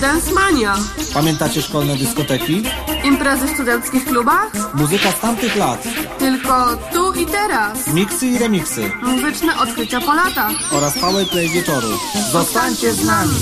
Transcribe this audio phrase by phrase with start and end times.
[0.00, 0.76] Dance Mania.
[1.14, 2.62] Pamiętacie szkolne dyskoteki?
[3.04, 4.74] Imprezy w studenckich klubach?
[4.74, 5.82] Muzyka z tamtych lat.
[6.18, 7.86] Tylko tu i teraz.
[7.86, 8.92] Miksy i remiksy.
[9.02, 10.52] Muzyczne odkrycia po latach.
[10.72, 11.88] Oraz powerplay wieczoru.
[12.32, 13.34] Zostańcie z nami.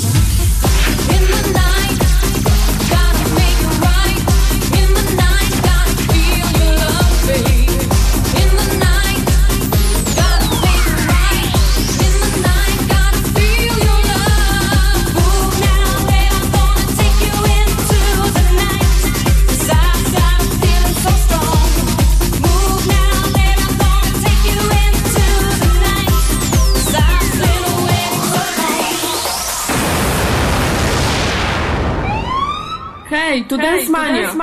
[33.99, 34.35] Mania.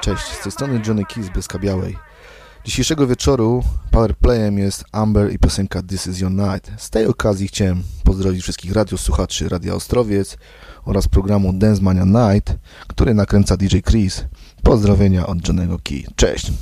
[0.00, 1.96] Cześć, z tej strony Johnny Key z Bieska Białej.
[2.64, 6.70] Dzisiejszego wieczoru powerplayem jest Amber i piosenka This Is Your Night.
[6.76, 10.36] Z tej okazji chciałem pozdrowić wszystkich radiosłuchaczy Radia Ostrowiec
[10.84, 12.54] oraz programu Dance Mania Night,
[12.86, 14.24] który nakręca DJ Chris.
[14.62, 16.04] Pozdrowienia od Johnnego Key.
[16.16, 16.52] Cześć!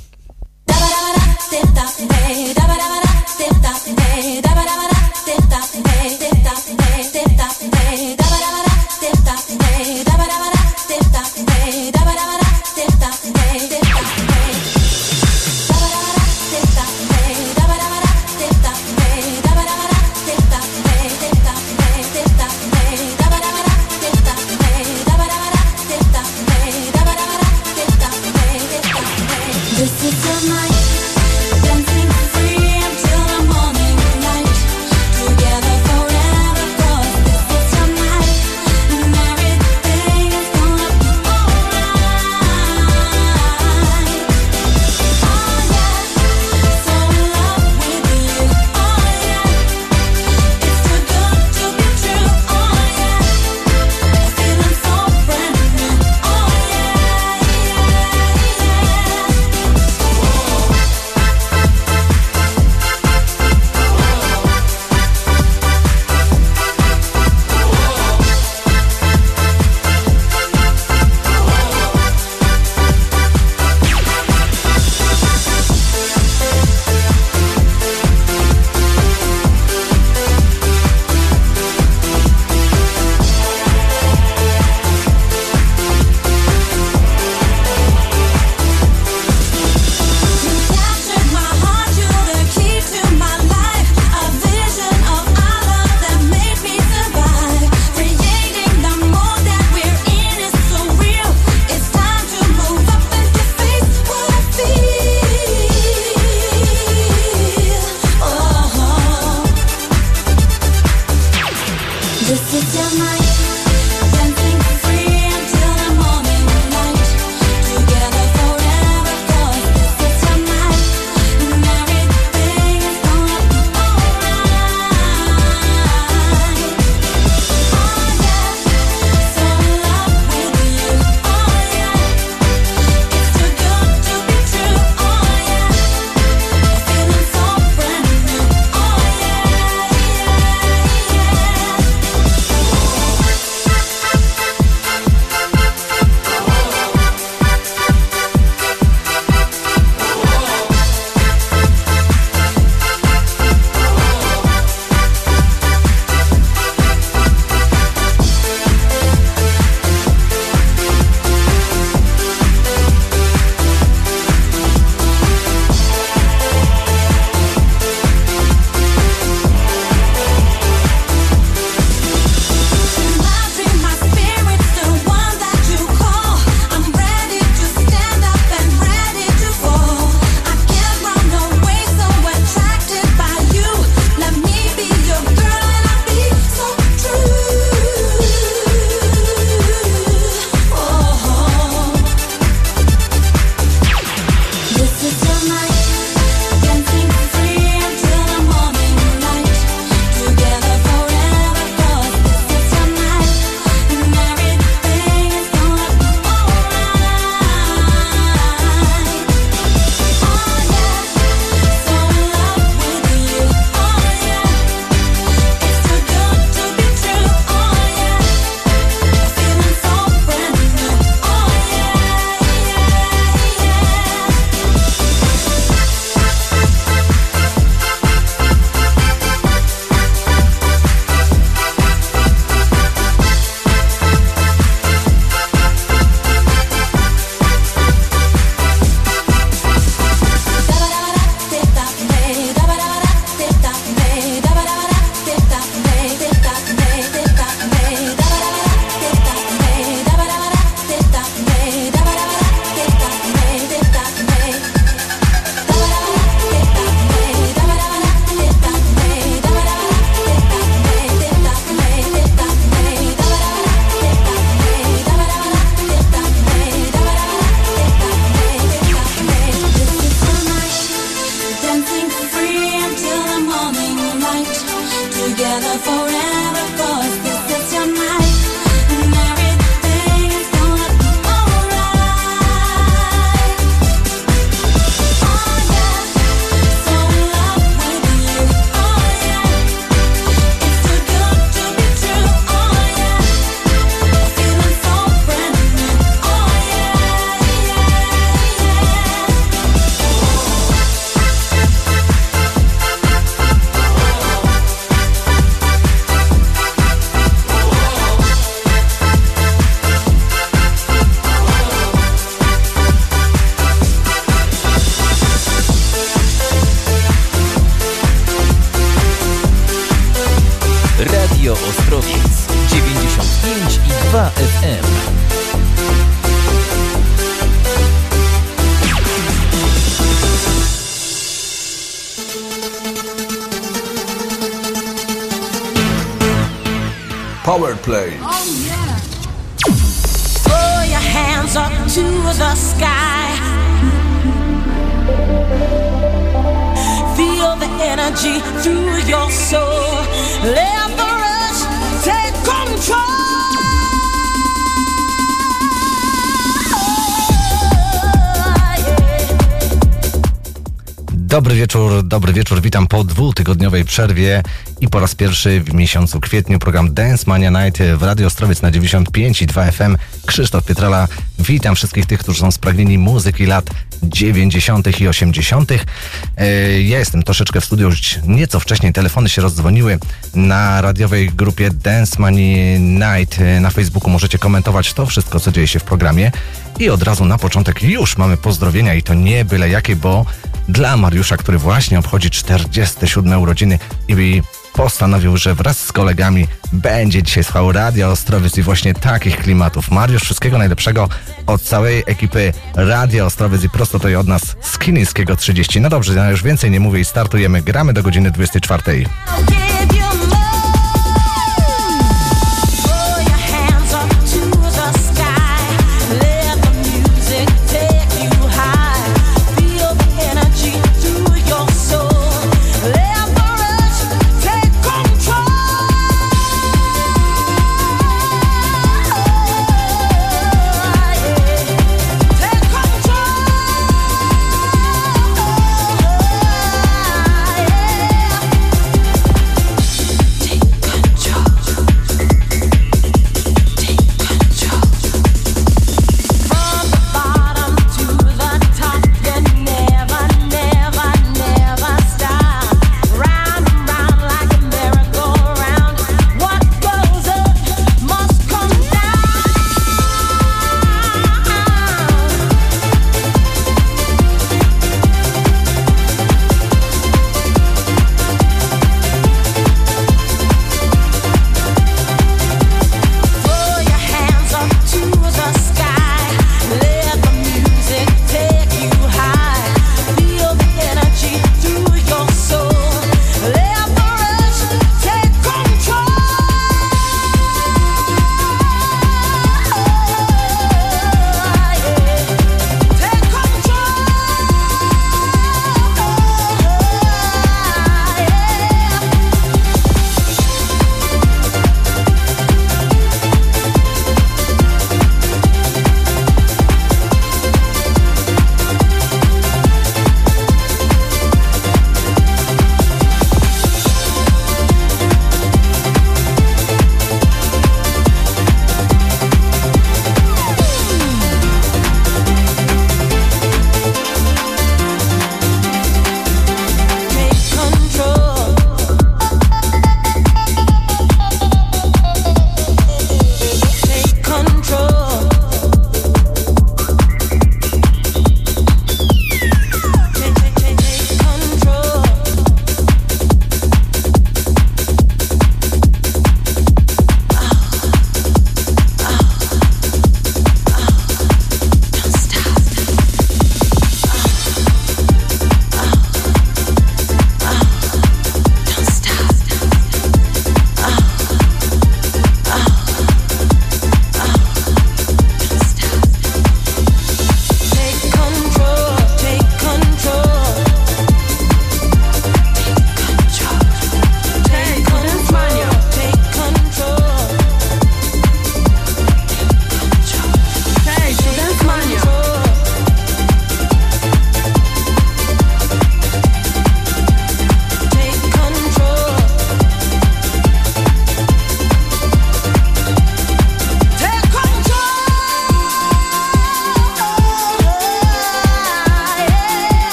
[362.33, 362.61] Wieczór.
[362.61, 364.43] Witam po dwutygodniowej przerwie
[364.81, 368.71] i po raz pierwszy w miesiącu kwietniu program Dance Mania Night w Radio Ostrowiec na
[368.71, 369.97] 95 i 2 FM.
[370.25, 371.07] Krzysztof Pietrala.
[371.39, 373.69] Witam wszystkich tych, którzy są spragnieni muzyki lat
[374.03, 374.99] 90.
[375.01, 375.71] i 80.
[375.71, 378.93] E, Ja jestem troszeczkę w studiu już nieco wcześniej.
[378.93, 379.99] Telefony się rozdzwoniły
[380.35, 383.41] na radiowej grupie Dance Money Night.
[383.41, 386.31] E, Na Facebooku możecie komentować to wszystko, co dzieje się w programie.
[386.79, 390.25] I od razu na początek już mamy pozdrowienia i to nie byle jakie, bo
[390.69, 394.41] dla Mariusza, który właśnie obchodzi 47 urodziny i
[394.73, 399.91] postanowił, że wraz z kolegami będzie dzisiaj słuchał Radio Ostrowiec i właśnie takich klimatów.
[399.91, 401.09] Mariusz, wszystkiego najlepszego
[401.47, 405.81] od całej ekipy Radio Ostrowiec i prosto tutaj od nas z Kinińskiego 30.
[405.81, 407.61] No dobrze, ja już więcej nie mówię i startujemy.
[407.61, 409.05] Gramy do godziny 24.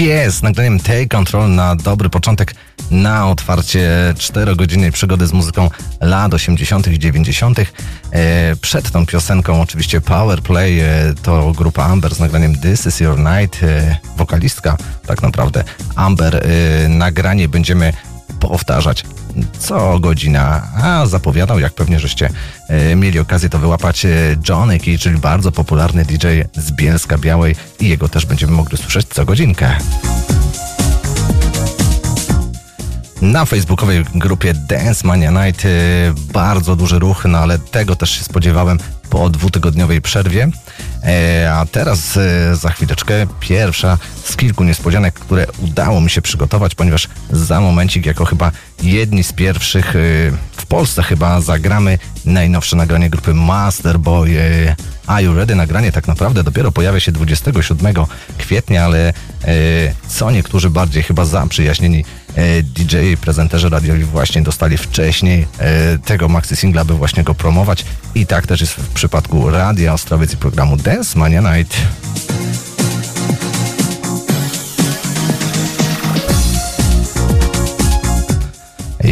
[0.00, 2.54] Yes z nagraniem Take Control na dobry początek
[2.90, 6.88] na otwarcie 4-godzinnej przygody z muzyką lat 80.
[6.88, 7.58] i 90.
[7.58, 7.64] E,
[8.56, 13.18] przed tą piosenką oczywiście Power Play e, to grupa Amber z nagraniem This Is Your
[13.18, 13.62] Night.
[13.62, 14.76] E, wokalistka
[15.06, 16.46] tak naprawdę Amber.
[16.88, 17.92] Nagranie będziemy
[18.40, 19.04] powtarzać
[19.58, 22.30] co godzina, a zapowiadał, jak pewnie żeście
[22.96, 24.08] mieli okazję to wyłapać, e,
[24.48, 29.06] Johnny Key, czyli bardzo popularny DJ z Bielska Białej i jego też będziemy mogli słyszeć
[29.06, 29.76] co godzinkę.
[33.22, 35.68] Na facebookowej grupie Dance Mania Night e,
[36.32, 38.78] bardzo duży ruch, no ale tego też się spodziewałem
[39.10, 40.48] po dwutygodniowej przerwie.
[41.04, 46.74] E, a teraz e, za chwileczkę pierwsza z kilku niespodzianek, które udało mi się przygotować,
[46.74, 49.98] ponieważ za momencik, jako chyba jedni z pierwszych e,
[50.56, 54.38] w Polsce chyba zagramy najnowsze nagranie grupy Masterboy.
[54.38, 55.54] E, Are You Ready?
[55.54, 57.94] Nagranie tak naprawdę dopiero pojawia się 27
[58.38, 59.12] kwietnia, ale e,
[60.08, 62.04] co niektórzy bardziej chyba zaprzyjaźnieni
[62.34, 65.46] e, DJ i prezenterzy radiowi właśnie dostali wcześniej
[66.04, 67.84] tego maxi singla, by właśnie go promować.
[68.14, 71.76] I tak też jest w przypadku Radia Ostrowiec i programu Dance Mania Night.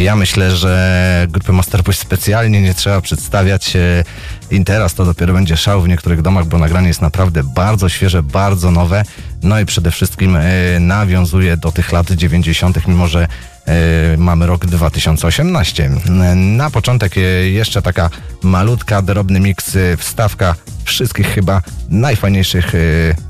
[0.05, 3.77] Ja myślę, że grupy Masterpush specjalnie nie trzeba przedstawiać.
[3.77, 4.05] e,
[4.51, 8.23] I teraz to dopiero będzie szał w niektórych domach, bo nagranie jest naprawdę bardzo świeże,
[8.23, 9.05] bardzo nowe.
[9.43, 13.29] No i przede wszystkim e, nawiązuje do tych lat 90., mimo że
[13.67, 15.91] e, mamy rok 2018.
[16.37, 17.15] Na początek
[17.53, 18.11] jeszcze taka
[18.43, 22.73] malutka, drobny miks, wstawka wszystkich chyba najfajniejszych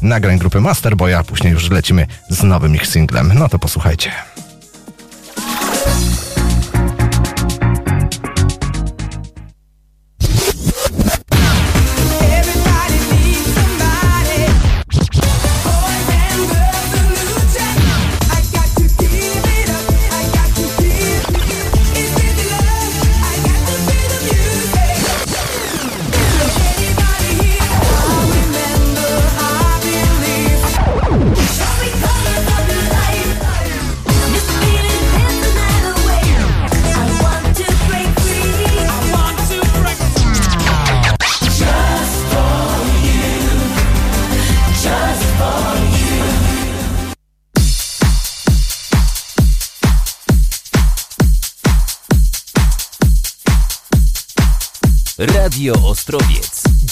[0.02, 3.32] nagrań grupy Masterboy, a później już lecimy z nowym ich singlem.
[3.34, 4.33] No to posłuchajcie.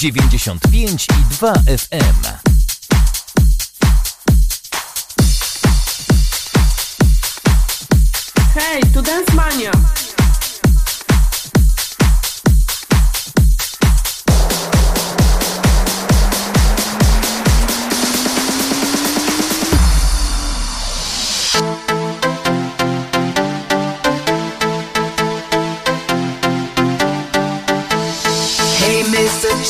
[0.02, 2.26] 95 i 2 FM.
[8.54, 10.01] Hej, tu Dance Mania.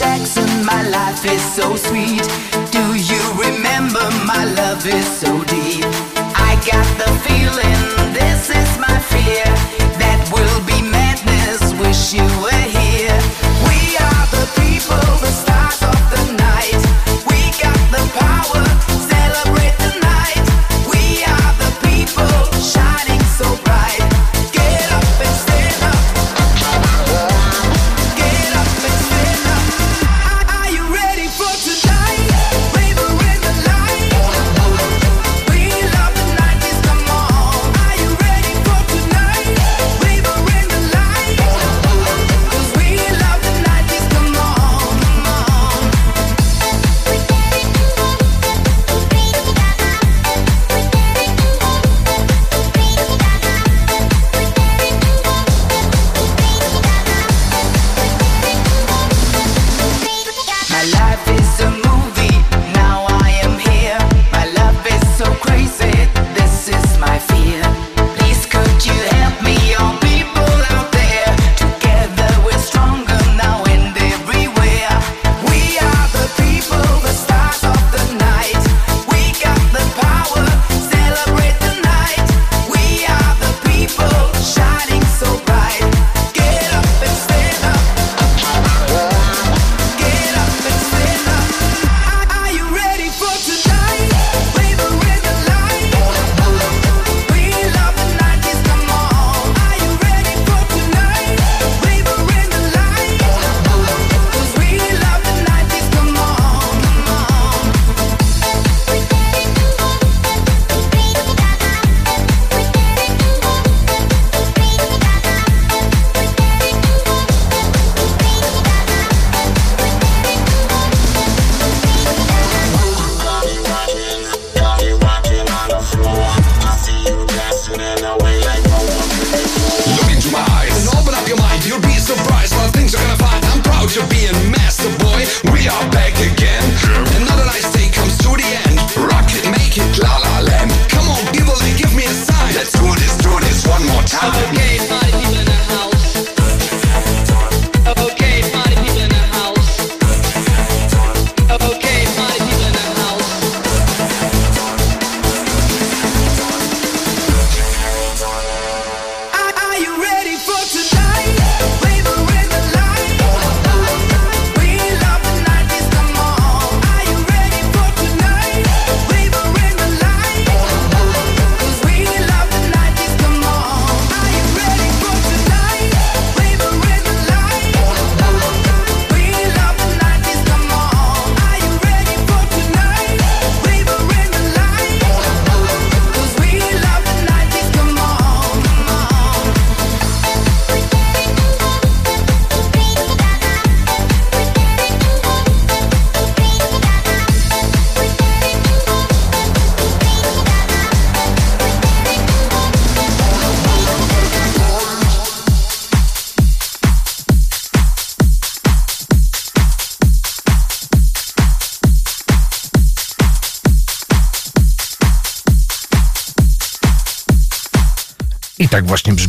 [0.02, 2.26] Jackson, my life is so sweet.
[2.72, 5.84] Do you remember my love is so deep?
[6.34, 7.82] I got the feeling
[8.12, 9.46] this is my fear.
[10.02, 11.72] That will be madness.
[11.74, 12.71] Wish you were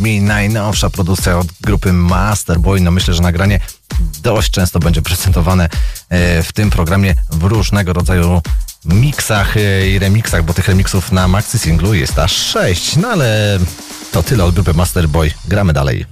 [0.04, 2.82] brzmi najnowsza produkcja od grupy Masterboy.
[2.82, 3.60] No myślę, że nagranie
[4.22, 5.70] dość często będzie prezentowane
[6.10, 8.42] e, w tym programie w różnego rodzaju
[8.86, 12.96] miksach e, i remixach, bo tych remixów na maxi singlu jest aż 6.
[12.96, 13.60] No ale
[14.12, 15.32] to tyle od grupy Masterboy.
[15.48, 16.06] Gramy dalej.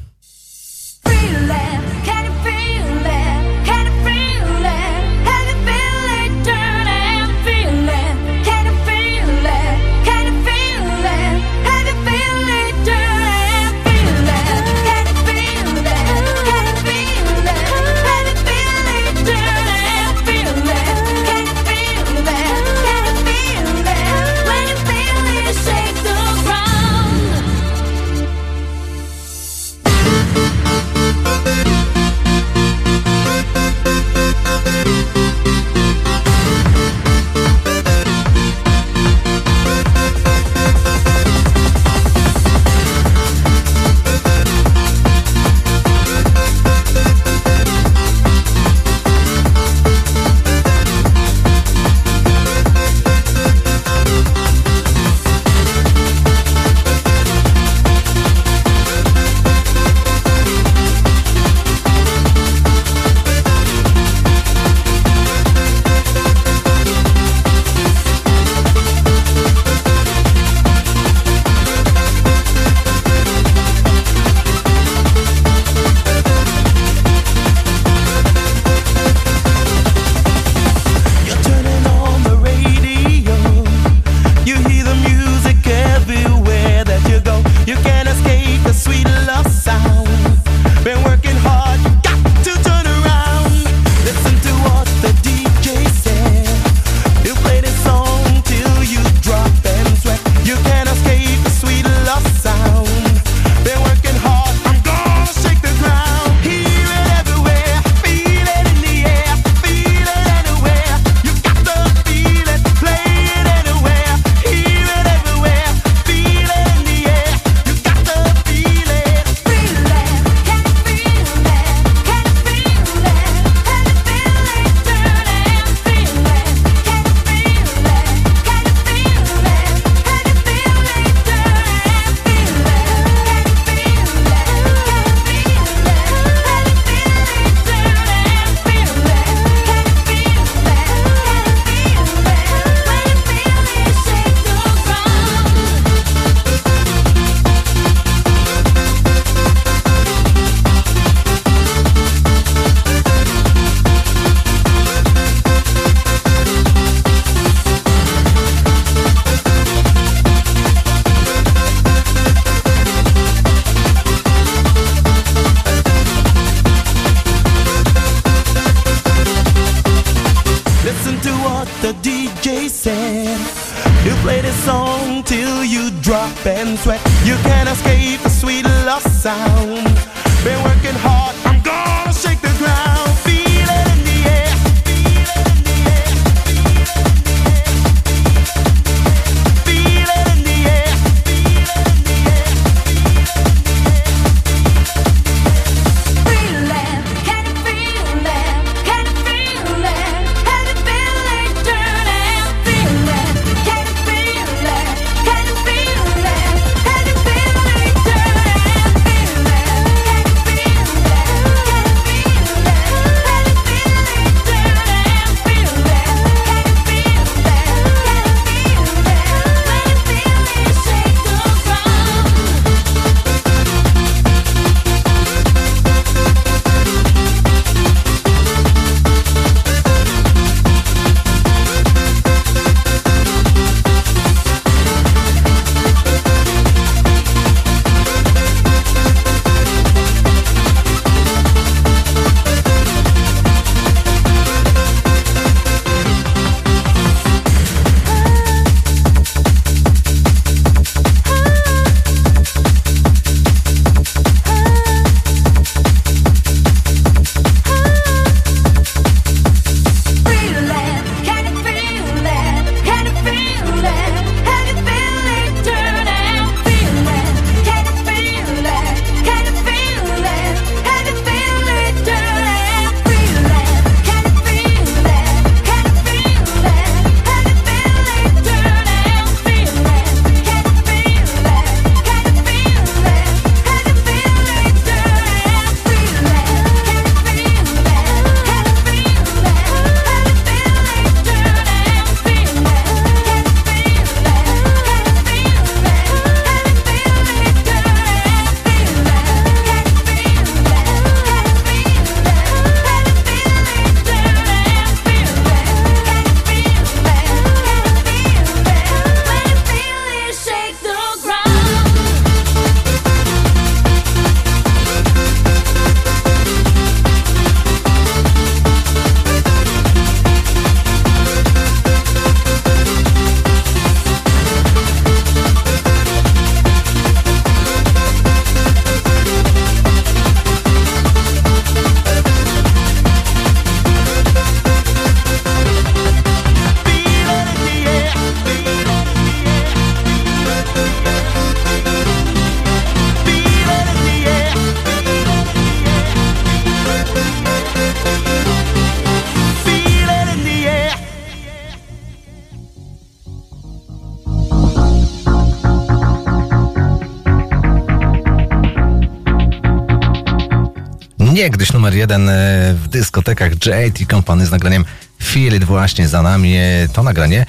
[361.42, 362.34] Niegdyś numer jeden e,
[362.74, 364.86] w dyskotekach JT Company z nagraniem
[365.24, 366.56] Feel It właśnie za nami.
[366.56, 367.46] E, To nagranie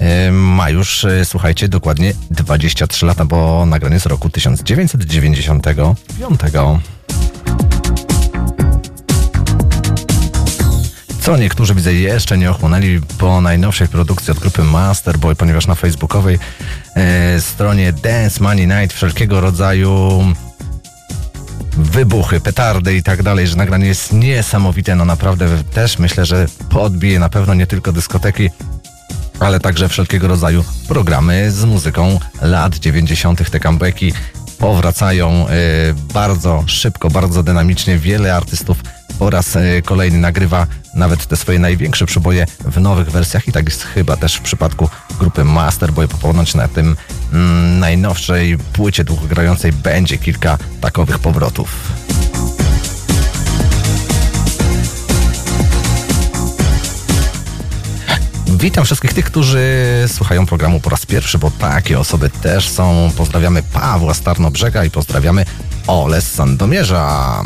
[0.00, 5.98] e, ma już, słuchajcie, dokładnie 23 lata, bo nagranie z roku 1995.
[11.20, 16.38] Co niektórzy widzę jeszcze nie ochłonęli po najnowszej produkcji od grupy Masterboy, ponieważ na facebookowej
[16.96, 20.22] e, stronie Dance Money Night wszelkiego rodzaju
[21.94, 27.18] wybuchy, petardy i tak dalej, że nagranie jest niesamowite, no naprawdę też myślę, że podbije
[27.18, 28.50] na pewno nie tylko dyskoteki,
[29.40, 33.50] ale także wszelkiego rodzaju programy z muzyką lat 90.
[33.50, 34.12] Te comebacki
[34.58, 35.52] powracają e,
[36.14, 37.98] bardzo szybko, bardzo dynamicznie.
[37.98, 38.78] Wiele artystów
[39.18, 43.64] po raz e, kolejny nagrywa nawet te swoje największe przeboje w nowych wersjach i tak
[43.64, 46.08] jest chyba też w przypadku grupy Masterboy.
[46.08, 46.96] Ponoć na tym
[47.32, 51.92] mm, najnowszej płycie długogrającej będzie kilka takowych powrotów.
[58.46, 59.64] Witam wszystkich tych, którzy
[60.06, 63.10] słuchają programu po raz pierwszy, bo takie osoby też są.
[63.16, 65.44] Pozdrawiamy Pawła Starnobrzega i pozdrawiamy
[65.86, 67.42] Ole z Sandomierza.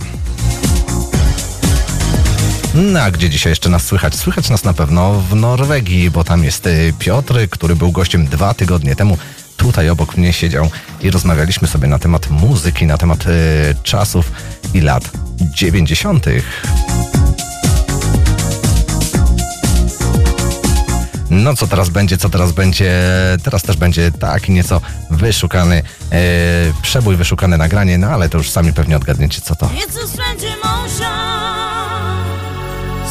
[2.74, 4.14] No, a gdzie dzisiaj jeszcze nas słychać?
[4.14, 8.54] Słychać nas na pewno w Norwegii, bo tam jest y, Piotr, który był gościem dwa
[8.54, 9.18] tygodnie temu.
[9.56, 13.28] Tutaj obok mnie siedział i rozmawialiśmy sobie na temat muzyki, na temat y,
[13.82, 14.32] czasów
[14.74, 15.10] i lat
[15.54, 16.62] dziewięćdziesiątych.
[21.30, 22.92] No co teraz będzie, co teraz będzie?
[23.44, 24.80] Teraz też będzie taki nieco
[25.10, 25.82] wyszukany
[26.12, 26.20] e,
[26.82, 29.66] przebój, wyszukane nagranie, no ale to już sami pewnie odgadniecie co to.
[29.66, 31.10] A strange emotion,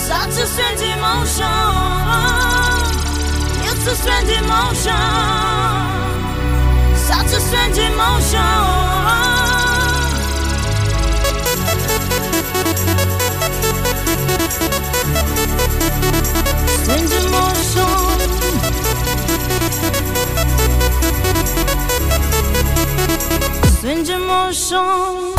[0.08, 0.48] such a
[3.96, 5.87] strange emotion.
[7.38, 8.42] A strange emotion.
[16.84, 18.18] Strange emotion.
[23.78, 25.37] Strange emotion.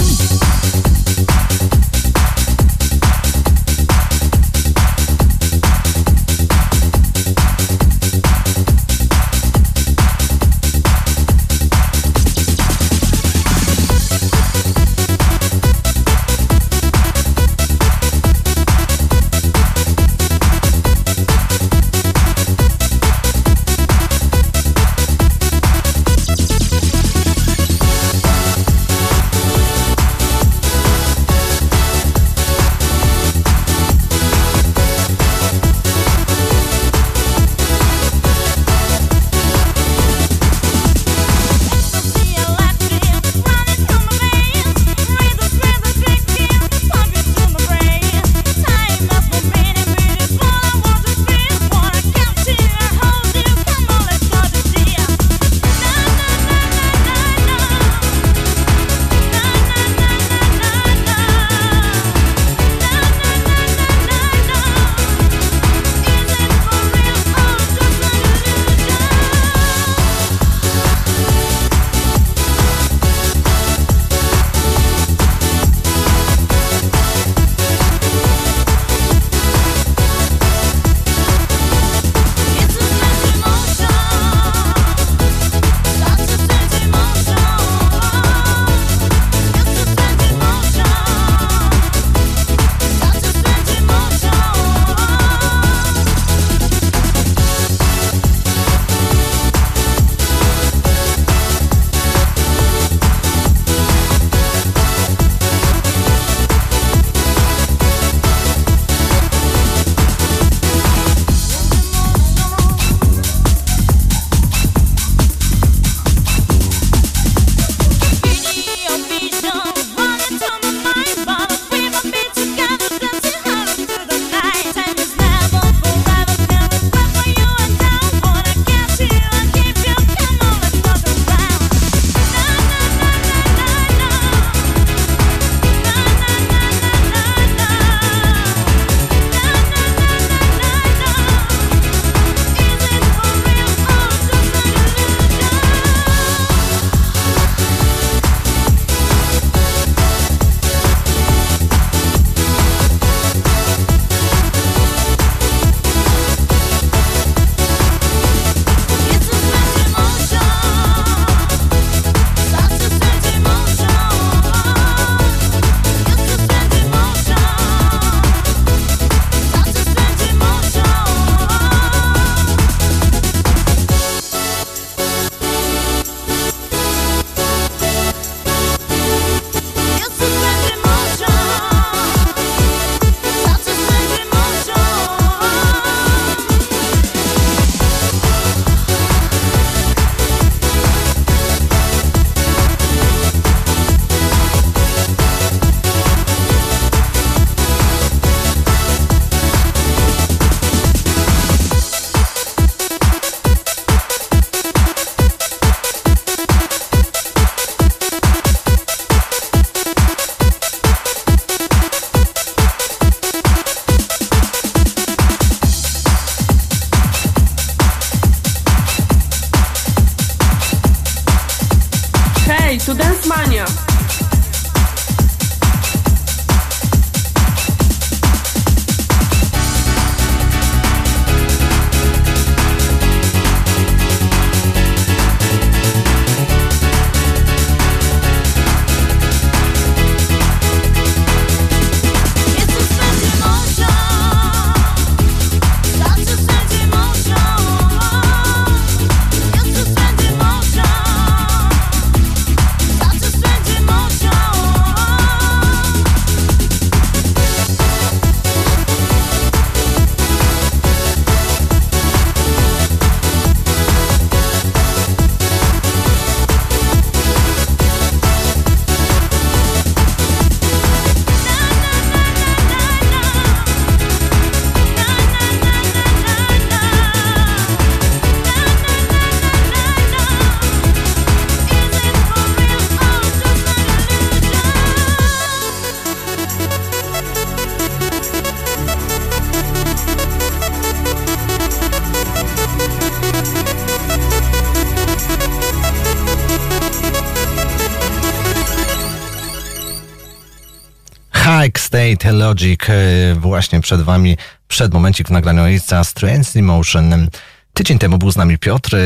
[302.09, 304.37] Late Logic e, właśnie przed wami,
[304.69, 307.29] przed momencik w nagraniu ojca Strange Emotion.
[307.73, 308.97] Tydzień temu był z nami Piotr.
[308.97, 308.99] E,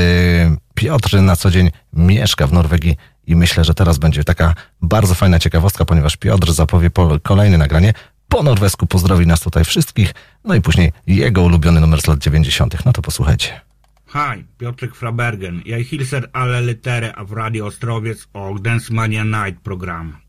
[0.74, 5.38] Piotr na co dzień mieszka w Norwegii i myślę, że teraz będzie taka bardzo fajna
[5.38, 6.90] ciekawostka, ponieważ Piotr zapowie
[7.22, 7.92] kolejne nagranie
[8.28, 12.84] po norwesku, pozdrowi nas tutaj wszystkich, no i później jego ulubiony numer z lat 90.
[12.84, 13.60] No to posłuchajcie.
[14.06, 15.62] Hi, Piotrek Frabergen.
[15.66, 20.22] Jag hilser alla lyttere w Radio Ostrowiec och Dansmania Night program.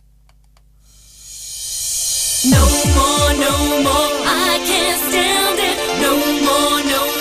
[3.44, 3.56] no
[3.88, 4.16] more.
[4.26, 6.14] I can't stand it no
[6.48, 7.13] more, no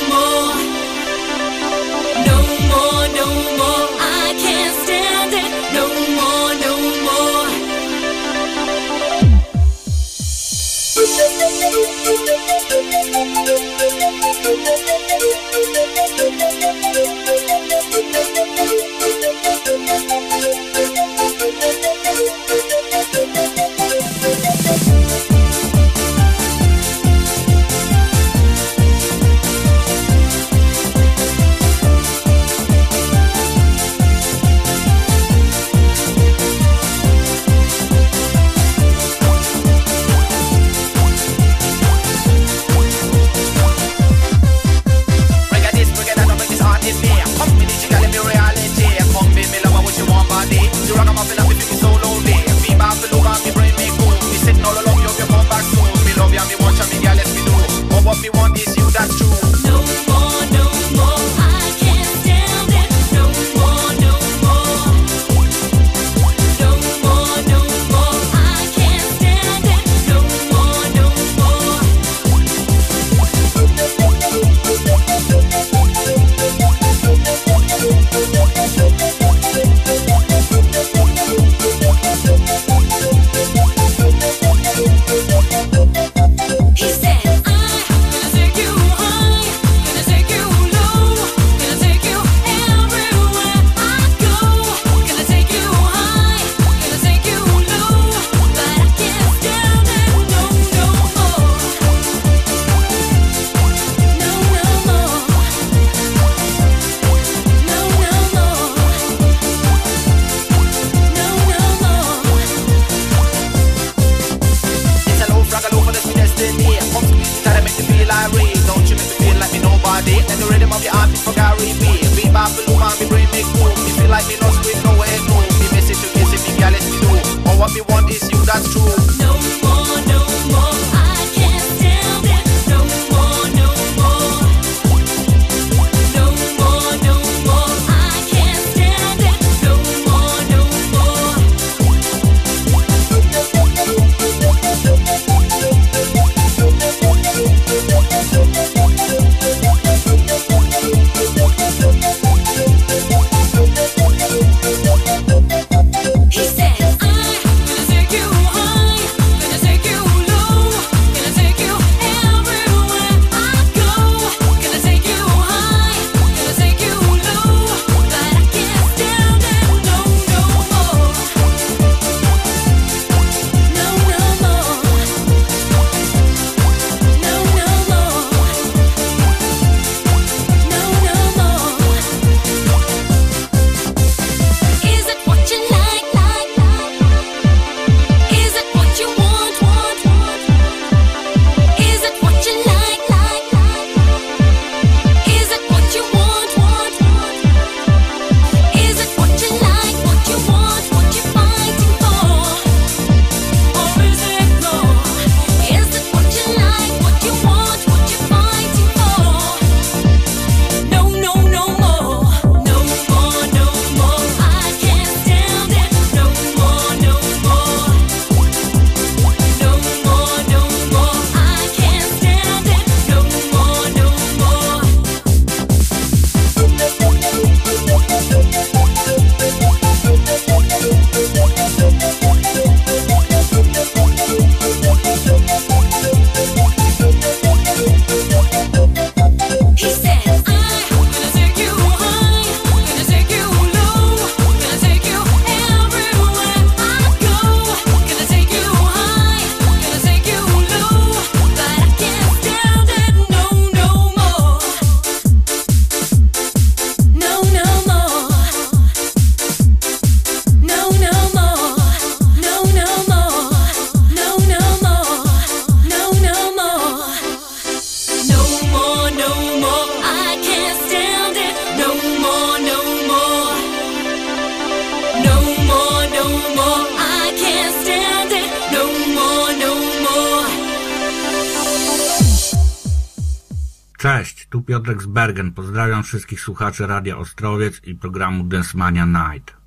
[285.12, 285.52] Bergen.
[285.52, 289.61] Pozdrawiam wszystkich słuchaczy Radia Ostrowiec i programu Densmania Night.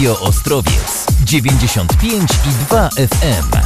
[0.00, 3.59] Radio Ostrowiec 95 i 2 FM.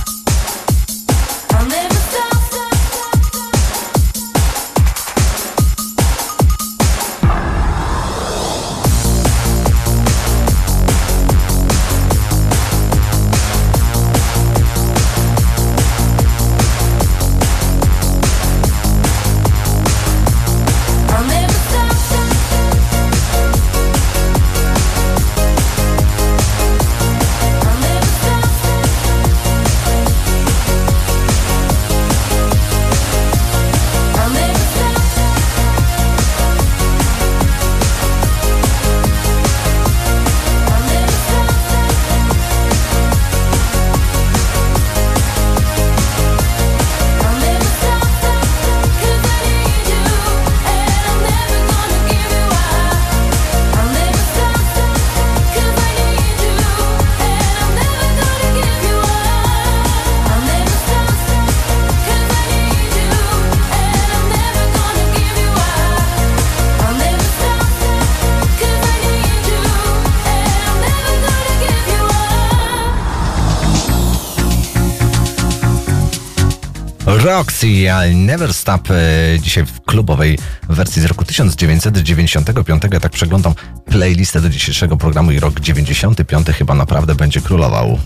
[77.64, 78.94] I'll Never Stop e,
[79.40, 80.38] dzisiaj w klubowej
[80.68, 82.82] wersji z roku 1995.
[82.92, 83.54] Ja tak przeglądam
[83.84, 87.98] playlistę do dzisiejszego programu i rok 95 chyba naprawdę będzie królował.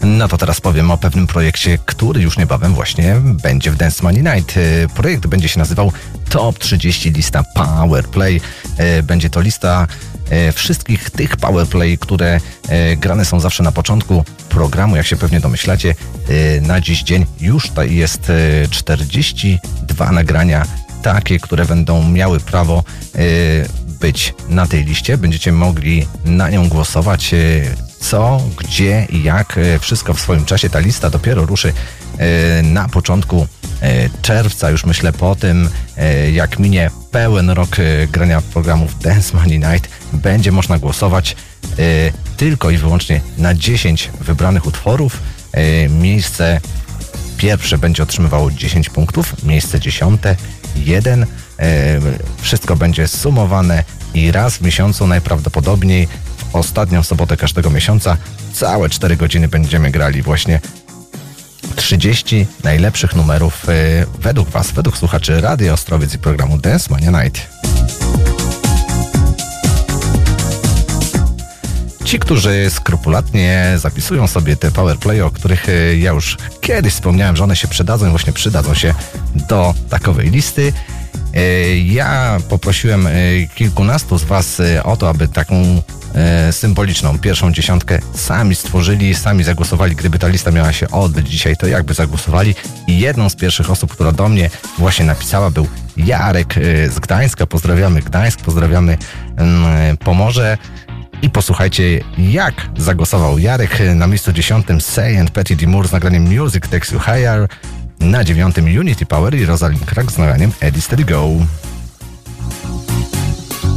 [0.00, 4.22] No to teraz powiem o pewnym projekcie, który już niebawem właśnie będzie w Dance Money
[4.22, 4.56] Night.
[4.56, 5.92] E, Projekt będzie się nazywał
[6.28, 8.40] Top 30 lista Powerplay.
[8.76, 9.86] E, Będzie to lista
[10.54, 12.40] wszystkich tych Powerplay, które
[12.96, 15.94] grane są zawsze na początku programu, jak się pewnie domyślacie.
[16.28, 20.66] E, Na dziś dzień już jest e, 42 nagrania
[21.02, 23.18] takie, które będą miały prawo e,
[24.00, 25.18] być na tej liście.
[25.18, 27.34] Będziecie mogli na nią głosować.
[27.34, 27.36] e,
[28.00, 30.70] Co, gdzie i jak, e, wszystko w swoim czasie.
[30.70, 32.09] Ta lista dopiero ruszy e,
[32.62, 33.46] na początku
[33.82, 39.36] e, czerwca, już myślę po tym, e, jak minie pełen rok e, grania programów Dance
[39.36, 41.36] Money Night, będzie można głosować
[41.78, 41.84] e,
[42.36, 45.20] tylko i wyłącznie na 10 wybranych utworów.
[45.52, 46.60] E, Miejsce
[47.40, 50.36] Pierwsze będzie otrzymywało 10 punktów, miejsce dziesiąte
[50.76, 51.22] 1.
[51.22, 51.26] E,
[52.40, 58.16] wszystko będzie sumowane i raz w miesiącu najprawdopodobniej w ostatnią sobotę każdego miesiąca
[58.52, 60.60] całe 4 godziny będziemy grali właśnie
[61.76, 63.72] 30 najlepszych numerów e,
[64.18, 67.50] według Was, według słuchaczy Radio Ostrowiec i programu Dance Mania Night.
[72.04, 77.44] Ci, którzy skrupulatnie zapisują sobie te powerplay, o których e, ja już kiedyś wspomniałem, że
[77.44, 78.94] one się przydadzą i właśnie przydadzą się
[79.34, 80.72] do takowej listy.
[81.34, 83.08] E, Ja poprosiłem
[83.54, 85.82] kilkunastu z Was o to, aby taką
[86.14, 89.96] e, symboliczną pierwszą dziesiątkę sami stworzyli, sami zagłosowali.
[89.96, 92.54] Gdyby ta lista miała się odbyć dzisiaj, to jakby zagłosowali.
[92.86, 97.46] I jedną z pierwszych osób, która do mnie właśnie napisała, był Jarek e, z Gdańska.
[97.46, 98.98] Pozdrawiamy Gdańsk, pozdrawiamy
[99.36, 100.58] mm, Pomorze.
[101.22, 106.68] I posłuchajcie, jak zagłosował Jarek na miejscu dziesiątym Say and Petty Dimur z nagraniem Music
[106.68, 107.48] Takes You Higher,
[108.00, 111.28] na dziewiątym Unity Power i Rosalind Crack z nagraniem Eddie Steady Go.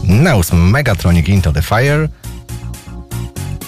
[0.03, 2.07] Na ósmym Megatronic Into the Fire,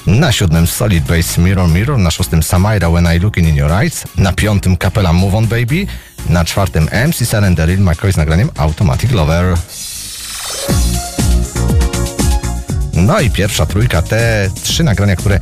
[0.08, 4.04] na siódmym Solid Base Mirror Mirror, na szóstym Samaira When I Looking in Your Eyes,
[4.18, 5.88] na piątym Kapela Move On Baby,
[6.30, 9.58] na czwartym MC Silent Daryl McCoy z nagraniem Automatic Lover.
[12.94, 15.40] No i pierwsza trójka, te trzy nagrania, które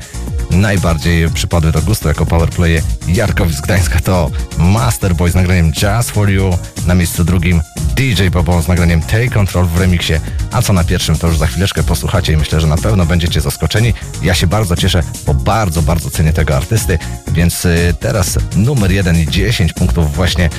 [0.54, 6.30] najbardziej przypadły do gustu jako powerplaye Jarkowi z Gdańska to Masterboy z nagraniem Just For
[6.30, 7.62] You, na miejscu drugim
[7.96, 10.14] DJ Bobo z nagraniem Take Control w remiksie,
[10.52, 13.42] a co na pierwszym to już za chwileczkę posłuchacie i myślę, że na pewno będziecie
[13.42, 13.94] zaskoczeni.
[14.22, 17.00] Ja się bardzo cieszę, bo bardzo, bardzo cenię tego artysty,
[17.32, 20.50] więc y, teraz numer jeden i 10 punktów właśnie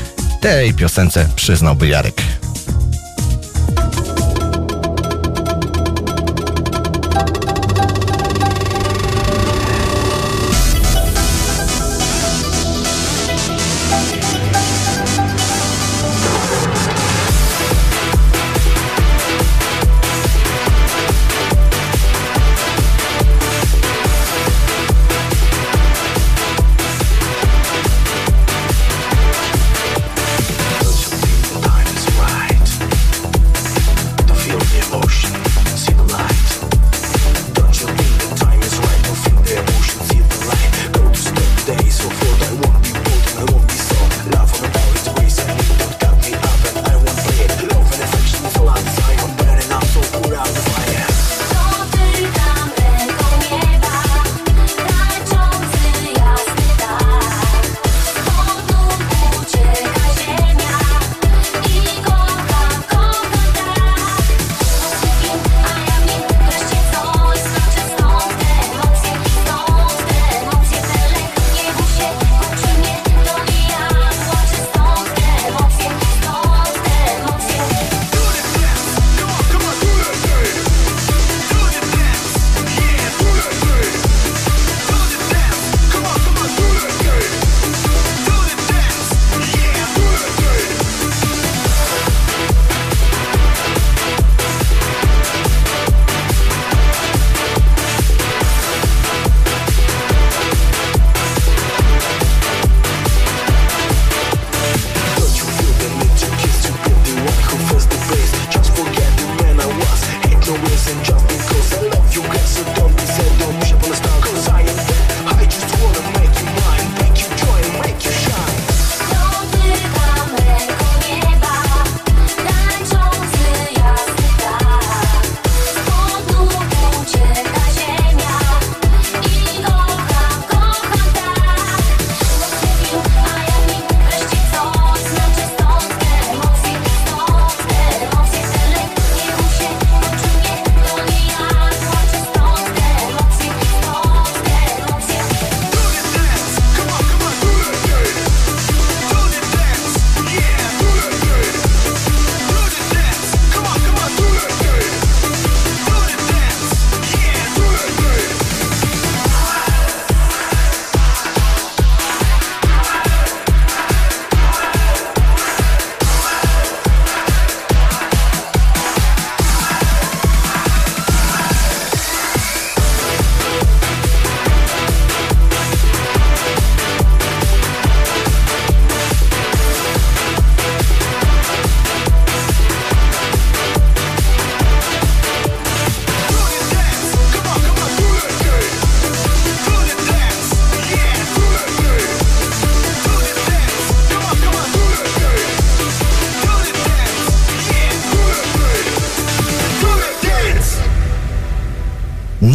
[0.41, 2.23] tej piosence przyznałby Jarek.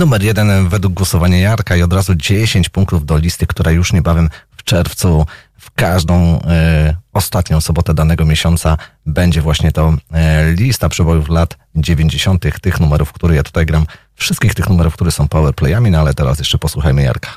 [0.09, 4.29] Numer jeden według głosowania Jarka i od razu 10 punktów do listy, która już niebawem
[4.57, 5.25] w czerwcu
[5.59, 12.45] w każdą e, ostatnią sobotę danego miesiąca będzie właśnie to e, lista przebojów lat 90.
[12.61, 13.85] tych numerów, które ja tutaj gram.
[14.15, 17.29] Wszystkich tych numerów, które są powerplayami, no ale teraz jeszcze posłuchajmy Jarka.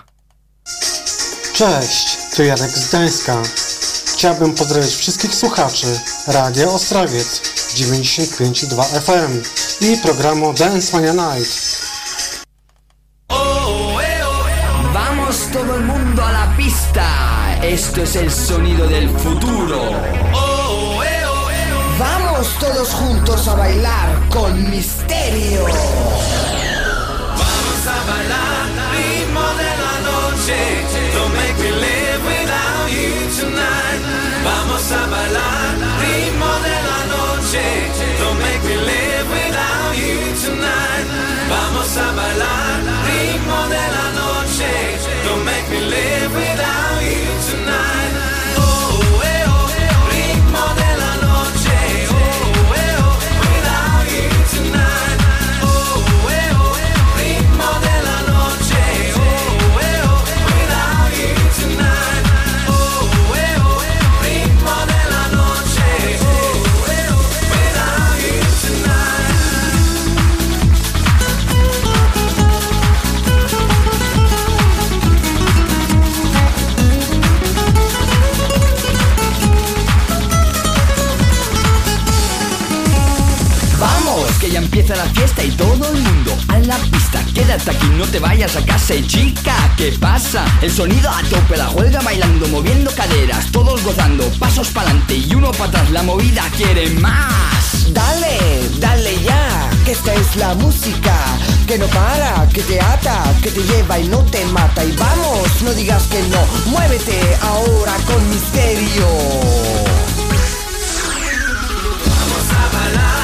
[1.55, 3.43] Cześć, tu Jarek z Gdańska.
[4.15, 5.87] Chciałbym pozdrowić wszystkich słuchaczy
[6.27, 7.43] Radia Ostrowiec
[7.75, 9.43] 95,2 FM
[9.85, 11.72] i programu Dance Mania Night.
[17.93, 18.31] Esto es el
[88.43, 89.55] a casa, chica.
[89.77, 90.45] ¿Qué pasa?
[90.63, 95.33] El sonido a tope, la huelga bailando, moviendo caderas, todos gozando, pasos para adelante y
[95.33, 95.91] uno para atrás.
[95.93, 97.93] La movida quiere más.
[97.93, 101.15] Dale, dale ya, que esta es la música
[101.69, 104.85] que no para, que te ata, que te lleva y no te mata.
[104.85, 109.07] Y vamos, no digas que no, muévete ahora con misterio.
[112.09, 113.22] Vamos a bailar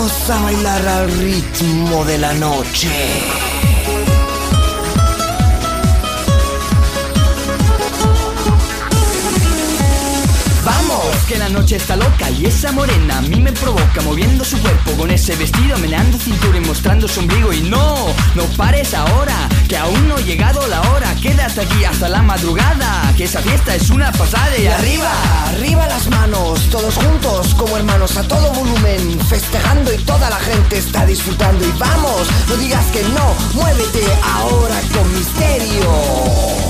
[0.00, 2.88] Vamos a bailar al ritmo de la noche.
[10.64, 14.58] Vamos, que la noche está loca y esa morena a mí me provoca moviendo su
[14.62, 17.52] cuerpo con ese vestido, meneando cintura y mostrando su ombligo.
[17.52, 21.14] Y no, no pares ahora, que aún no ha llegado la hora.
[21.22, 25.08] Quédate aquí hasta la madrugada, que esa fiesta es una pasada y arriba,
[25.46, 30.76] arriba las manos, todos juntos como hermanos a todo volumen, festejando y toda la gente
[30.78, 31.64] está disfrutando.
[31.64, 36.69] Y vamos, no digas que no, muévete ahora con misterio.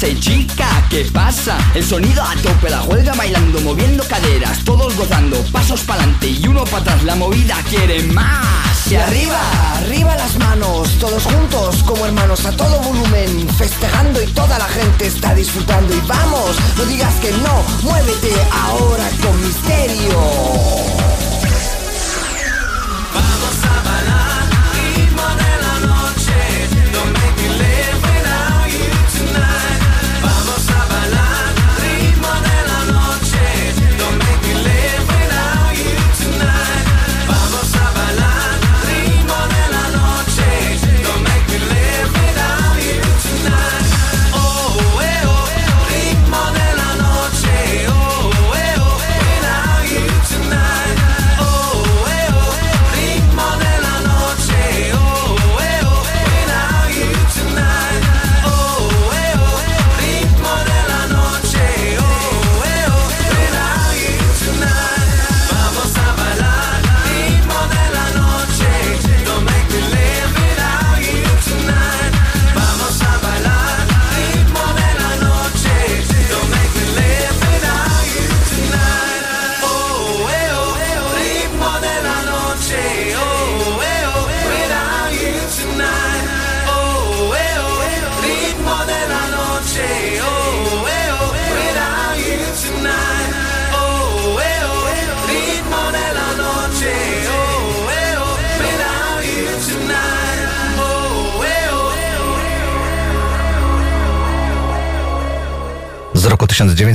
[0.00, 1.58] Y chica, ¿qué pasa?
[1.74, 6.46] El sonido a tope, la huelga bailando, moviendo caderas, todos gozando, pasos para adelante y
[6.46, 7.02] uno para atrás.
[7.02, 8.86] La movida quiere más.
[8.90, 9.40] Y arriba,
[9.76, 15.08] arriba las manos, todos juntos como hermanos a todo volumen, festejando y toda la gente
[15.08, 15.92] está disfrutando.
[15.92, 20.87] Y vamos, no digas que no, muévete ahora con misterio.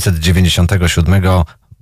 [0.04, 1.22] 1997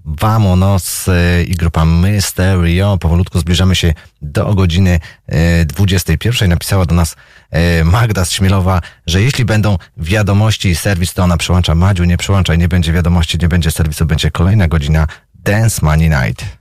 [0.05, 2.97] Vamonos e, i grupa Mysterio.
[2.97, 6.49] Powolutku zbliżamy się do godziny e, 21.
[6.49, 7.15] Napisała do nas
[7.49, 12.57] e, Magda Śmielowa, że jeśli będą wiadomości i serwis, to ona przełącza Madziu, nie przełączaj,
[12.57, 16.61] nie będzie wiadomości, nie będzie serwisu, będzie kolejna godzina Dance Money Night.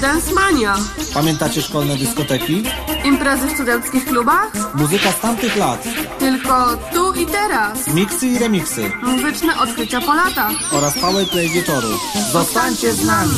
[0.00, 0.74] Dance Mania.
[1.14, 2.62] Pamiętacie szkolne dyskoteki?
[3.04, 4.52] Imprezy w studenckich klubach?
[4.74, 5.84] Muzyka z tamtych lat.
[6.18, 7.88] Tylko tu i teraz.
[7.88, 8.92] Miksy i remiksy.
[9.02, 10.52] Muzyczne odkrycia po latach.
[10.72, 11.88] Oraz powerplay wieczoru.
[12.32, 13.34] Zostańcie z nami!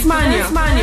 [0.00, 0.44] Hej,
[0.78, 0.79] tu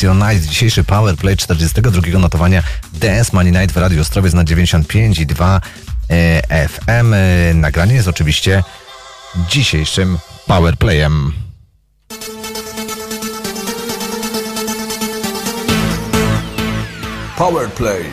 [0.00, 0.44] Your Night.
[0.44, 2.62] Dzisiejszy Powerplay 42 notowania
[2.92, 5.60] Dance Money Night w Radiu Ostrowiec na 95 i 2
[6.10, 7.14] e, FM.
[7.14, 8.62] E, Nagranie jest oczywiście
[9.48, 11.32] dzisiejszym Powerplayem.
[17.38, 18.04] Powerplay.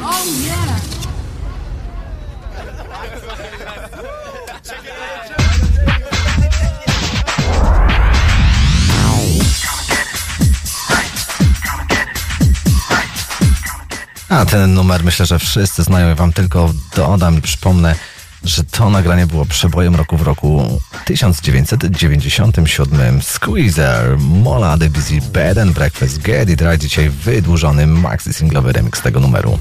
[14.40, 16.08] A ten numer myślę, że wszyscy znają.
[16.08, 17.96] Ja wam tylko dodam i przypomnę,
[18.44, 23.22] że to nagranie było przebojem roku w roku 1997.
[23.22, 26.82] Squeezer, Mola The Busy Bed and Breakfast, Get It Right.
[26.82, 29.60] Dzisiaj wydłużony maxi singlowy remix tego numeru.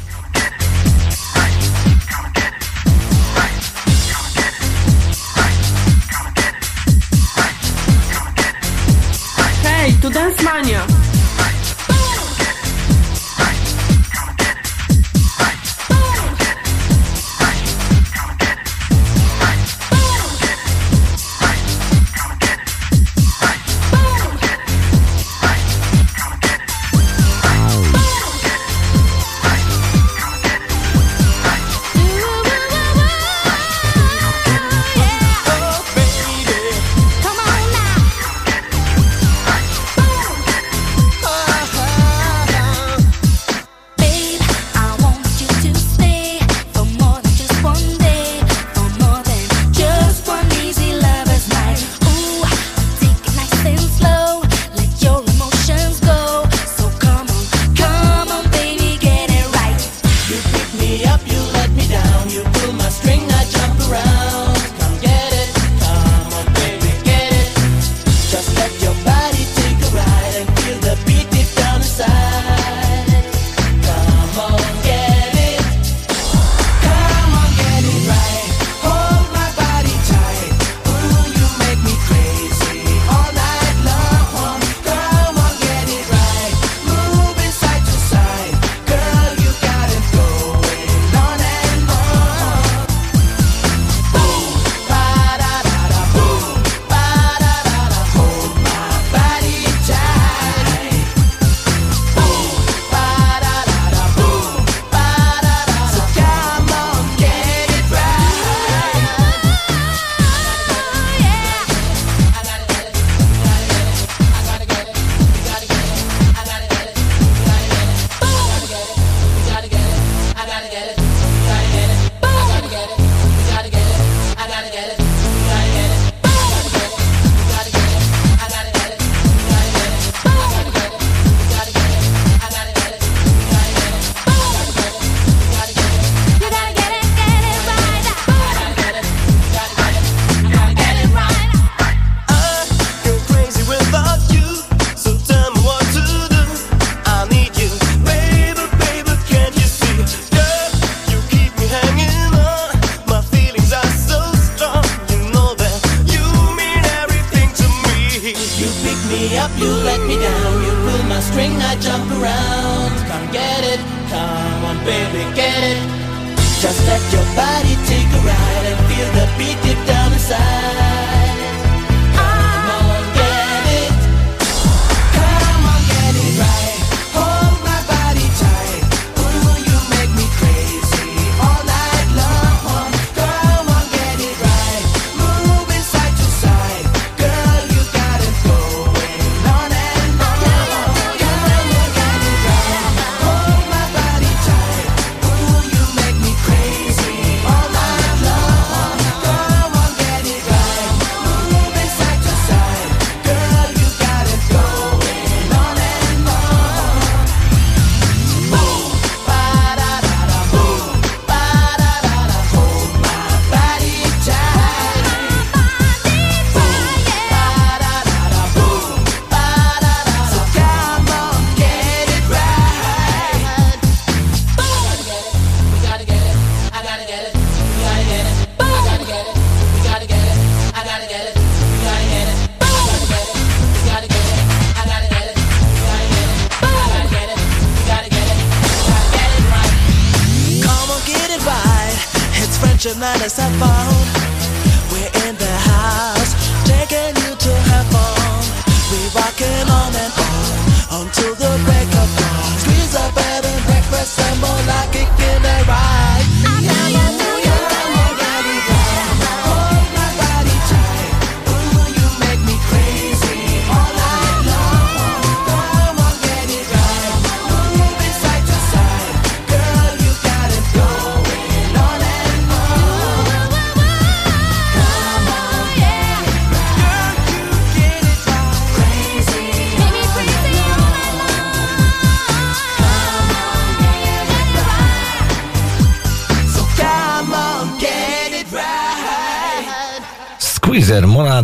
[9.62, 10.97] Hej, tu Dance Mania.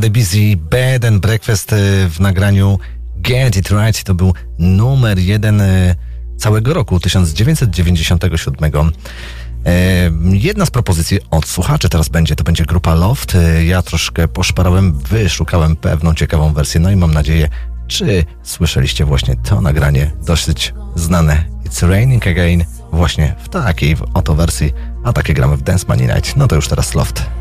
[0.04, 1.76] The Busy Bed and Breakfast y,
[2.08, 2.78] w nagraniu
[3.16, 4.04] Get It Right.
[4.04, 5.94] To był numer jeden y,
[6.36, 8.72] całego roku 1997.
[8.74, 8.80] Y,
[10.32, 13.36] jedna z propozycji od słuchaczy teraz będzie, to będzie grupa Loft.
[13.66, 17.48] Ja troszkę poszparałem, wyszukałem pewną ciekawą wersję, no i mam nadzieję,
[17.86, 24.72] czy słyszeliście właśnie to nagranie dosyć znane It's Raining Again właśnie w takiej oto wersji,
[25.04, 26.36] a takie gramy w Dance Money Night.
[26.36, 27.33] No to już teraz Loft.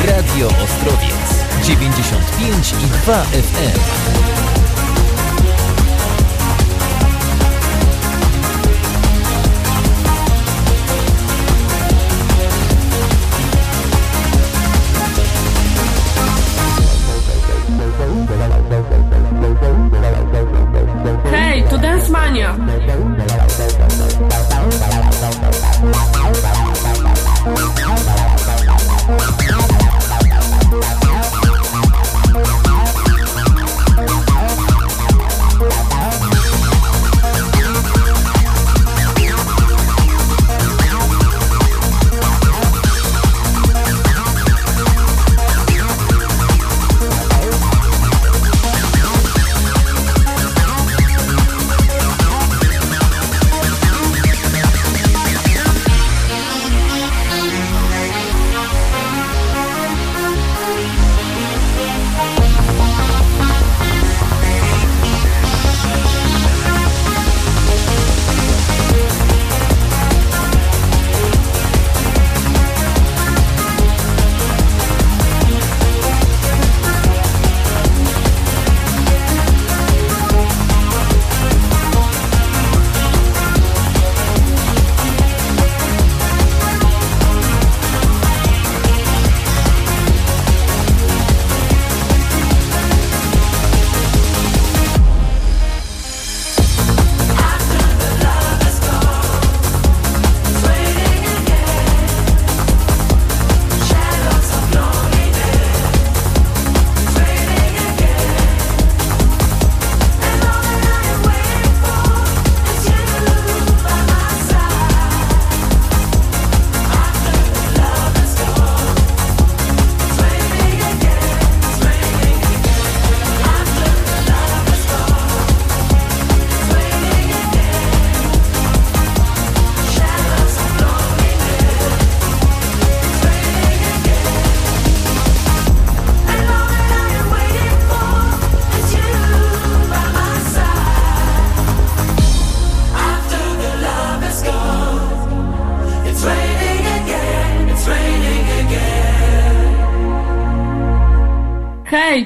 [0.00, 4.51] Radio Ostrowiec 95 i 2 FM.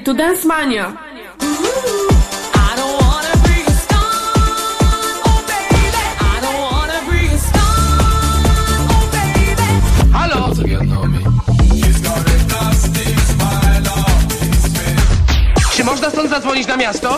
[0.07, 0.93] To Dance Mania!
[10.13, 10.53] Halo?
[15.75, 17.17] Czy można stąd zadzwonić na miasto?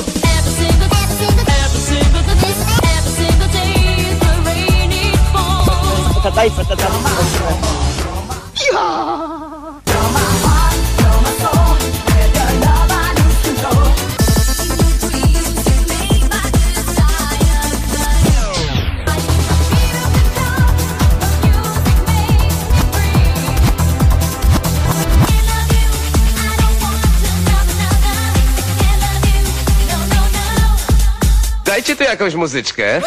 [31.90, 33.02] Dajcie tu jakąś muzyczkę.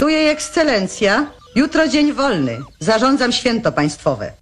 [0.00, 1.26] Tu jej ekscelencja.
[1.54, 2.58] Jutro dzień wolny.
[2.80, 4.32] Zarządzam święto państwowe.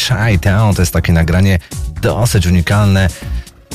[0.00, 1.58] Shy Town to jest takie nagranie
[2.02, 3.08] dosyć unikalne,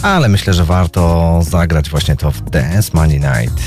[0.01, 3.61] ale myślę, że warto zagrać właśnie to w Dance Money Night.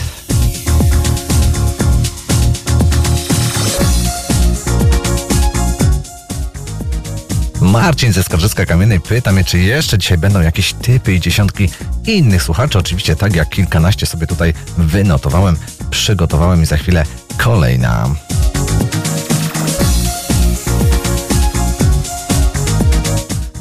[7.60, 11.68] Marcin ze Skarżyska Kamiennej pyta mnie, czy jeszcze dzisiaj będą jakieś typy i dziesiątki
[12.06, 12.78] innych słuchaczy.
[12.78, 15.56] Oczywiście tak jak kilkanaście sobie tutaj wynotowałem,
[15.90, 17.04] przygotowałem i za chwilę
[17.38, 18.08] kolejna.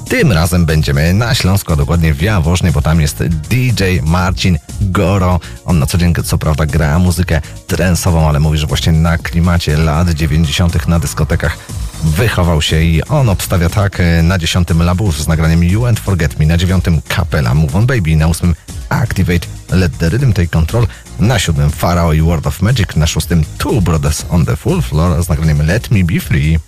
[0.10, 5.40] Tym razem będziemy na Śląsku, a dokładnie w Jaworznie, bo tam jest DJ Marcin Goro.
[5.66, 9.78] On na co dzień co prawda gra muzykę trensową, ale mówi, że właśnie na klimacie
[9.78, 10.88] lat 90.
[10.88, 11.58] na dyskotekach
[12.04, 16.40] wychował się i on obstawia tak e, na dziesiątym Labusz z nagraniem You and Forget
[16.40, 18.56] Me, na dziewiątym Capella Move On Baby, na ósmym
[18.90, 20.88] Activate Let the Rhythm Take Control,
[21.20, 25.24] na siódmym Pharaoh i World of Magic, na szóstym Two Brothers on the Full Floor
[25.24, 26.60] z nagraniem Let Me Be Free.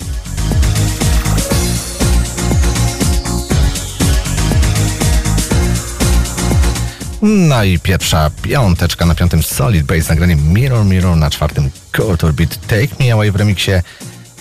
[7.21, 12.33] No i pierwsza piąteczka na piątym Solid Base z nagraniem Mirror Mirror, na czwartym Culture
[12.33, 13.71] Beat Take Me Away w remiksie,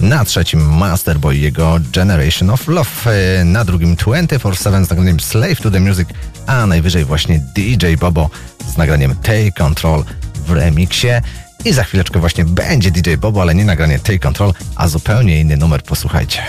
[0.00, 2.90] na trzecim Masterboy i jego Generation of Love,
[3.40, 6.08] e, na drugim 24-7 z nagraniem Slave to the Music,
[6.46, 8.30] a najwyżej właśnie DJ Bobo
[8.74, 10.04] z nagraniem Take Control
[10.46, 11.08] w remiksie.
[11.64, 15.56] I za chwileczkę właśnie będzie DJ Bobo, ale nie nagranie Take Control, a zupełnie inny
[15.56, 16.42] numer, posłuchajcie.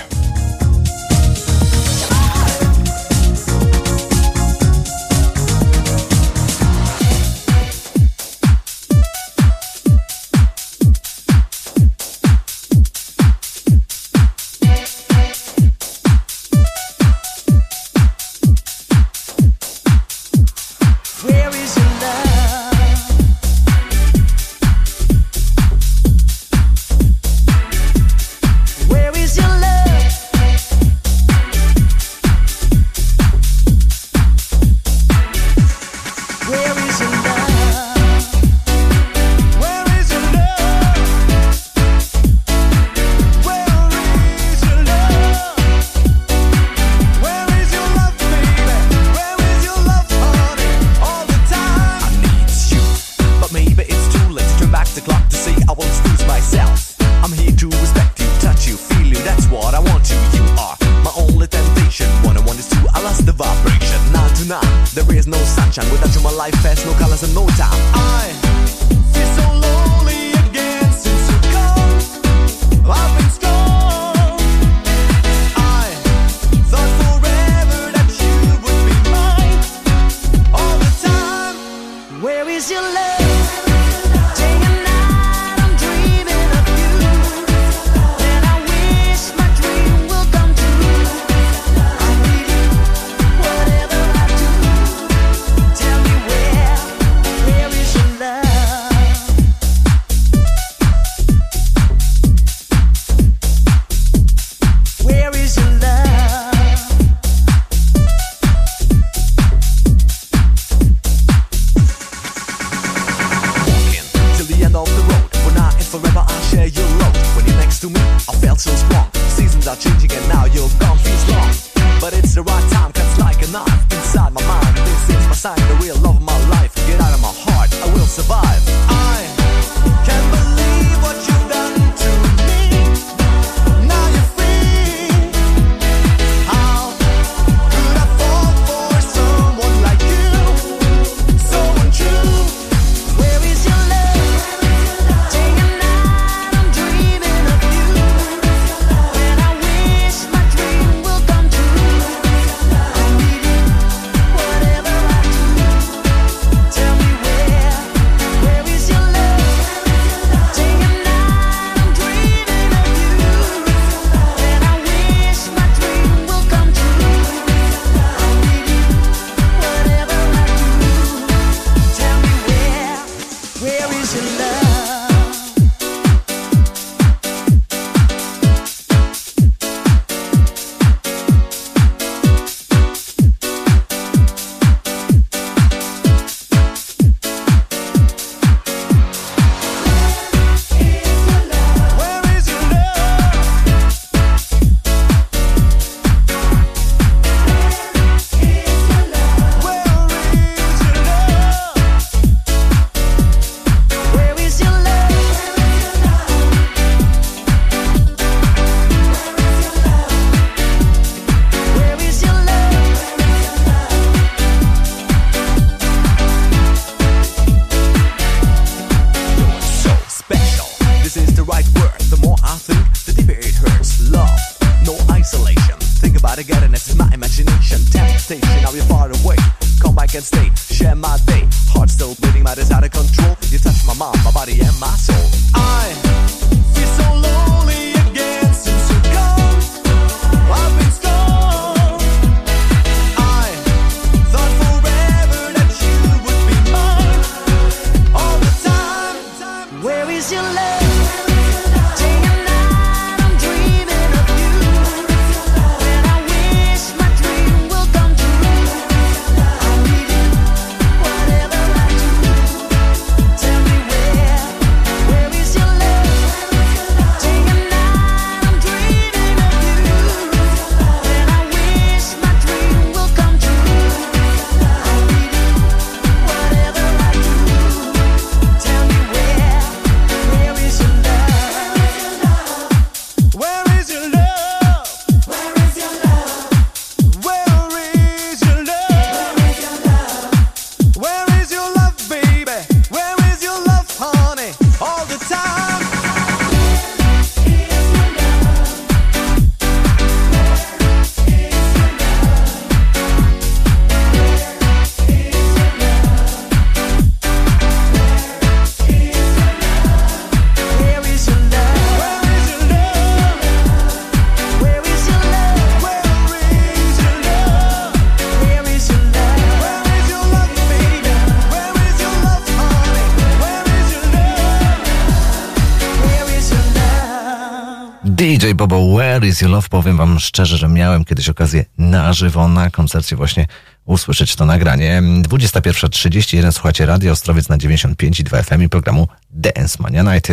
[328.49, 329.69] DJ Bobo Where is Your Love?
[329.69, 333.47] Powiem wam szczerze, że miałem kiedyś okazję na żywo na koncercie właśnie
[333.85, 335.01] usłyszeć to nagranie.
[335.01, 340.27] 21.31 słuchacie Radio Ostrowiec na 95 i 2 FM i programu Dance Mania Night.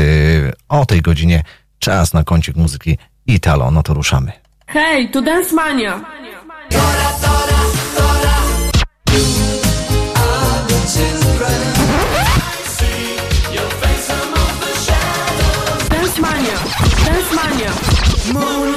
[0.68, 1.42] O tej godzinie
[1.78, 4.32] czas na kącik muzyki Italo, no to ruszamy.
[4.66, 6.00] Hej, to Dance Mania!
[15.90, 16.54] Dance Mania!
[17.06, 17.85] Dance Mania!
[18.32, 18.75] Moon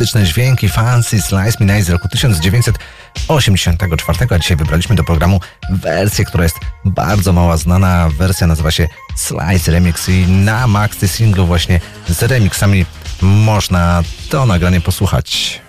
[0.00, 5.40] charakterystyczne dźwięki Fancy Slice Me Nice z roku 1984, a dzisiaj wybraliśmy do programu
[5.70, 8.08] wersję, która jest bardzo mała znana.
[8.18, 12.86] Wersja nazywa się Slice Remix i na maxy single właśnie z remixami
[13.22, 15.60] można to nagranie posłuchać.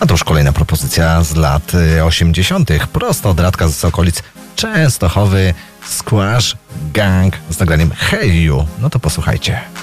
[0.00, 2.70] A to już kolejna propozycja z lat y, 80.
[2.92, 4.22] Prosto od Radka z okolic
[4.56, 5.54] Częstochowy
[5.88, 6.56] Squash
[6.92, 8.66] Gang z nagraniem Hey You.
[8.78, 9.75] No to posłuchajcie.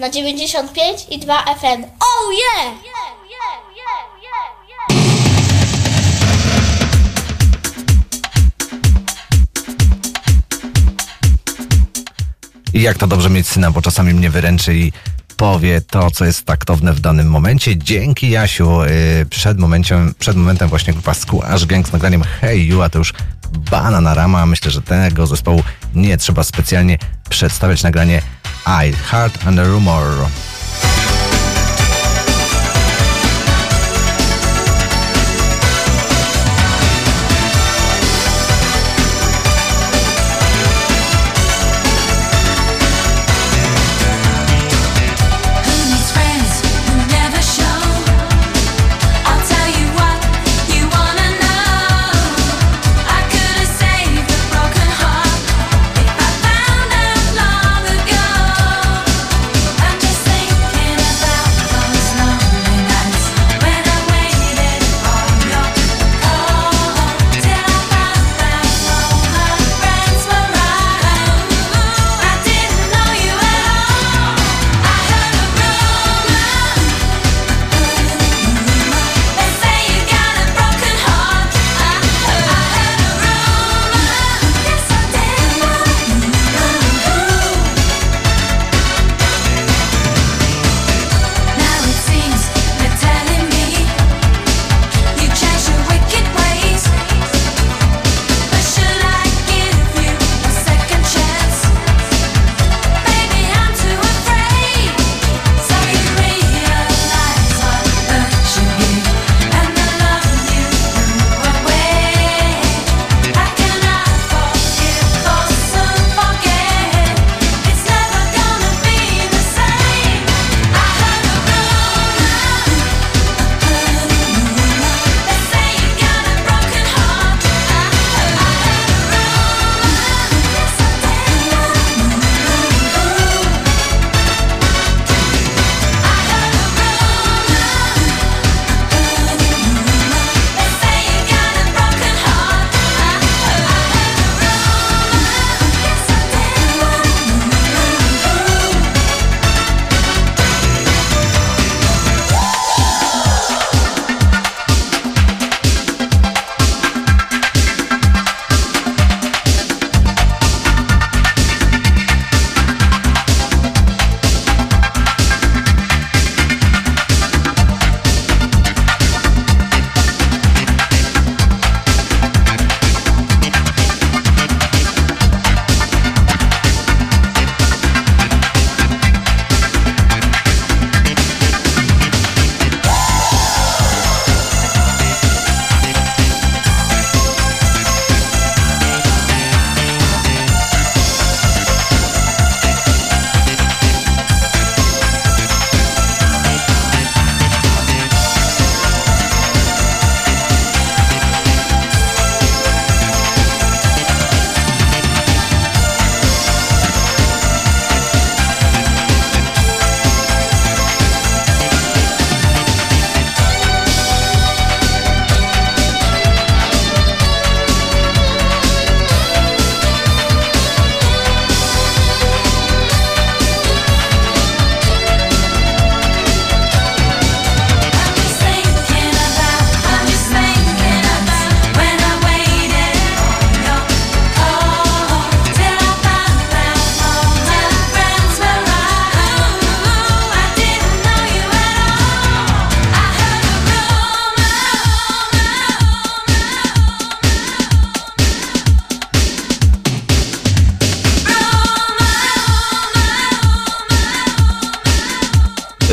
[0.00, 1.84] na 95 i 2 FN.
[1.84, 2.74] Oh yeah!
[12.72, 14.92] I jak to dobrze mieć syna, bo czasami mnie wyręczy i
[15.36, 17.78] powie to, co jest taktowne w danym momencie.
[17.78, 18.82] Dzięki Jasiu.
[18.82, 22.98] Y, przed, momenciem, przed momentem właśnie grupa Squash Gang z nagraniem Hey You, a to
[22.98, 23.14] już
[23.70, 24.46] Banana Rama.
[24.46, 25.62] Myślę, że tego zespołu
[25.94, 26.98] nie trzeba specjalnie
[27.30, 27.82] przedstawiać.
[27.82, 28.22] Nagranie
[28.72, 30.49] I Heart and a Rumor.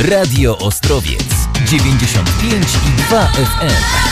[0.07, 1.25] Radio Ostrowiec
[1.65, 4.06] 95 i 2 FM.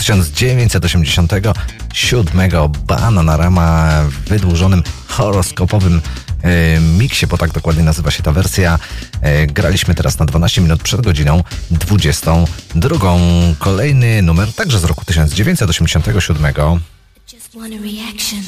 [0.00, 2.50] 1987
[2.86, 6.00] Bananarama w wydłużonym horoskopowym
[6.42, 8.78] e, miksie, bo tak dokładnie nazywa się ta wersja.
[9.22, 12.96] E, graliśmy teraz na 12 minut przed godziną 22.
[13.58, 16.54] Kolejny numer także z roku 1987.
[17.32, 18.42] Just want a reaction.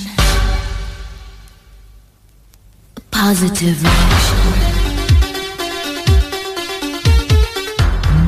[2.97, 4.61] A positive reaction.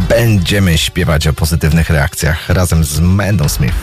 [0.09, 3.75] Będziemy śpiewać o pozytywnych reakcjach razem z Mendą Smith.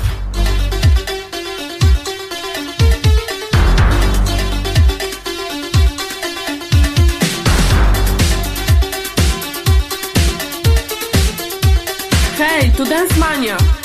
[12.37, 13.80] Hej, Dance Mania.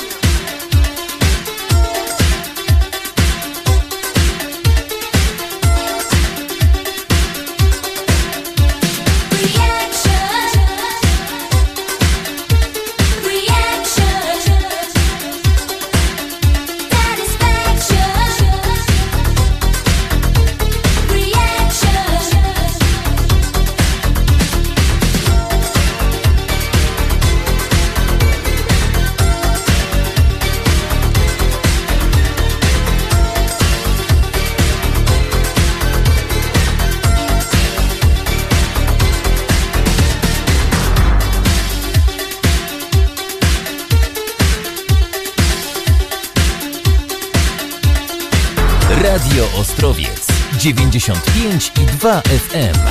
[51.46, 52.85] 95 i 2 FM.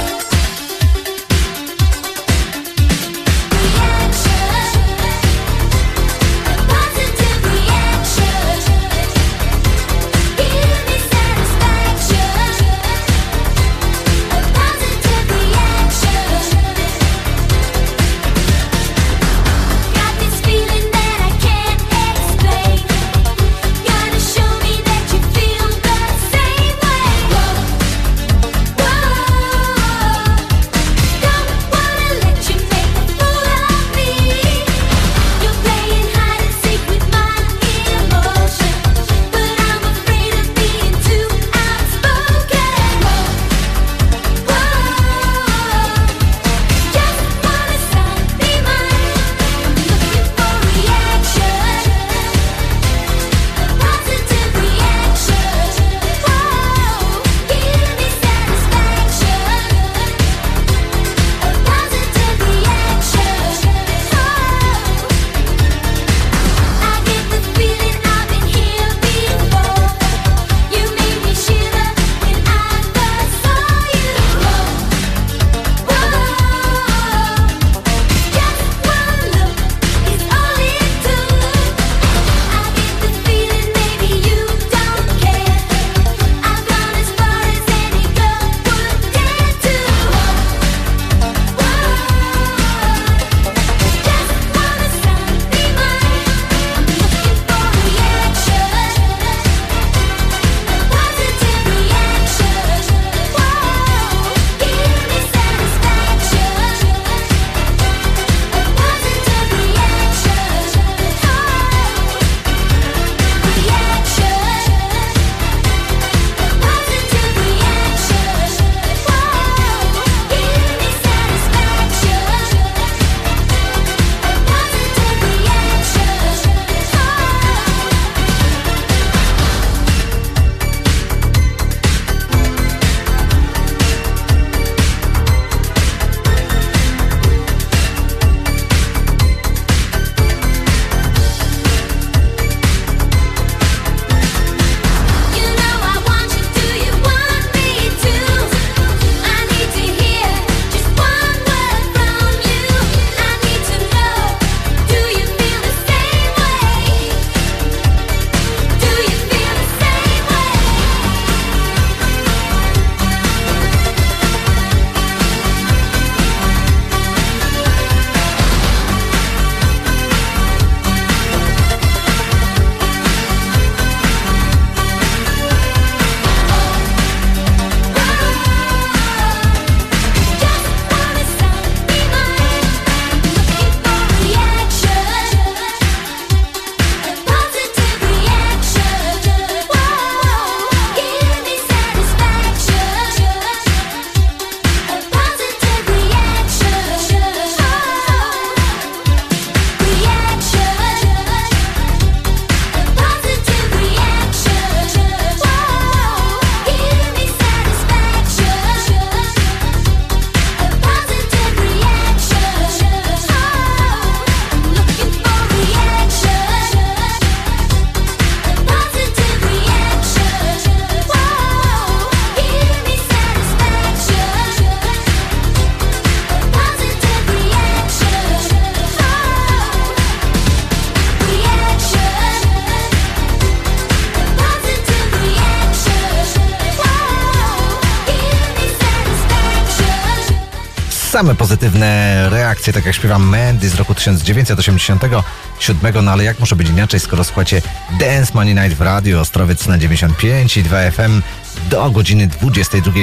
[241.16, 246.70] Same pozytywne reakcje, tak jak śpiewam Mandy z roku 1987, no ale jak może być
[246.70, 247.62] inaczej, skoro słuchacie
[248.00, 251.22] Dance Money Night w radio Ostrowiec na 95 i 2 FM
[251.70, 253.00] do godziny 22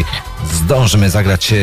[0.53, 1.57] zdążymy zagrać e,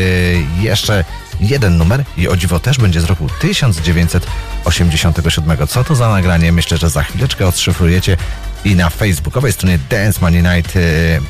[0.62, 1.06] jeszcze
[1.40, 5.68] jeden numer i o dziwo też będzie z roku 1987.
[5.68, 6.52] Co to za nagranie?
[6.52, 8.18] Myślę, że za chwileczkę odszyfrujecie
[8.66, 10.80] i na facebookowej stronie Dance Money Night e,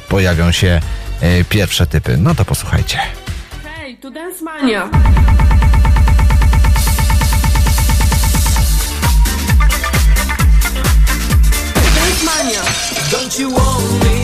[0.08, 0.82] pojawią się
[1.22, 2.18] e, pierwsze typy.
[2.18, 3.28] No to posłuchajcie.
[4.01, 4.89] Tu Dance Mania.
[11.95, 12.63] Dance Mania.
[13.11, 14.17] Don't you want me?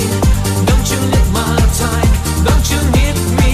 [0.66, 2.12] Don't you need my time?
[2.46, 3.45] Don't you need me?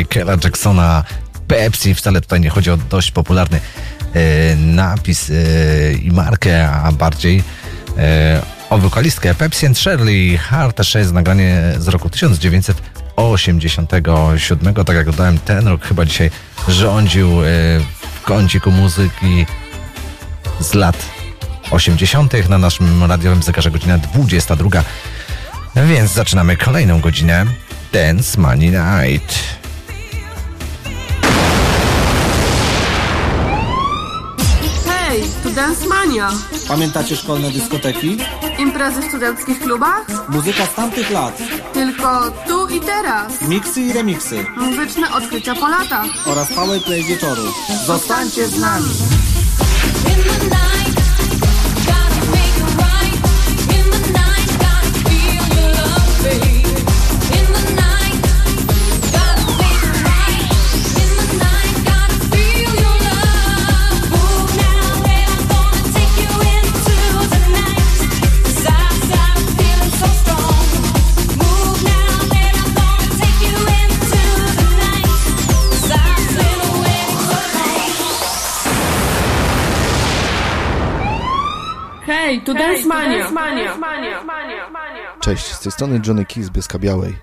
[0.00, 1.04] Michaela Jacksona,
[1.48, 1.94] Pepsi.
[1.94, 3.60] Wcale tutaj nie chodzi o dość popularny
[4.16, 7.42] y, napis y, i markę, a bardziej y,
[8.70, 10.38] o wokalistkę Pepsi and Shirley.
[10.38, 14.74] Hard 6, nagranie z roku 1987.
[14.74, 16.30] Tak jak dodałem, ten rok chyba dzisiaj
[16.68, 17.28] rządził
[18.14, 19.46] w kąciku muzyki
[20.60, 20.96] z lat
[21.70, 22.48] 80.
[22.48, 24.84] na naszym radiowym zegarze godzina 22.
[25.76, 27.46] Więc zaczynamy kolejną godzinę
[27.92, 29.49] Dance Money Night.
[35.54, 36.30] Dance Mania.
[36.68, 38.16] Pamiętacie szkolne dyskoteki?
[38.58, 40.06] Imprezy w studenckich klubach?
[40.28, 41.38] Muzyka z tamtych lat.
[41.72, 43.42] Tylko tu i teraz.
[43.42, 44.44] Miksy i remiksy.
[44.56, 46.06] Muzyczne odkrycia po latach.
[46.26, 47.42] Oraz powerplay wieczoru.
[47.86, 48.88] Zostańcie z nami.
[85.20, 87.16] Cześć, z tej strony Johnny Key z Bieska Białej.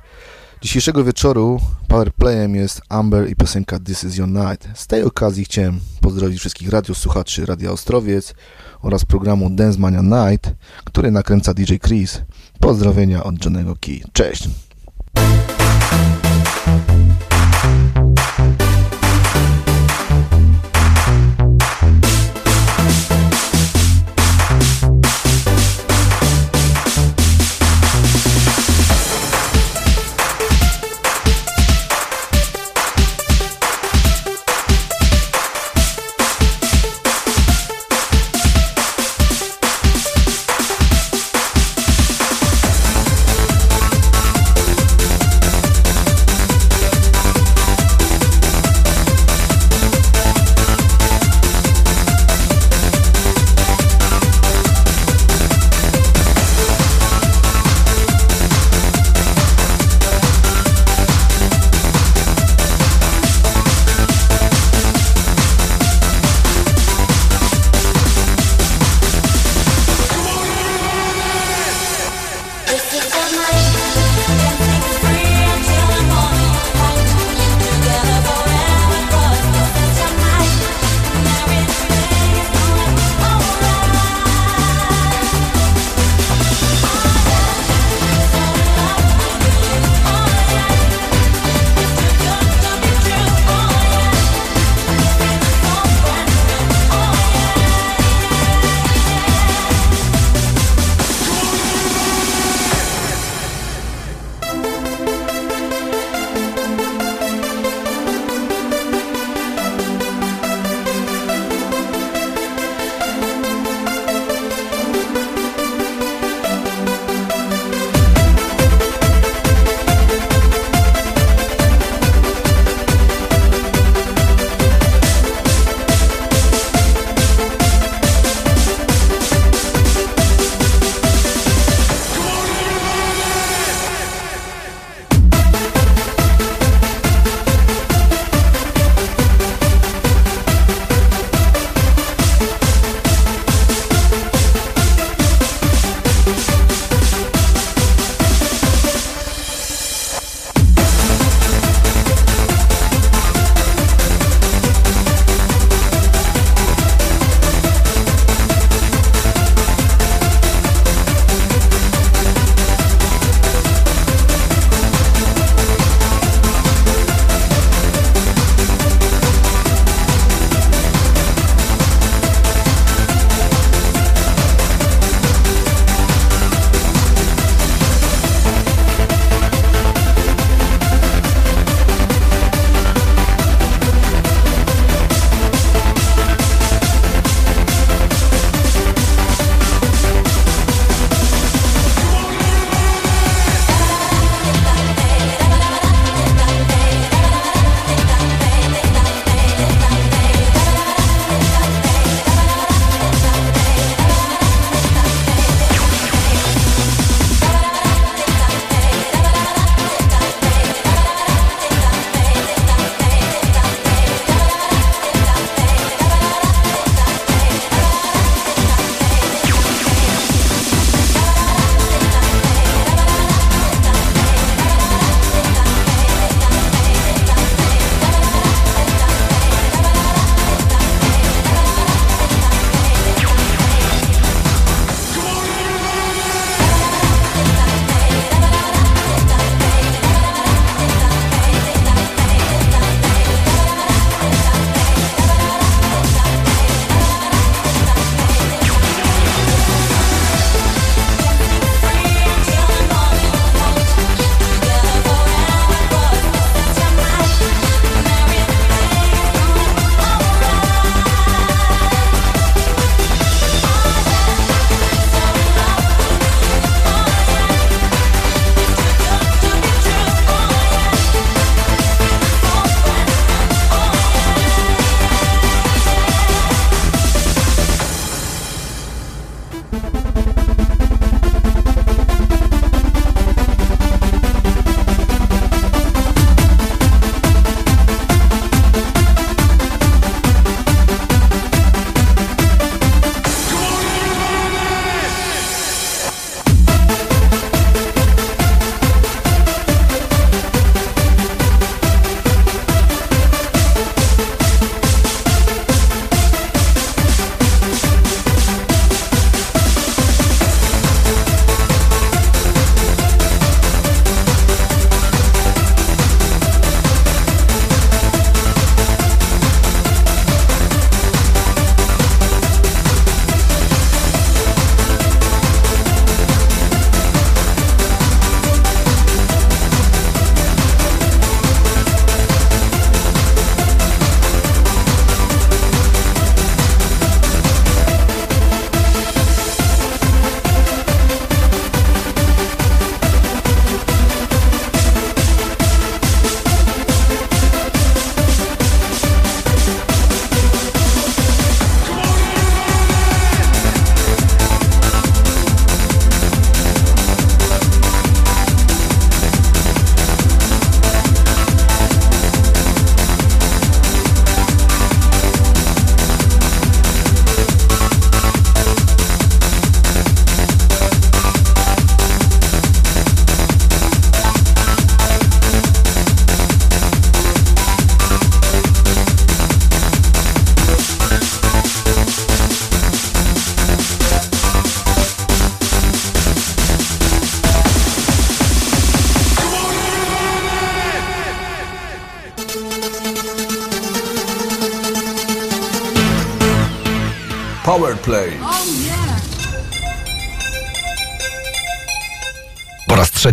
[0.61, 4.67] Dzisiejszego wieczoru powerplayem jest Amber i piosenka This Is Your Night.
[4.73, 8.33] Z tej okazji chciałem pozdrowić wszystkich radiosłuchaczy Radia Ostrowiec
[8.81, 10.53] oraz programu Dance Mania Night,
[10.83, 12.21] który nakręca DJ Chris.
[12.59, 14.01] Pozdrowienia od Johnnego Key.
[14.13, 14.49] Cześć!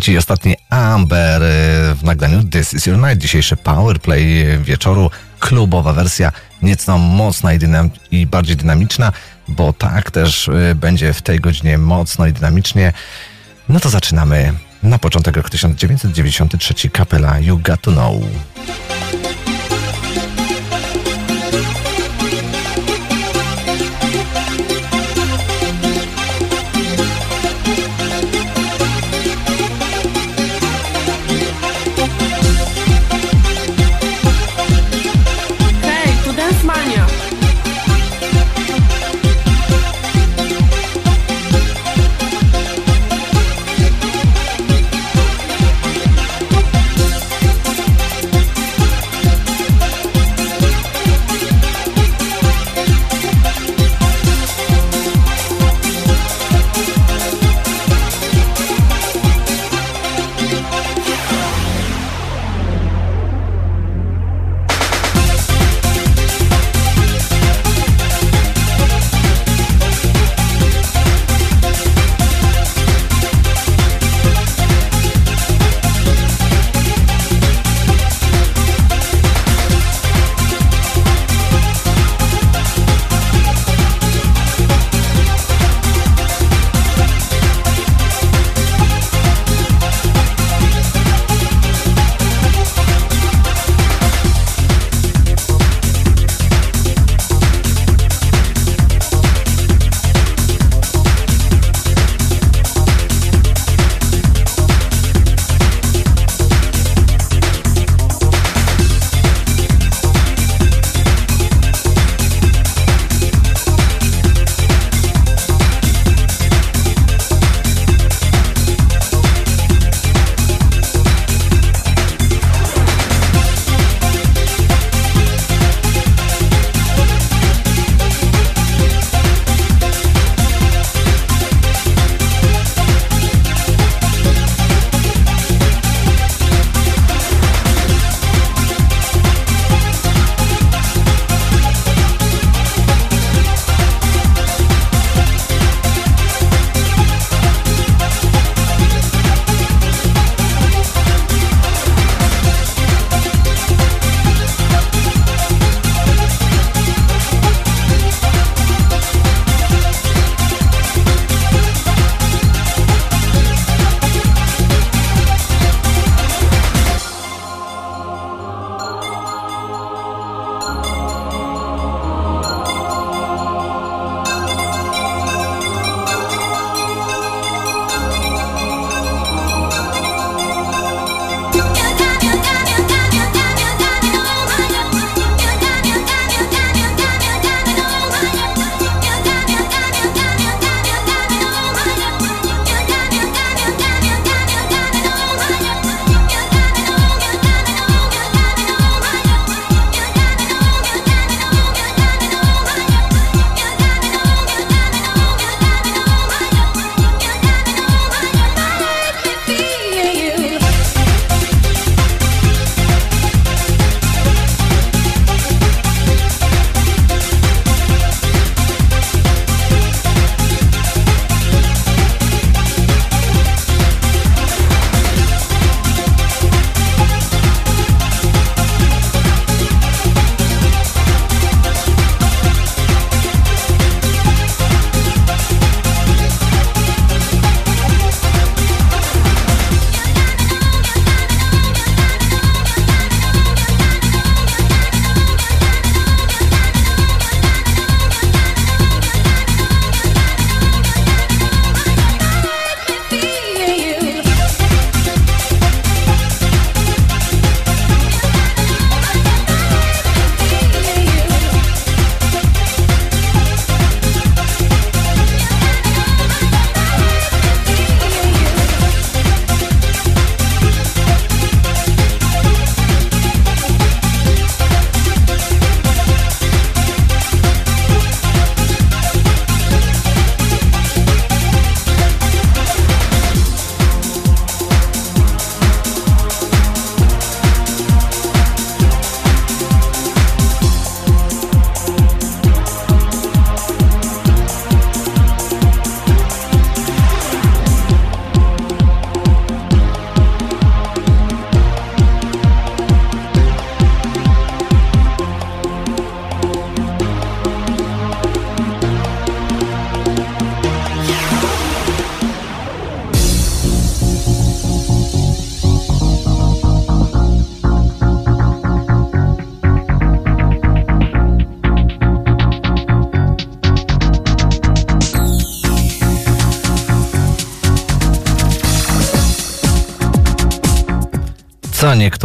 [0.05, 1.47] Trzeci i ostatni Amber y,
[1.95, 3.19] w nagraniu This is Your Night.
[3.19, 5.11] Dzisiejszy powerplay wieczoru.
[5.39, 6.33] Klubowa wersja,
[6.63, 9.13] nieco mocna i, dynam- i bardziej dynamiczna,
[9.49, 12.93] bo tak też y, będzie w tej godzinie mocno i dynamicznie.
[13.69, 14.53] No to zaczynamy.
[14.83, 18.15] Na początek rok 1993 kapela You Got To Know.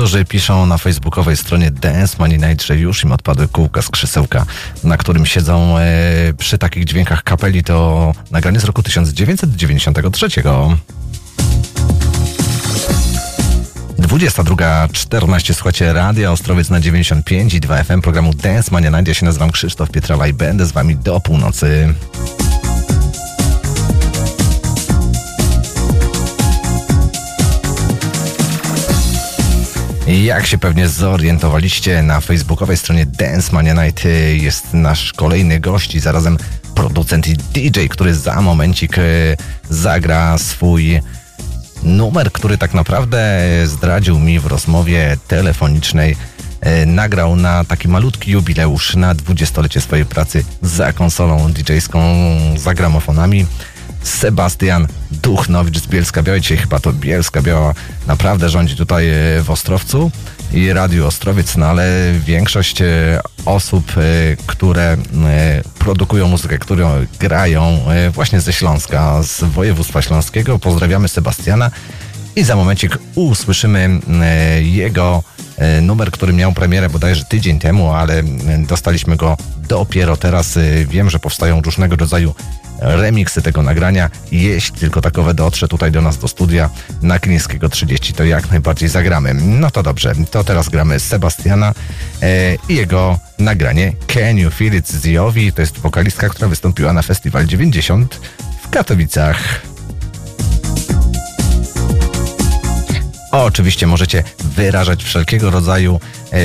[0.10, 4.46] Niektórzy piszą na facebookowej stronie Dance Money Night, że już im odpadły kółka z krzesełka,
[4.84, 5.84] na którym siedzą e,
[6.38, 7.64] przy takich dźwiękach kapeli.
[7.64, 10.28] To nagranie z roku 1993.
[14.00, 19.08] 22.14 słuchacie Radia Ostrowiec na 95 i 2 FM programu Dance Mania Night.
[19.08, 21.94] Ja się nazywam Krzysztof Pietrala i będę z wami do północy.
[30.10, 35.96] Jak się pewnie zorientowaliście, na facebookowej stronie Dance Mania Night y, jest nasz kolejny gość
[35.96, 36.38] i zarazem
[36.76, 39.38] producent i DJ, który za momencik y,
[39.70, 41.02] zagra swój
[41.84, 46.16] numer, który tak naprawdę zdradził mi w rozmowie telefonicznej.
[46.82, 52.00] y, Nagrał na taki malutki jubileusz na dwudziestolecie swojej pracy za konsolą DJ-ską,
[52.58, 53.46] za gramofonami.
[54.04, 56.42] Sebastian Duchnowicz z Bielska Białej.
[56.42, 57.74] Dzisiaj chyba to Bielska Biała
[58.10, 59.14] naprawdę rządzi tutaj e,
[59.44, 60.12] w Ostrowcu
[60.54, 62.86] i Radiu Ostrowiec, no ale większość e,
[63.46, 64.02] osób, e,
[64.48, 64.98] które
[65.80, 67.80] produkują muzykę, które grają
[68.12, 70.60] właśnie ze Śląska, z województwa śląskiego.
[70.60, 71.72] Pozdrawiamy Sebastiana
[72.36, 74.00] i za momencik usłyszymy
[74.62, 75.24] jego
[75.82, 78.24] numer, który miał premierę bodajże tydzień temu, ale
[78.68, 79.38] dostaliśmy go
[79.68, 80.58] dopiero teraz.
[80.86, 82.36] Wiem, że powstają różnego rodzaju
[82.82, 84.10] remiksy tego nagrania.
[84.32, 86.70] Jeśli tylko takowe dotrze tutaj do nas do studia
[87.02, 89.34] na Klińskiego 30, to jak najbardziej zagramy.
[89.34, 91.74] No to dobrze, to teraz gramy Sebastiana
[92.22, 94.88] e, i jego nagranie Can You Feel It.
[95.56, 98.20] To jest wokalistka, która wystąpiła na Festiwal 90
[98.62, 99.62] w Katowicach.
[103.32, 106.00] Oczywiście możecie wyrażać wszelkiego rodzaju
[106.34, 106.40] e,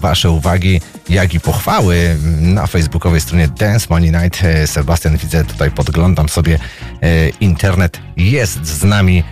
[0.00, 0.80] wasze uwagi,
[1.14, 4.44] jak i pochwały na facebookowej stronie Dance Money Night.
[4.44, 6.58] E, Sebastian, widzę tutaj, podglądam sobie
[7.02, 9.24] e, internet, jest z nami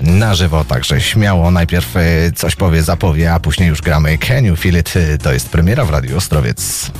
[0.00, 4.56] na żywo, także śmiało najpierw e, coś powie, zapowie, a później już gramy Can You
[4.56, 4.94] Feel It?
[5.22, 6.90] To jest premiera w Radiu Ostrowiec.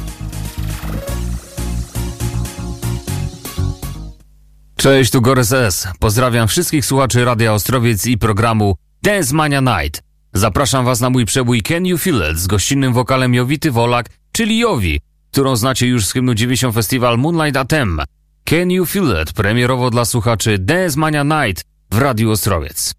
[4.77, 5.89] Cześć, tu Gores S.
[5.99, 10.03] Pozdrawiam wszystkich słuchaczy Radia Ostrowiec i programu Dance Mania Night.
[10.35, 14.09] Zapraszam Was na mój przebój Can You Feel It z gościnnym wokalem Jowity Wolak,
[14.39, 15.01] czyli Jowi,
[15.31, 18.01] którą znacie już z hymnu 90 Festival Moonlight Atem.
[18.45, 22.95] Can You Feel It premierowo dla słuchaczy Dance Mania Night w Radiu Ostrowiec.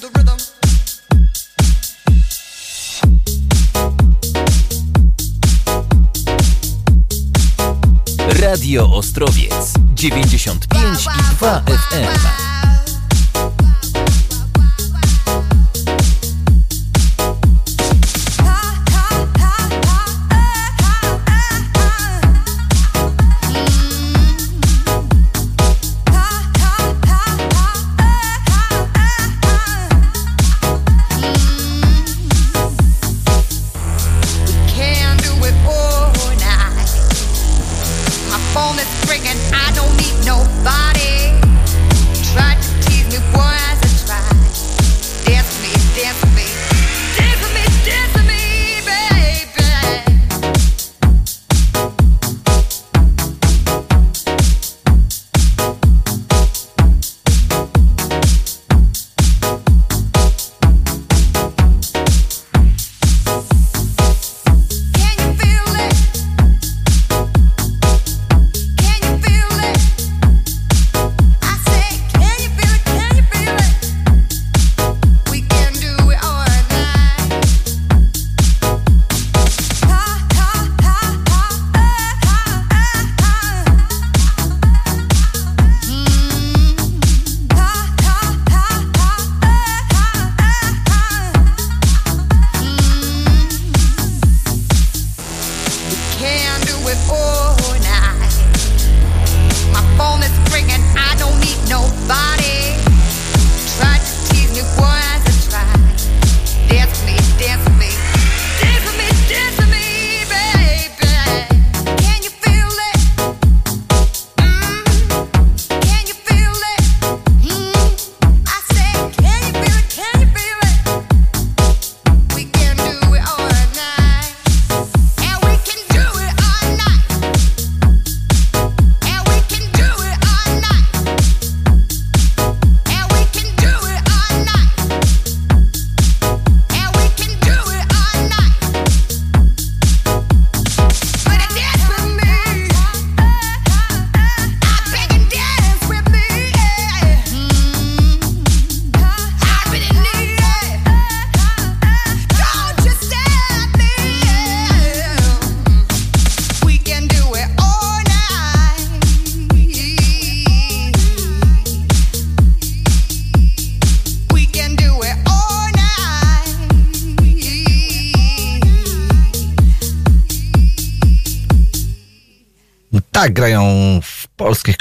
[0.00, 0.38] The rhythm.
[8.30, 12.47] Radio Ostrowiec 95 i 2 FM.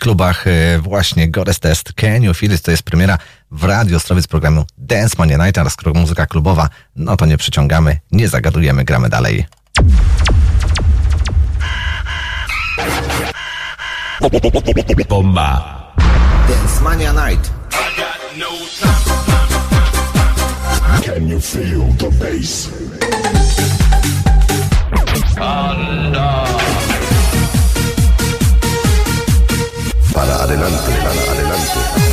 [0.08, 2.62] Klubach e, właśnie Goddess Test, Can You Feel It?
[2.62, 3.18] To jest premiera
[3.52, 8.00] w Radio Ostrowiec programu Dance Mania Night, teraz skoro muzyka klubowa, no to nie przyciągamy,
[8.12, 9.46] nie zagadujemy, gramy dalej.
[15.10, 15.78] Bomba.
[16.50, 17.52] Dance Mania Night.
[21.06, 22.70] Can you feel the bass?
[30.18, 32.07] Para adelante, para adelante.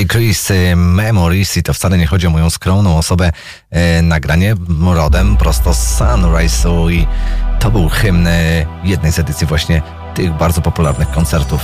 [0.00, 0.08] J.
[0.08, 3.32] Chris y, Memories i to wcale nie chodzi o moją skromną osobę.
[3.70, 4.54] E, nagranie
[4.94, 7.06] rodem prosto z Sunrise'u i
[7.58, 9.82] to był hymn y, jednej z edycji właśnie
[10.14, 11.60] tych bardzo popularnych koncertów.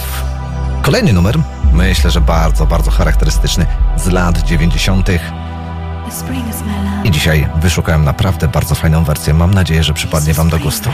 [0.83, 1.39] Kolejny numer,
[1.73, 3.67] myślę, że bardzo, bardzo charakterystyczny
[3.97, 5.09] z lat 90.
[7.05, 9.35] I dzisiaj wyszukałem naprawdę bardzo fajną wersję.
[9.35, 10.91] Mam nadzieję, że przypadnie Wam do gustu.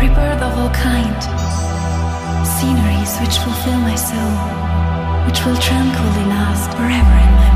[0.00, 0.33] Rebirth.
[3.20, 4.34] which will fill my soul,
[5.26, 7.53] which will tranquilly last forever in my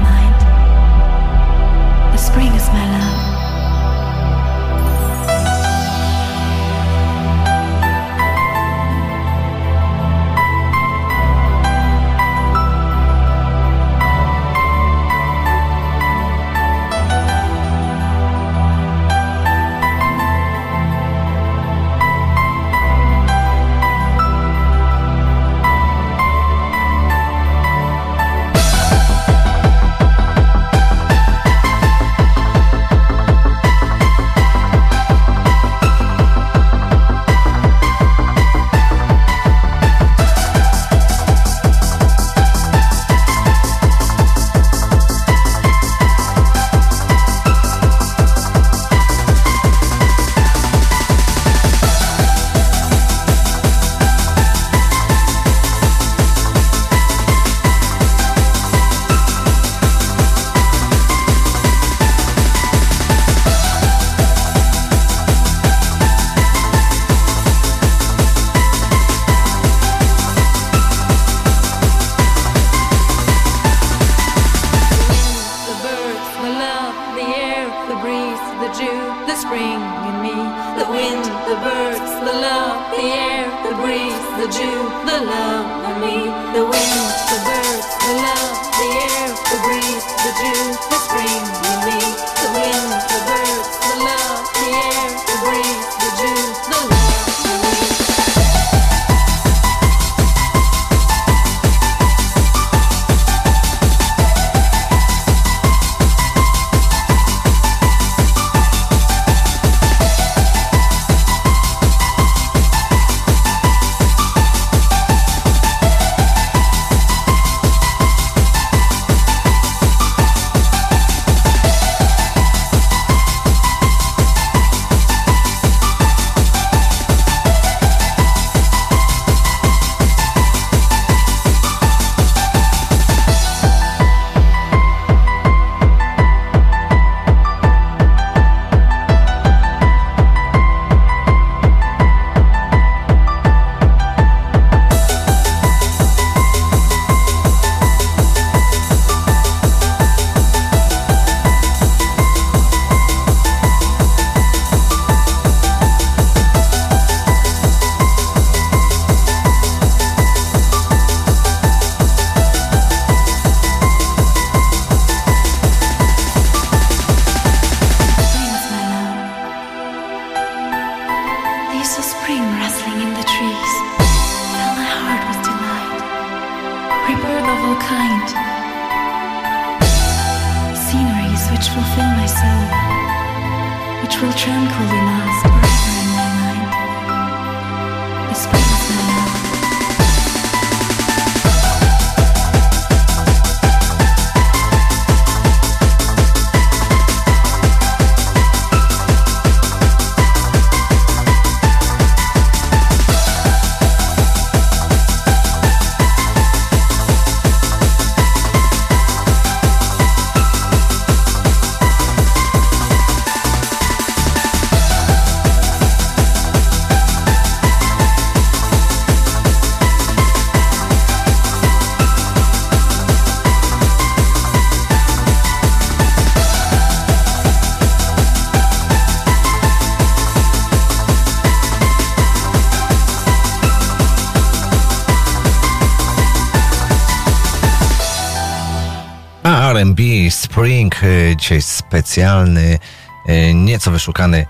[241.03, 242.79] E, dzisiaj specjalny,
[243.27, 244.47] e, nieco wyszukany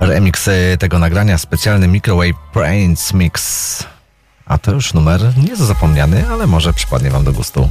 [0.00, 3.84] remix e, tego nagrania, specjalny Microwave Brains Mix.
[4.46, 7.68] A to już numer nieco zapomniany, ale może przypadnie Wam do gustu.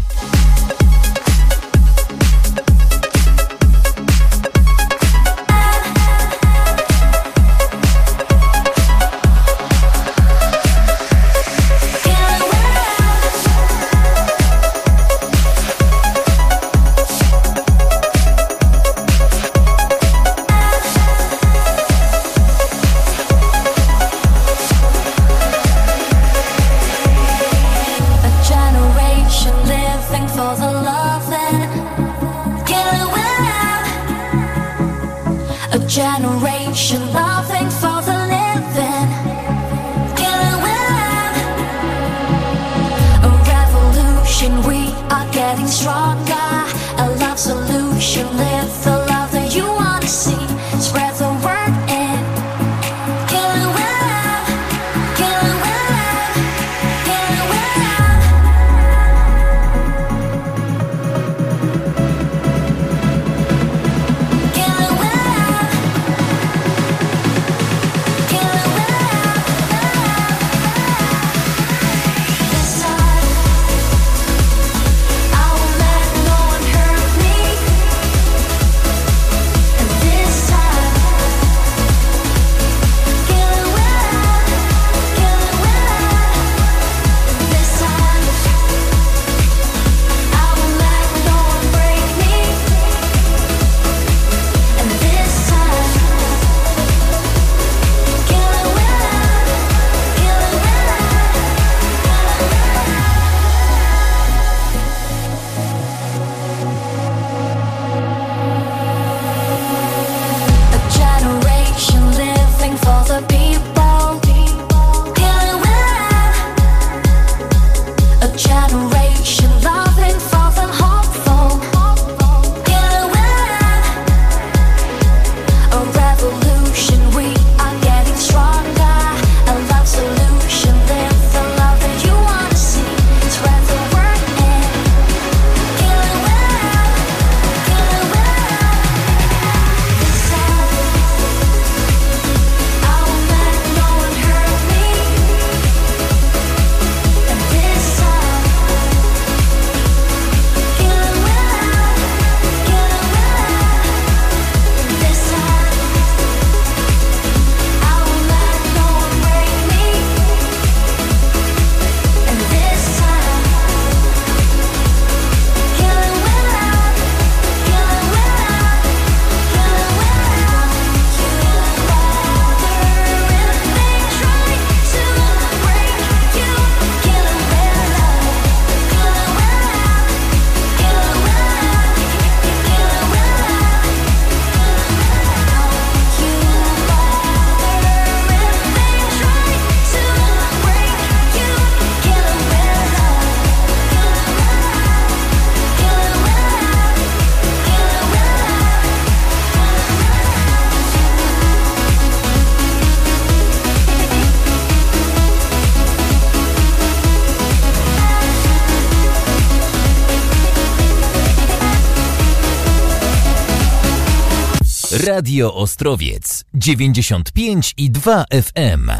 [215.30, 218.92] Radio Ostrowiec 95 i 2 FM.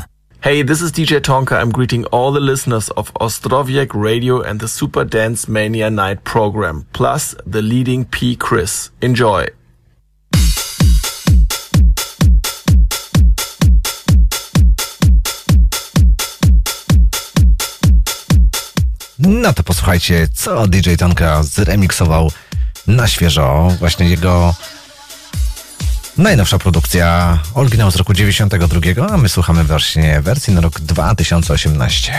[0.42, 1.60] Hey, this is DJ Tonka.
[1.60, 6.86] I'm greeting all the listeners of Ostrowiec Radio and the Super Dance Mania Night program,
[6.94, 8.36] plus the leading P.
[8.36, 8.92] Chris.
[9.02, 9.48] Enjoy.
[19.20, 22.32] No to posłuchajcie, co DJ Tonka zremiksował
[22.88, 23.72] na świeżo.
[23.80, 24.54] Właśnie jego
[26.20, 32.14] najnowsza produkcja, oryginał z roku 92, a my słuchamy właśnie wersji na rok 2018.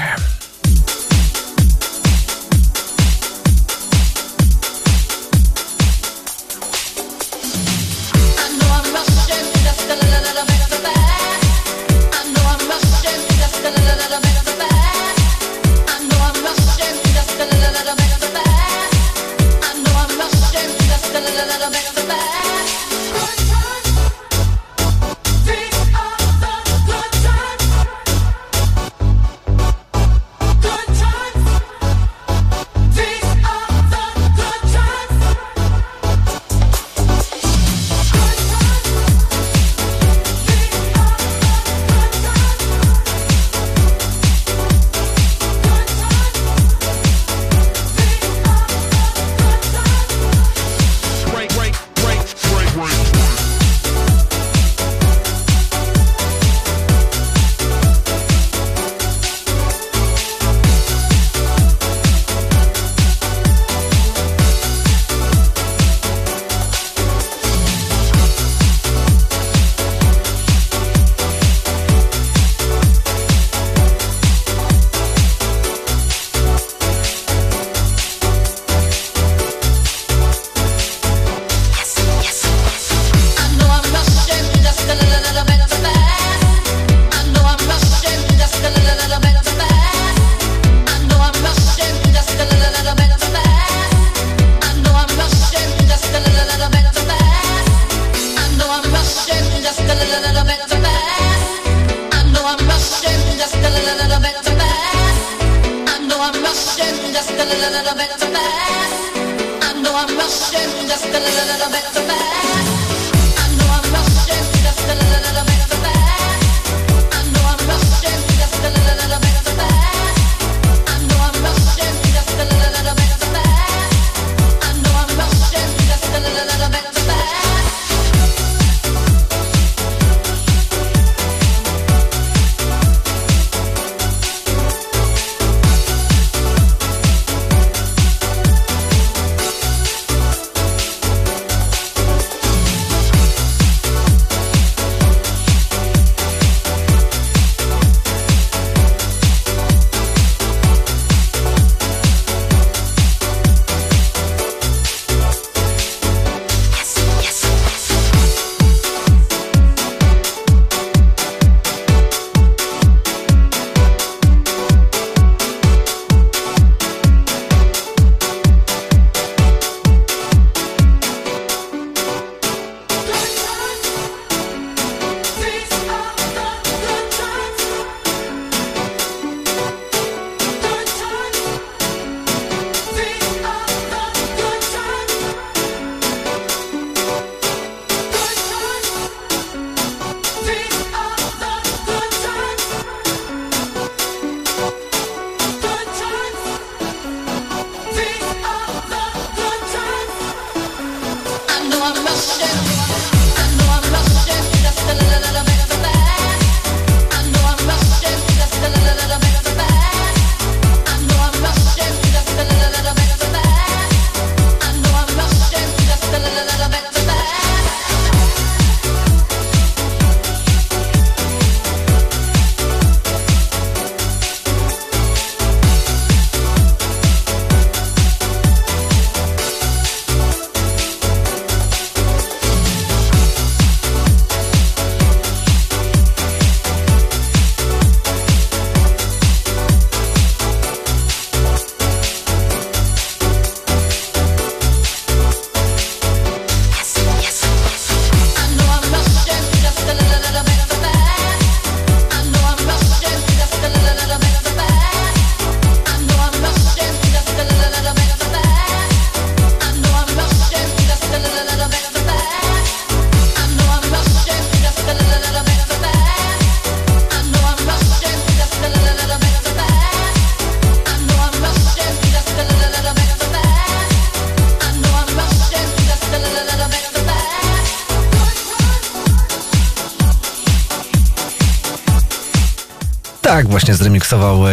[283.90, 284.52] Zremiksował e,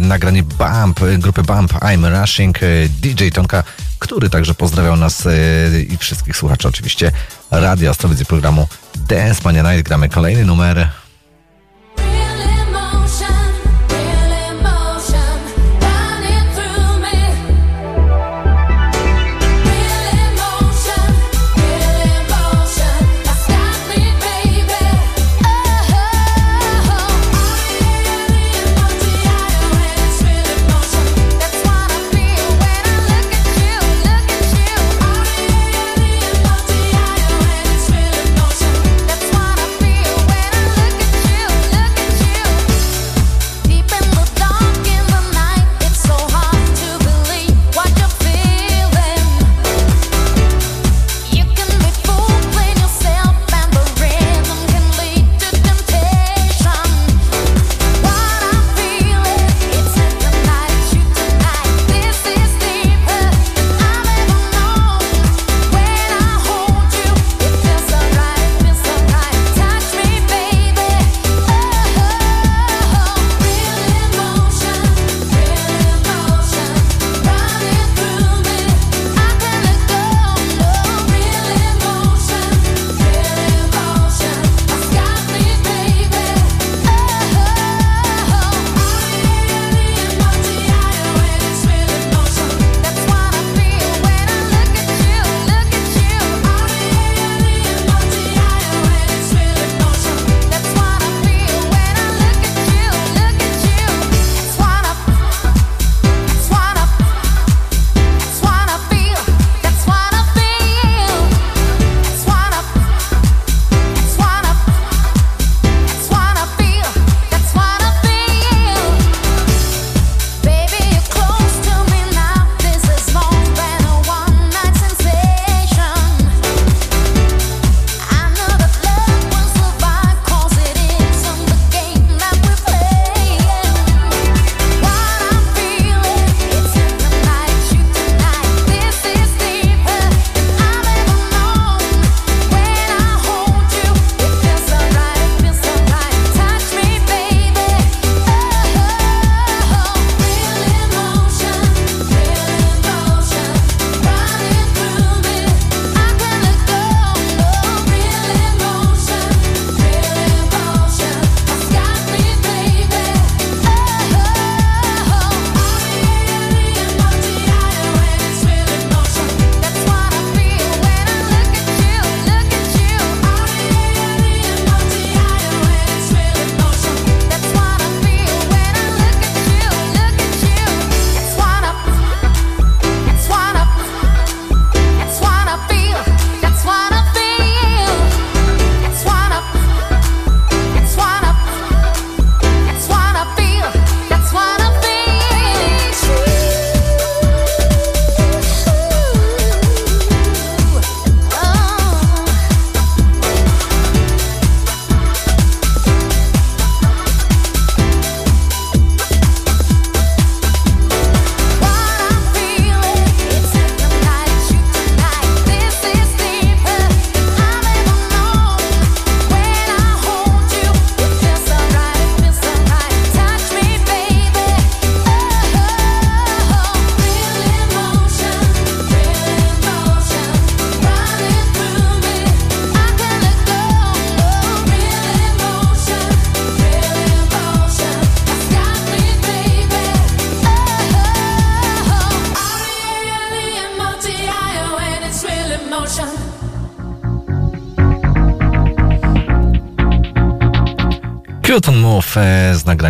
[0.00, 3.62] nagranie Bump, e, grupy Bump I'm Rushing e, DJ Tonka,
[3.98, 5.30] który także pozdrawiał nas e,
[5.88, 7.12] i wszystkich słuchaczy oczywiście
[7.50, 8.68] Radia Ostrowiec i programu
[9.08, 9.88] Dance Mania Night.
[9.88, 10.90] Gramy kolejny numer.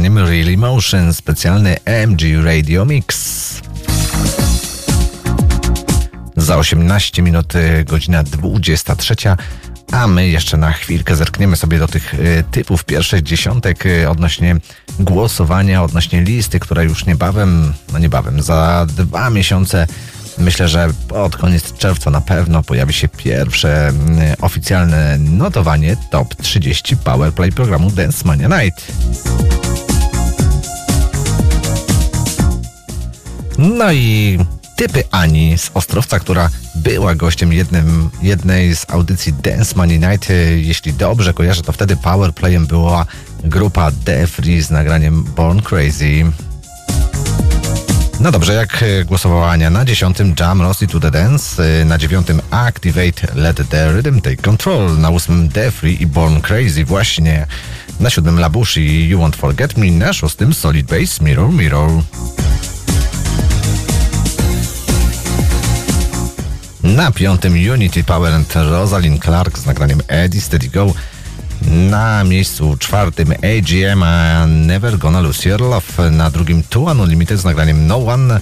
[0.08, 3.62] E, nagraniem Real Emotion, specjalny MG Radio Mix.
[6.36, 9.14] Za 18 minut e, godzina 23,
[9.92, 14.56] a my jeszcze na chwilkę zerkniemy sobie do tych e, typów pierwszych dziesiątek e, odnośnie
[15.00, 19.86] głosowania, odnośnie listy, która już niebawem, no niebawem, za dwa miesiące
[20.38, 26.96] Myślę, że pod koniec czerwca na pewno pojawi się pierwsze mm, oficjalne notowanie Top 30
[26.96, 28.92] Powerplay programu Dance Mania Night.
[33.58, 34.38] No i
[34.76, 40.28] typy Ani z Ostrowca, która była gościem jednym, jednej z audycji Dance Money Night.
[40.56, 43.06] Jeśli dobrze kojarzę, to wtedy powerplayem była
[43.44, 46.24] grupa The Free z nagraniem Born Crazy.
[48.20, 53.34] No dobrze, jak głosowała Ania na dziesiątym Jam Rossi to the Dance, na dziewiątym Activate
[53.34, 57.46] Let the Rhythm Take Control, na ósmym Defree i Born Crazy właśnie,
[58.00, 61.90] na siódmym Labushi You Won't Forget Me, na szóstym Solid Base Mirror Mirror.
[66.96, 70.94] Na piątym Unity Power and Rosalind Clark z nagraniem Eddie Steady Go.
[71.90, 76.10] Na miejscu czwartym AGM a Never Gonna Lose Your Love.
[76.10, 78.40] Na drugim Two Unlimited z nagraniem No One.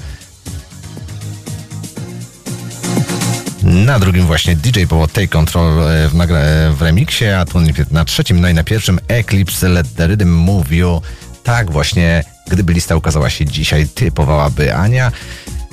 [3.62, 7.91] Na drugim właśnie DJ było Take Control e, w, nagra- e, w remiksie, a Unlimited
[7.92, 11.02] na trzecim, no i na pierwszym Eclipse Let the Rhythm Move You.
[11.44, 15.12] Tak właśnie, gdyby lista ukazała się dzisiaj, typowałaby Ania.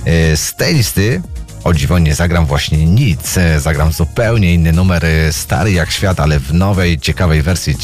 [0.05, 1.21] E, Z tej listy
[1.63, 3.37] o dziwo nie zagram właśnie nic.
[3.37, 7.75] E, Zagram zupełnie inny numer, stary jak świat, ale w nowej, ciekawej wersji.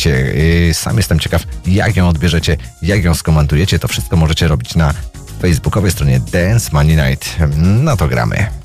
[0.69, 3.79] E, Sam jestem ciekaw, jak ją odbierzecie, jak ją skomentujecie.
[3.79, 4.93] To wszystko możecie robić na
[5.41, 7.35] facebookowej stronie Dance Money Night.
[7.57, 8.58] No to gramy.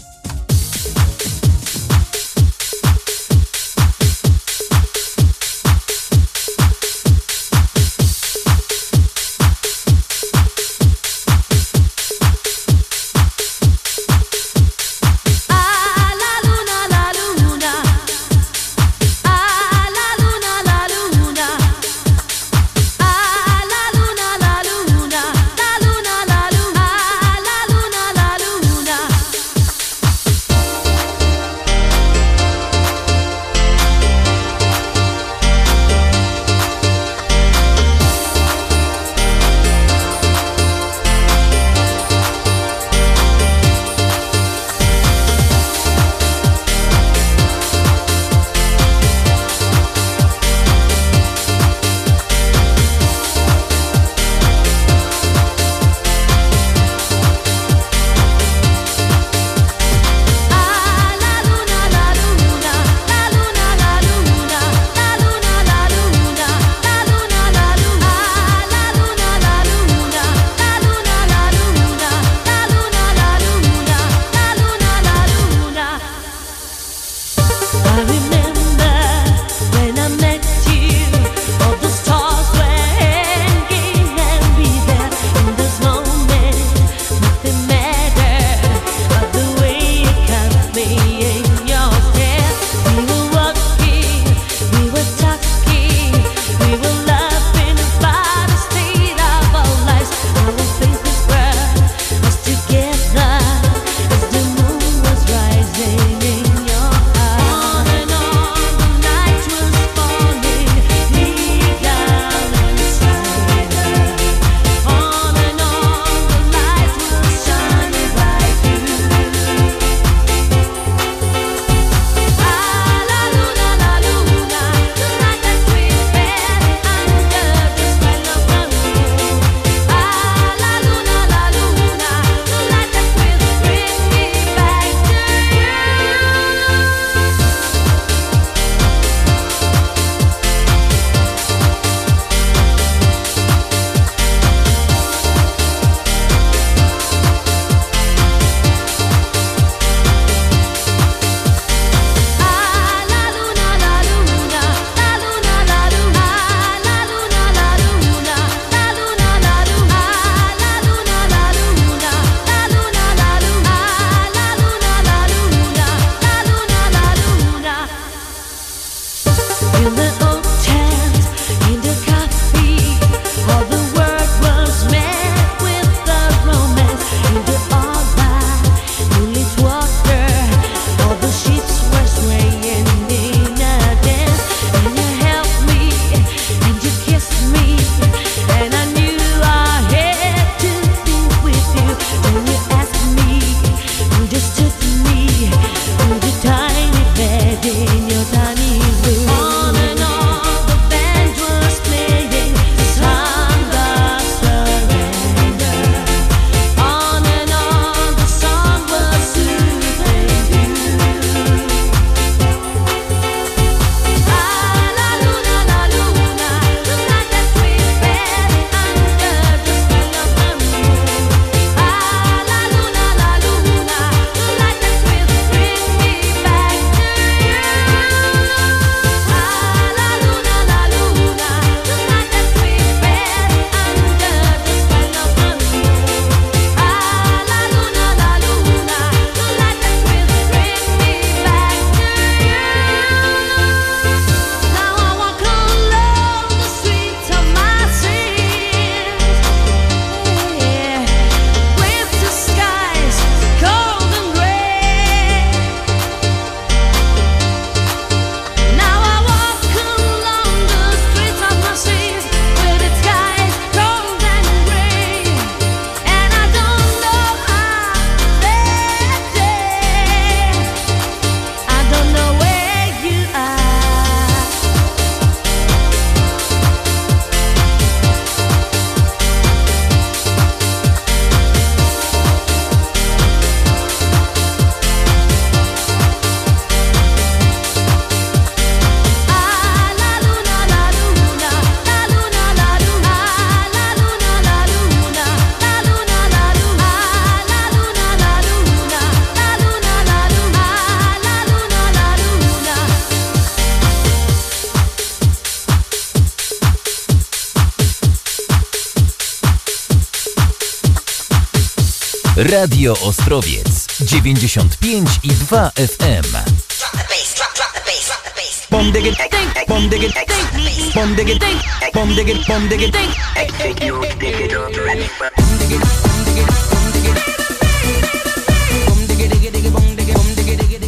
[312.64, 316.36] Radio Ostrowiec 95 i 2 FM.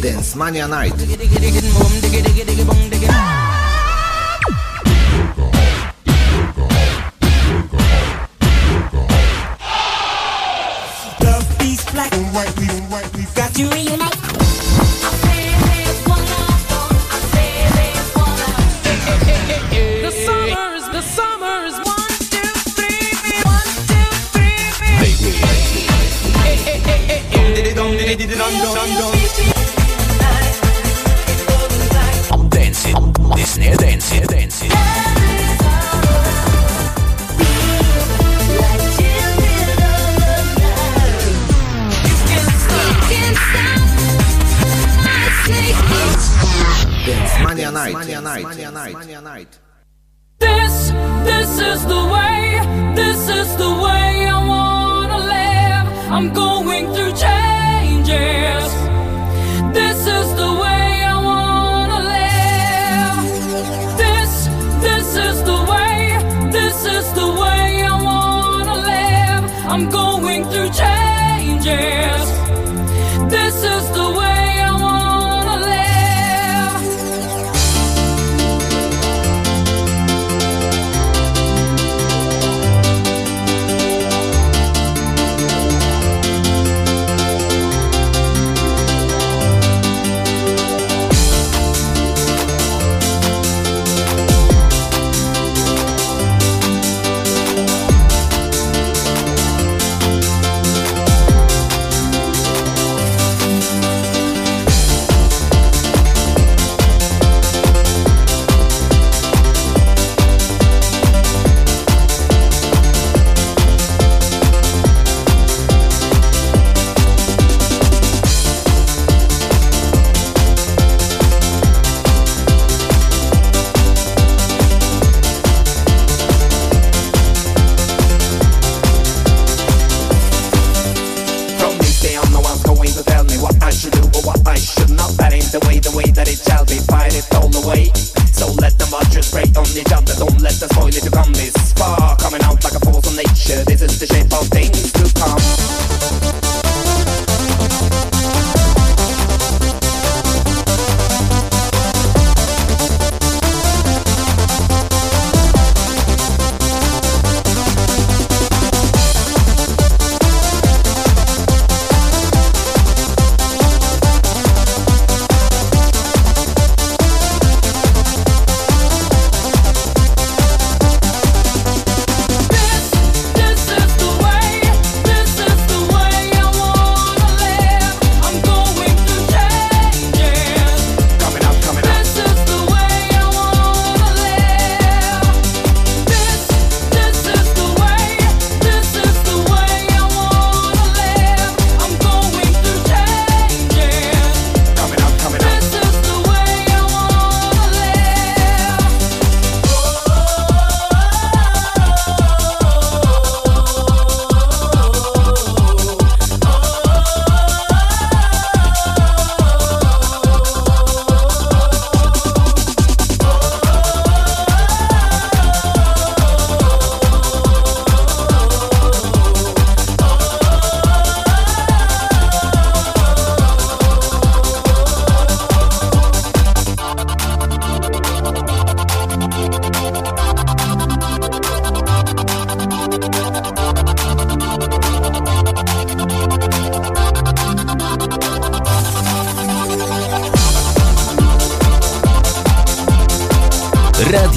[0.01, 0.95] Dance Mania Night.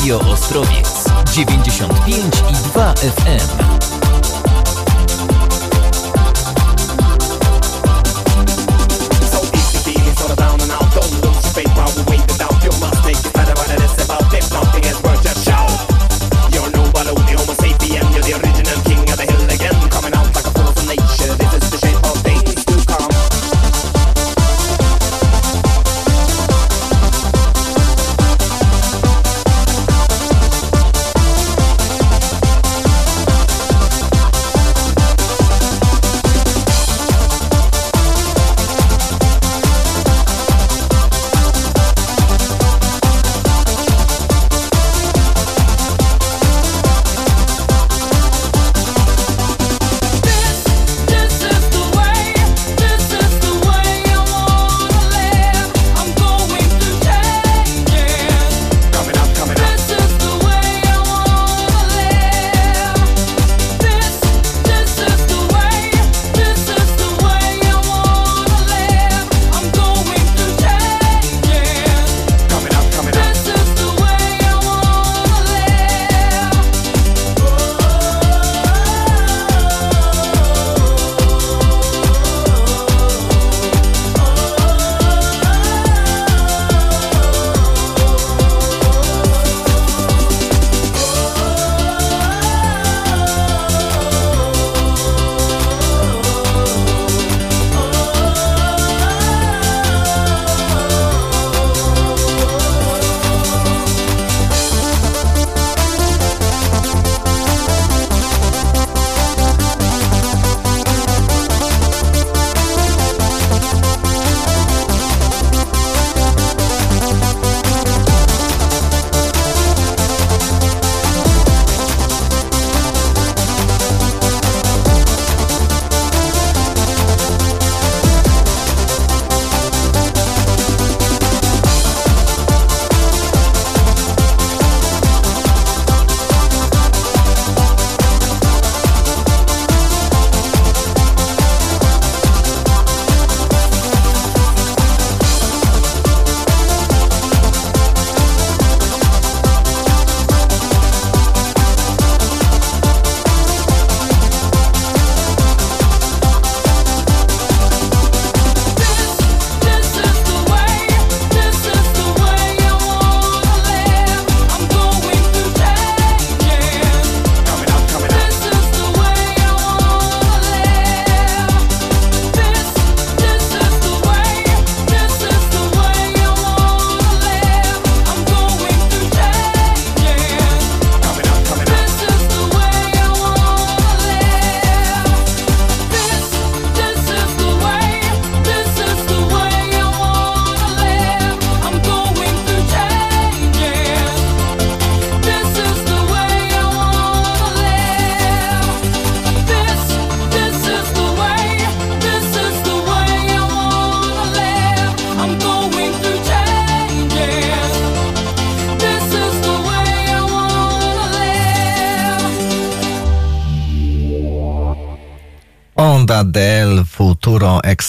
[0.01, 1.05] Radio Ostrowiec
[1.35, 3.80] 95 i 2 FM.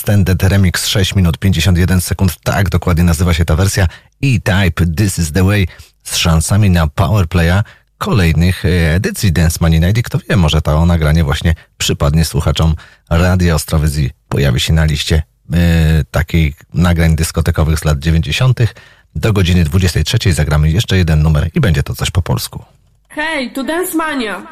[0.02, 2.40] Extended Remix 6 minut 51 sekund.
[2.44, 3.88] Tak dokładnie nazywa się ta wersja.
[4.24, 5.68] E-Type This is the Way
[6.04, 7.64] z szansami na powerplaya
[7.98, 12.76] kolejnych e, edycji Dance Money Night i kto wie, może to nagranie właśnie przypadnie słuchaczom
[13.10, 13.94] Radia Ostrowiec
[14.30, 15.24] pojawi się na liście
[15.54, 15.58] e,
[16.12, 18.60] takich nagrań dyskotekowych z lat 90.
[19.16, 22.64] Do godziny 23 zagramy jeszcze jeden numer i będzie to coś po polsku.
[23.10, 24.48] Hej, tu Dance Mania!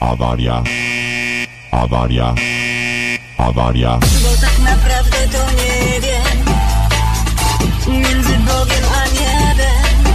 [0.00, 0.62] Awaria.
[1.72, 2.34] Awaria.
[3.38, 3.98] Awaria.
[4.22, 6.38] Bo tak naprawdę to nie wiem
[7.88, 10.14] Między Bogiem a niebem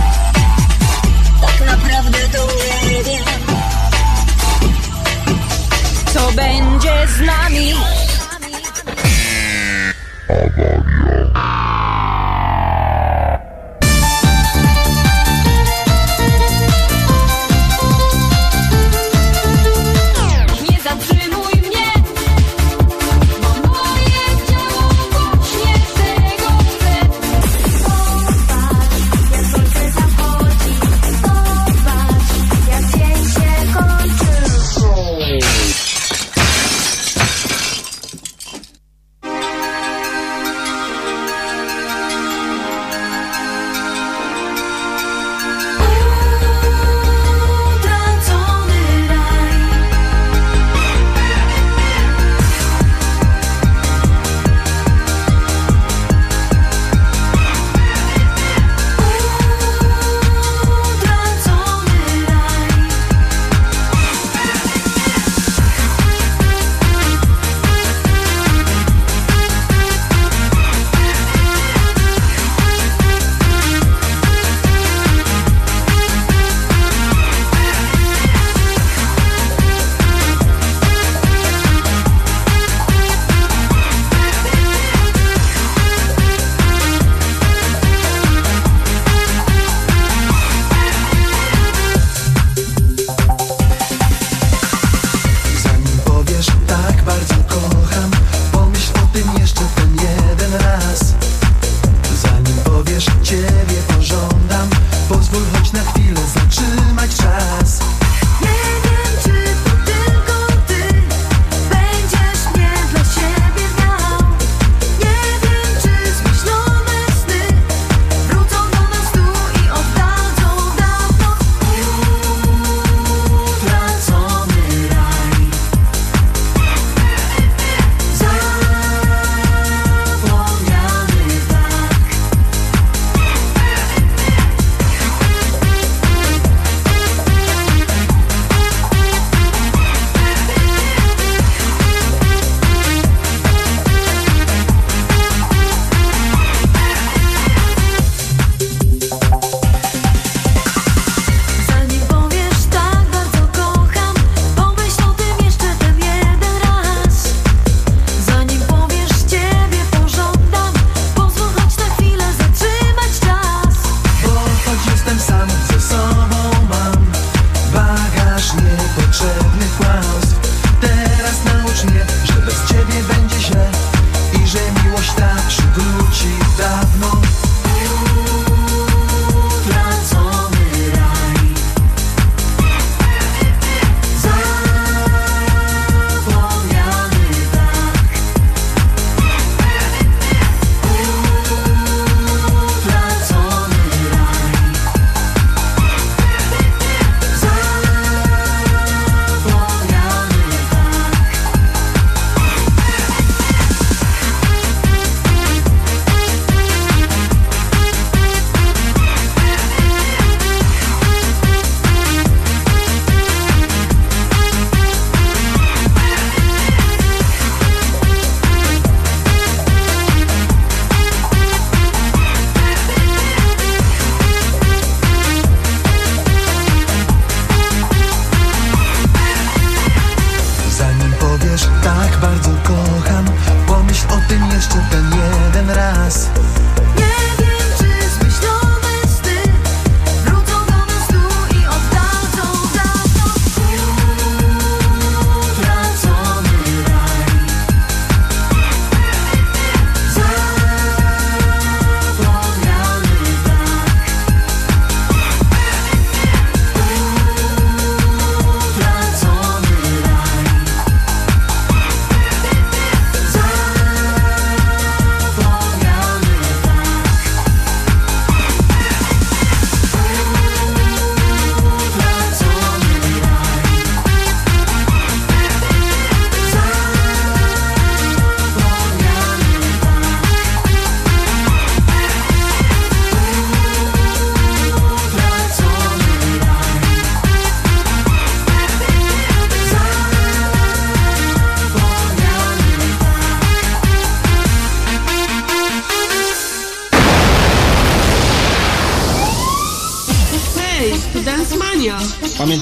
[1.41, 3.23] Tak naprawdę to nie wiem
[6.13, 7.73] Co będzie z nami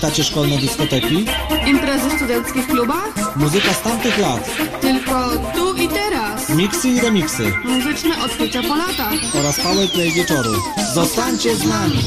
[0.09, 1.25] Pamiętacie szkolne dyskoteki?
[1.67, 3.35] Imprezy w studenckich klubach?
[3.35, 4.57] Muzyka z tamtych lat.
[4.81, 6.49] Tylko tu i teraz.
[6.49, 7.53] Miksy i remiksy.
[7.65, 9.13] Muzyczne odkrycia po latach.
[9.39, 10.51] Oraz powerplay wieczoru.
[10.93, 12.03] Zostańcie z nami!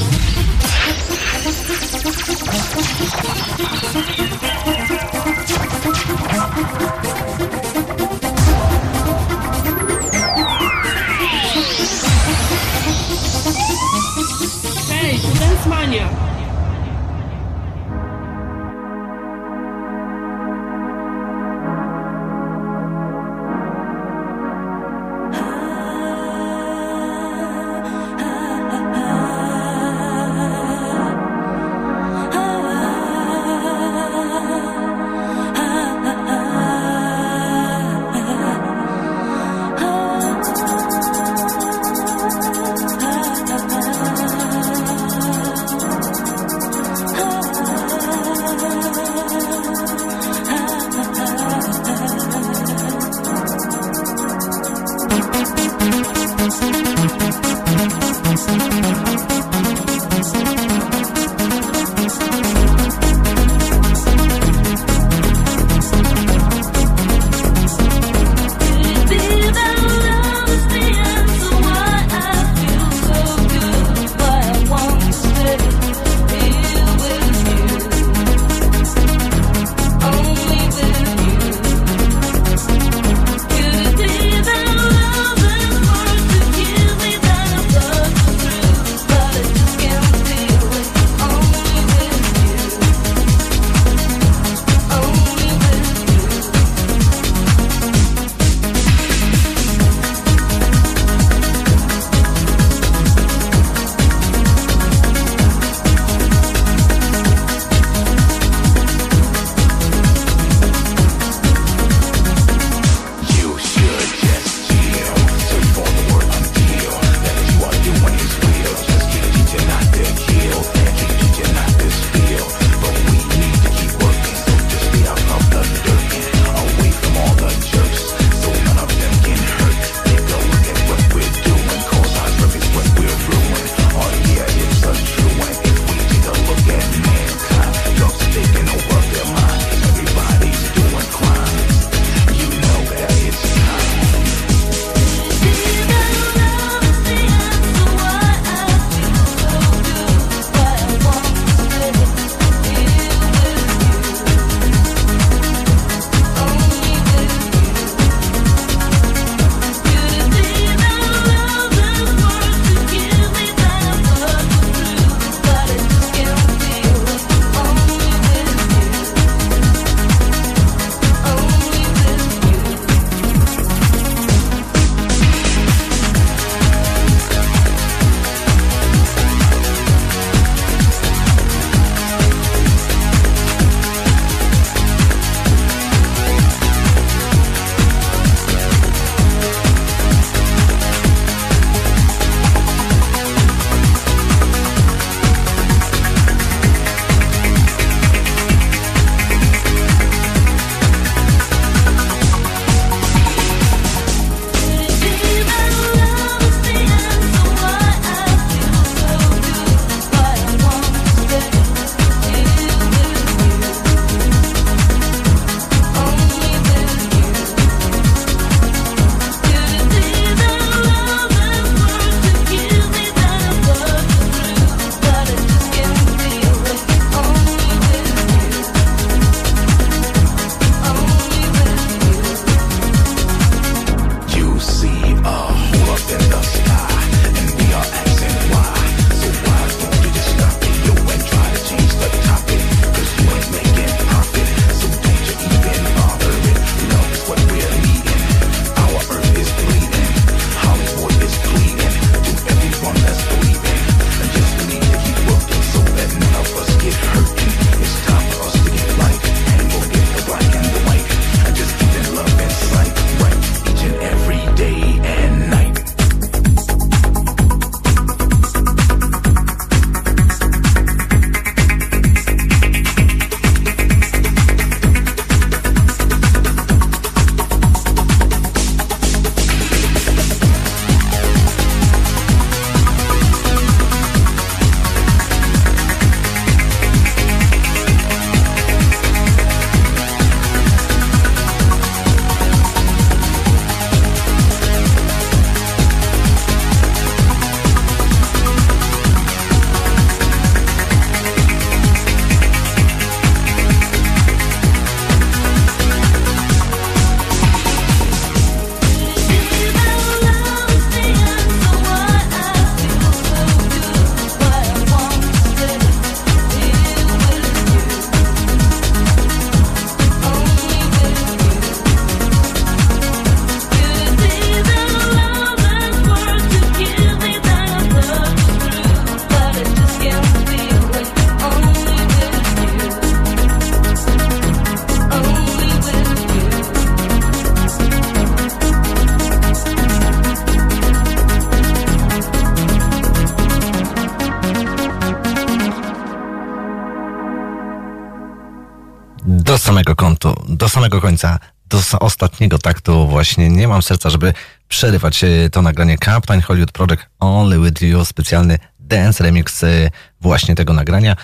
[350.92, 353.48] Samego końca, do ostatniego taktu właśnie.
[353.48, 354.34] Nie mam serca, żeby
[354.68, 359.90] przerywać e, to nagranie Captain Hollywood Project Only With You, specjalny dance remix e,
[360.20, 361.16] właśnie tego nagrania.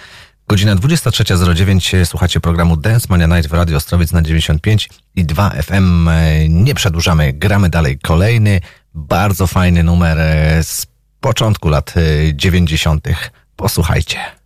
[0.48, 6.08] Godzina 23.09, słuchacie programu Dance Mania Night w Radio Ostrowiec na 95 i 2 FM.
[6.08, 7.98] E, Nie przedłużamy, gramy dalej.
[7.98, 8.60] Kolejny
[8.94, 10.86] bardzo fajny numer e, z
[11.20, 13.08] początku lat e, 90.
[13.56, 14.37] Posłuchajcie.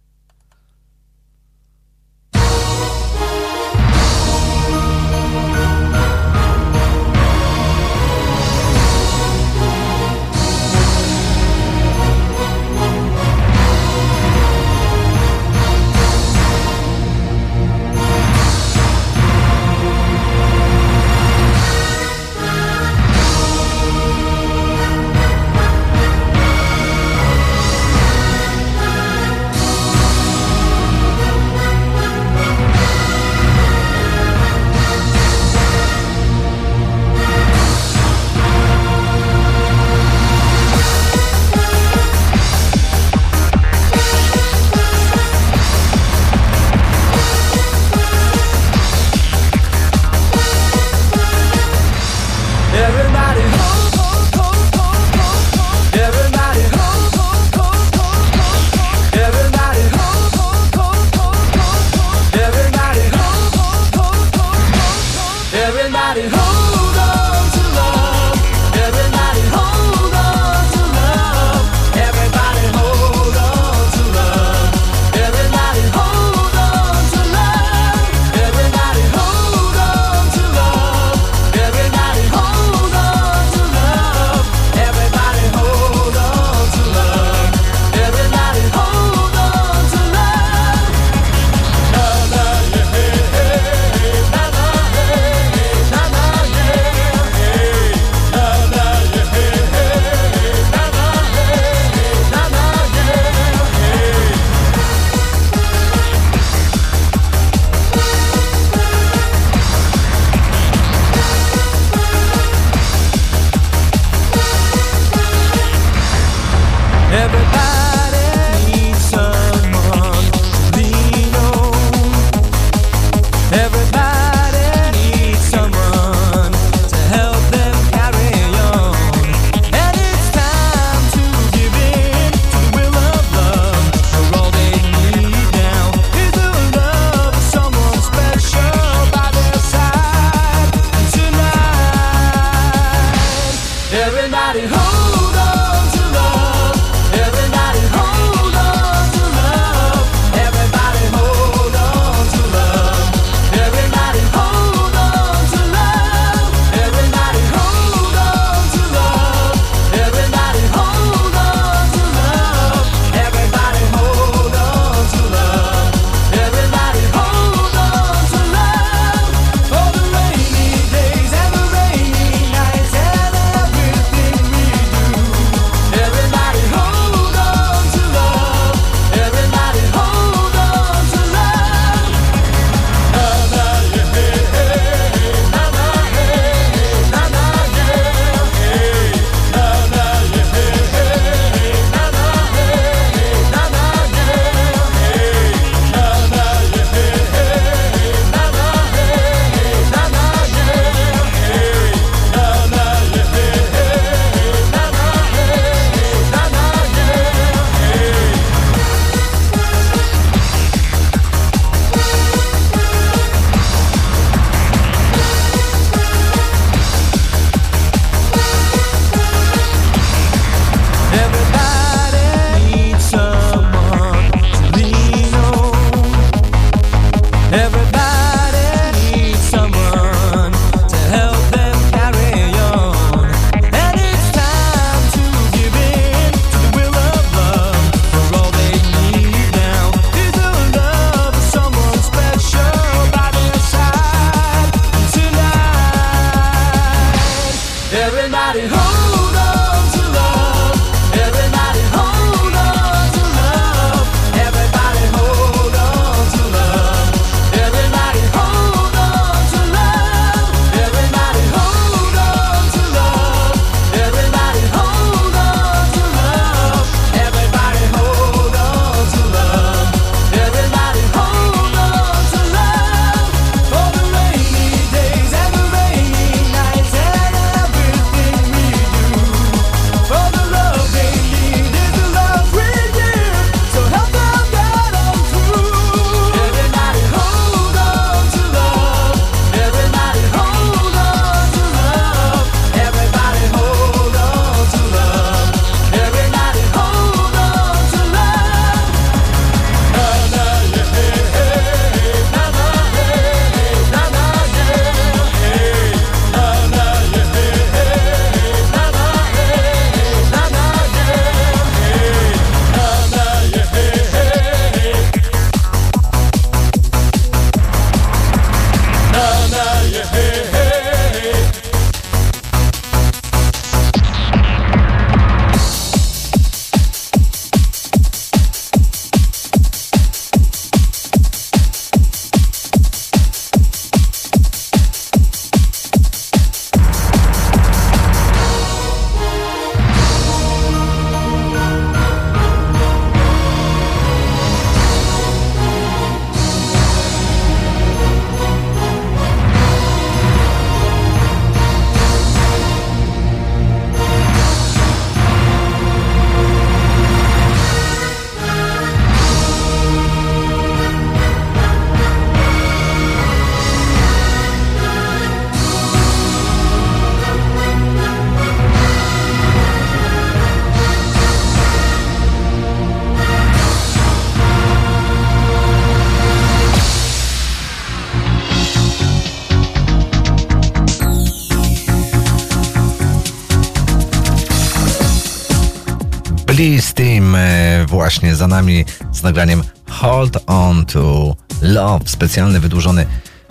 [386.62, 392.05] Release Team e, właśnie za nami z nagraniem Hold On To Love.
[392.07, 393.07] Specjalny, wydłużony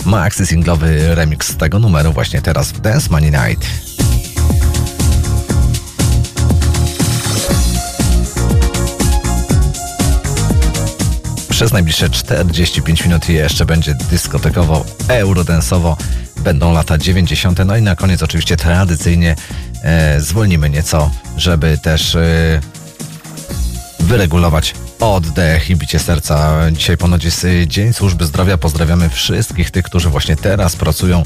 [0.05, 3.67] maxi singlowy remix tego numeru właśnie teraz w Dance Money Night.
[11.49, 15.97] Przez najbliższe 45 minut jeszcze będzie dyskotekowo, eurodensowo.
[16.37, 17.59] Będą lata 90.
[17.65, 19.35] No i na koniec oczywiście tradycyjnie
[19.83, 22.61] e, zwolnimy nieco, żeby też e,
[24.01, 26.57] wyregulować oddech i bicie serca.
[26.71, 28.57] Dzisiaj ponoć jest e, Dzień Służby Zdrowia.
[28.57, 31.23] Pozdrawiamy wszystkich tych, którzy właśnie teraz pracują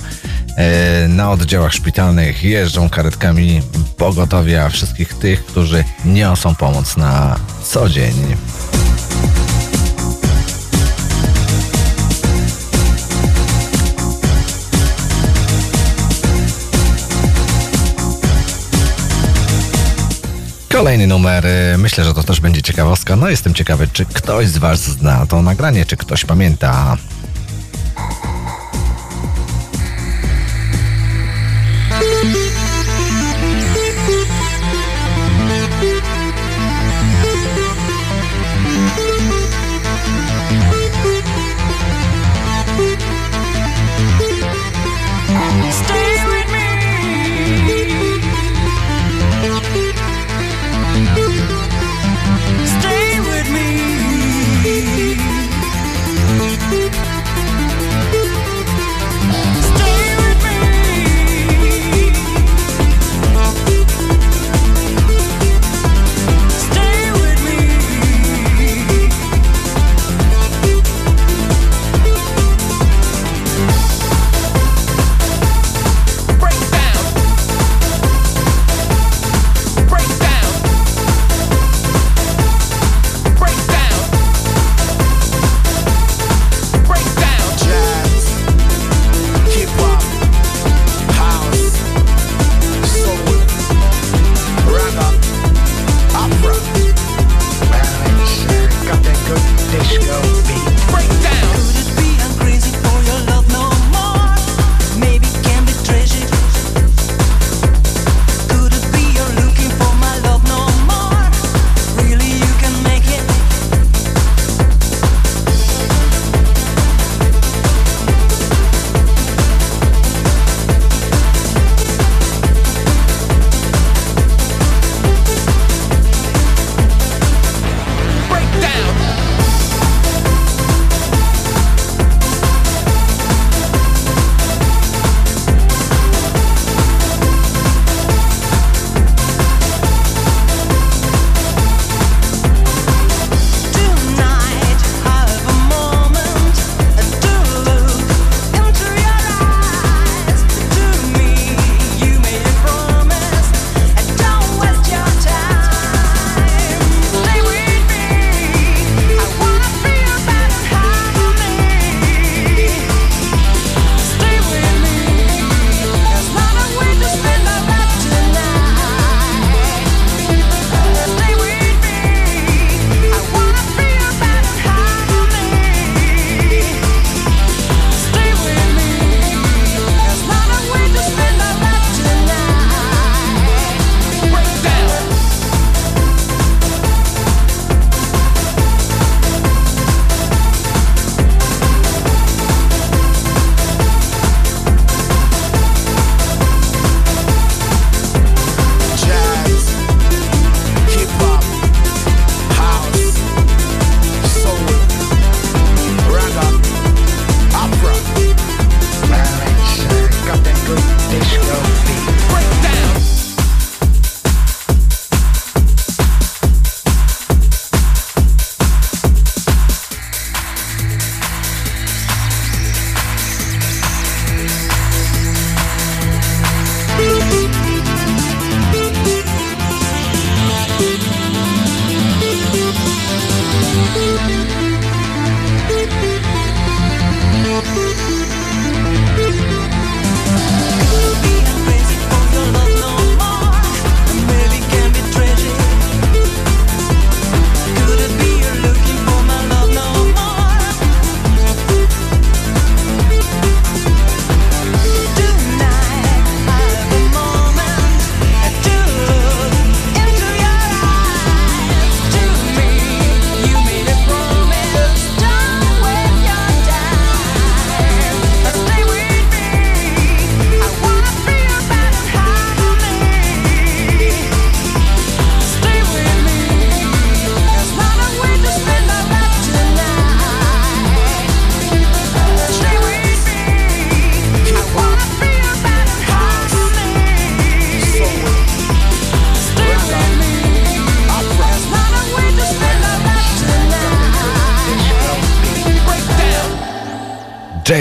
[0.58, 3.62] e, na oddziałach szpitalnych, jeżdżą karetkami
[3.98, 8.36] pogotowia, wszystkich tych, którzy niosą pomoc na co dzień.
[20.76, 23.16] Kolejny numer, y, myślę, że to też będzie ciekawostka.
[23.16, 26.98] No jestem ciekawy, czy ktoś z Was zna to nagranie, czy ktoś pamięta.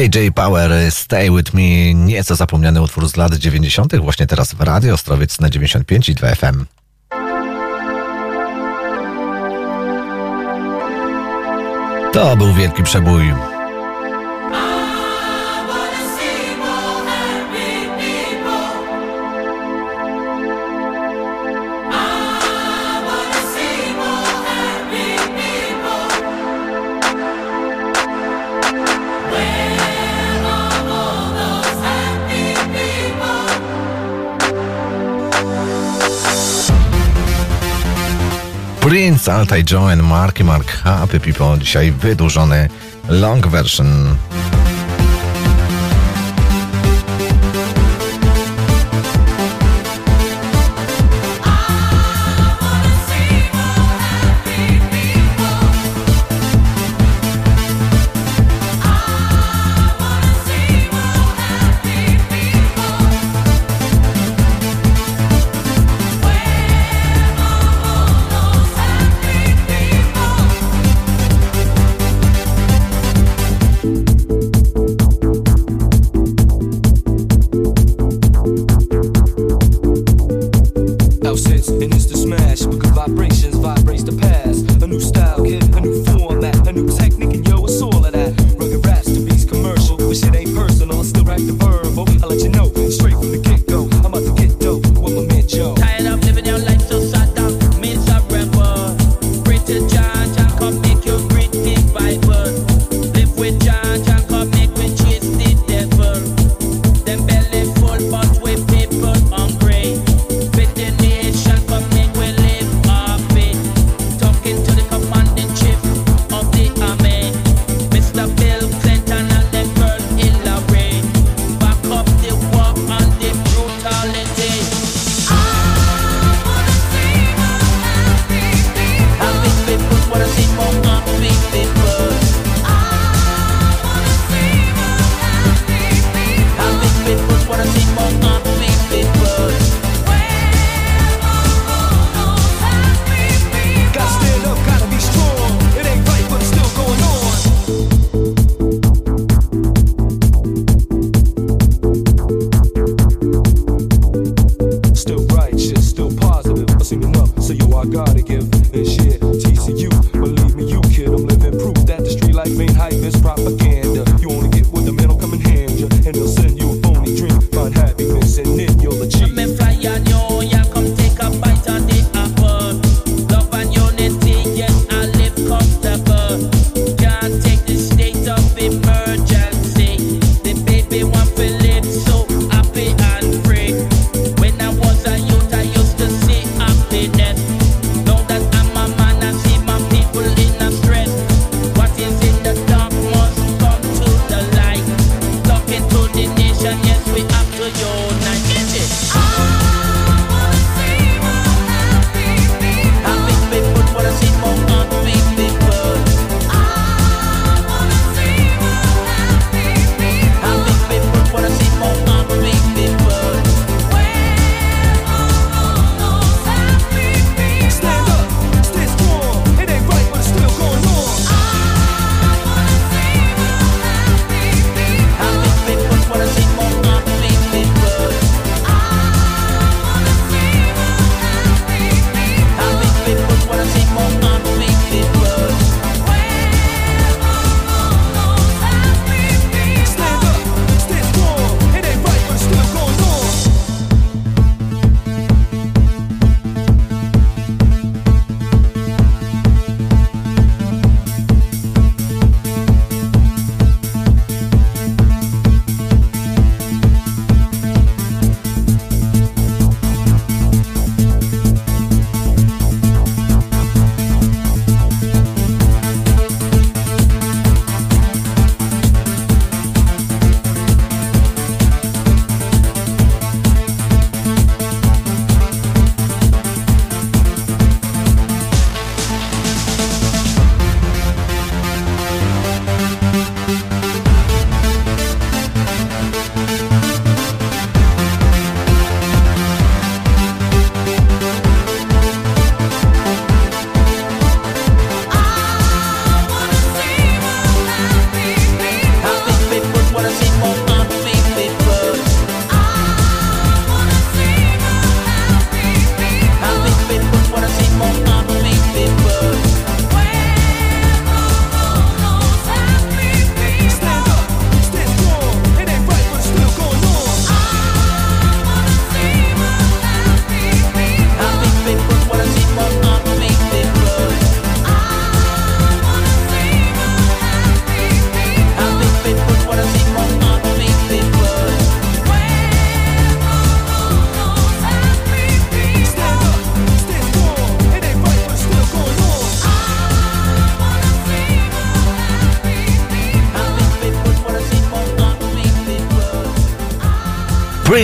[0.04, 4.94] JJ Power, Stay With Me, nieco zapomniany utwór z lat 90., właśnie teraz w Radio
[4.94, 6.64] Ostrowiec na 95 i 2 FM.
[12.12, 13.32] To był wielki przebój
[39.24, 41.58] Salta i Joan Mark i Mark Happy People.
[41.58, 42.68] Dzisiaj wydłużony
[43.08, 44.16] long version.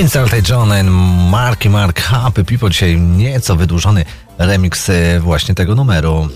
[0.00, 0.90] Prince Elton John and
[1.30, 2.70] Marky Mark Happy People.
[2.70, 4.04] Dzisiaj nieco wydłużony
[4.38, 6.28] remix e, właśnie tego numeru.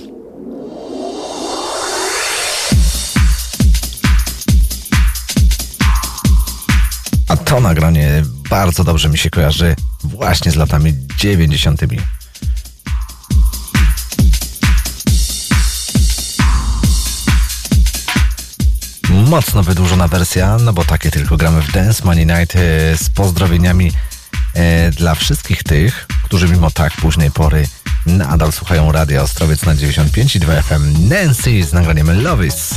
[7.29, 11.81] A to nagranie bardzo dobrze mi się kojarzy właśnie z latami 90.
[19.35, 22.59] Mocno wydłużona wersja, no bo takie tylko gramy w Dance Money Night e,
[22.97, 23.93] z pozdrowieniami
[24.55, 27.67] e, dla wszystkich tych, którzy mimo tak późnej pory
[28.07, 31.09] nadal słuchają Radia Ostrowiec na 95 i 2 FM.
[31.09, 32.71] Nancy z nagraniem Lovis.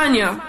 [0.00, 0.39] España.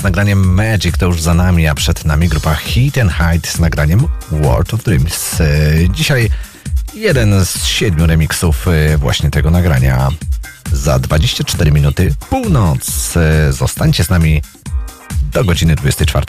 [0.00, 3.58] z nagraniem Magic to już za nami, a przed nami grupa Heat and Hide z
[3.58, 5.40] nagraniem World of Dreams.
[5.40, 5.46] E,
[5.90, 6.30] dzisiaj
[6.94, 10.08] jeden z siedmiu remiksów e, właśnie tego nagrania.
[10.72, 13.16] Za 24 minuty północ.
[13.16, 14.42] E, zostańcie z nami
[15.32, 16.26] do godziny 24.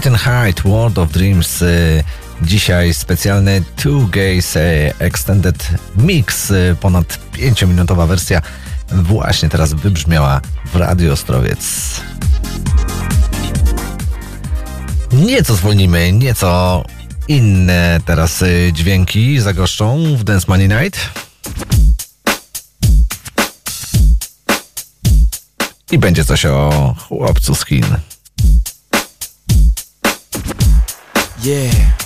[0.00, 1.62] Clayton Hyde, World of Dreams.
[1.62, 2.04] Y,
[2.42, 8.42] dzisiaj specjalny Two Gays y, Extended Mix, y, ponad 5-minutowa wersja
[8.92, 10.40] właśnie teraz wybrzmiała
[10.72, 11.60] w Radio Ostrowiec.
[15.12, 16.84] Nieco zwolnimy, nieco
[17.28, 21.00] inne teraz dźwięki zagoszczą w Dance Money Night.
[25.92, 28.09] I będzie coś o chłopcu z Chin.
[31.42, 31.99] Yeah.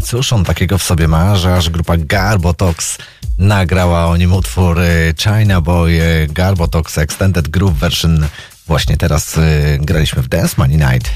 [0.00, 2.98] Cóż on takiego w sobie ma, że aż grupa Garbotox
[3.38, 8.26] nagrała o nim utwór y, China Boy y, Garbotox Extended Groove Version.
[8.66, 11.10] Właśnie teraz y, graliśmy w Dance Money Night.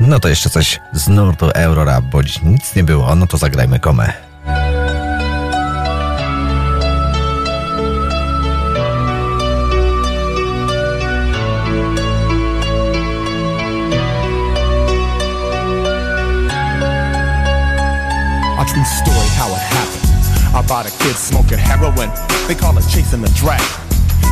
[0.00, 3.80] No to jeszcze coś z nurtu Eurorap, bo dziś nic nie było, no to zagrajmy
[3.80, 4.33] komę.
[20.64, 22.08] About a kid smoking heroin.
[22.48, 23.64] They call it chasing the dragon.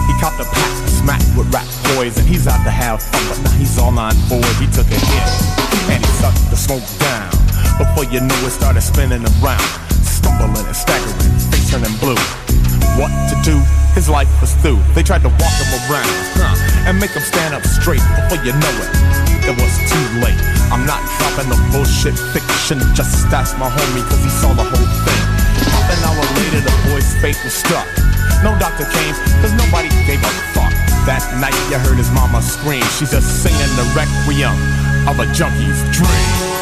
[0.08, 1.68] He copped a pack, smacked with rap
[2.00, 3.20] and he's out to have fun.
[3.28, 4.48] But now he's all on board.
[4.56, 5.28] He took a hit
[5.92, 7.28] and he sucked the smoke down.
[7.76, 9.60] Before you knew it, started spinning around,
[10.00, 12.16] stumbling and staggering, face turning blue.
[12.96, 13.60] What to do?
[13.92, 14.80] His life was through.
[14.96, 16.08] They tried to walk him around
[16.40, 18.02] huh, and make him stand up straight.
[18.24, 20.40] Before you know it, it was too late.
[20.72, 22.80] I'm not dropping the bullshit fiction.
[22.96, 25.31] Just ask my homie, cause he saw the whole thing.
[25.92, 27.86] An hour later, the boy's fate was struck.
[28.42, 29.14] No doctor came,
[29.44, 30.72] cause nobody gave a fuck.
[31.04, 32.82] That night, you heard his mama scream.
[32.96, 34.56] She's just singing the requiem
[35.06, 36.61] of a junkie's dream.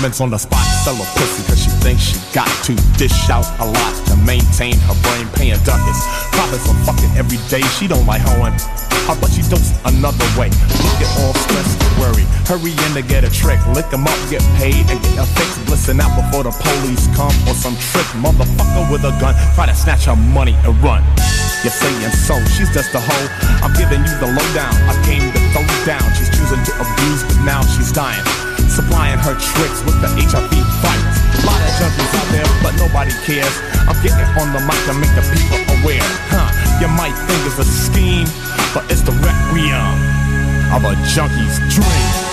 [0.00, 3.44] Woman's on the spot, sell a pussy cause she thinks she got to dish out
[3.60, 6.00] a lot to maintain her brain paying ducats.
[6.32, 8.56] Profits on fucking every day, she don't like hoeing.
[9.04, 10.48] How about she dose another way?
[10.80, 12.24] Look at all stress and worry.
[12.48, 15.52] Hurry in to get a trick, lick 'em up, get paid, and get a fix.
[15.68, 19.76] Listen out before the police come or some trick motherfucker with a gun try to
[19.76, 21.04] snatch her money and run.
[21.60, 23.28] You're saying so, she's just a hoe.
[23.60, 24.72] I'm giving you the lowdown.
[24.88, 26.08] I came to throw down.
[26.16, 28.24] She's choosing to abuse, but now she's dying.
[28.70, 31.18] Supplying her tricks with the HIV fights.
[31.42, 33.50] A lot of junkies out there, but nobody cares.
[33.90, 36.06] I'm getting on the mic to make the people aware.
[36.30, 36.46] Huh,
[36.78, 38.30] you might think it's a scheme,
[38.72, 39.98] but it's the requiem
[40.70, 42.29] of a junkie's dream.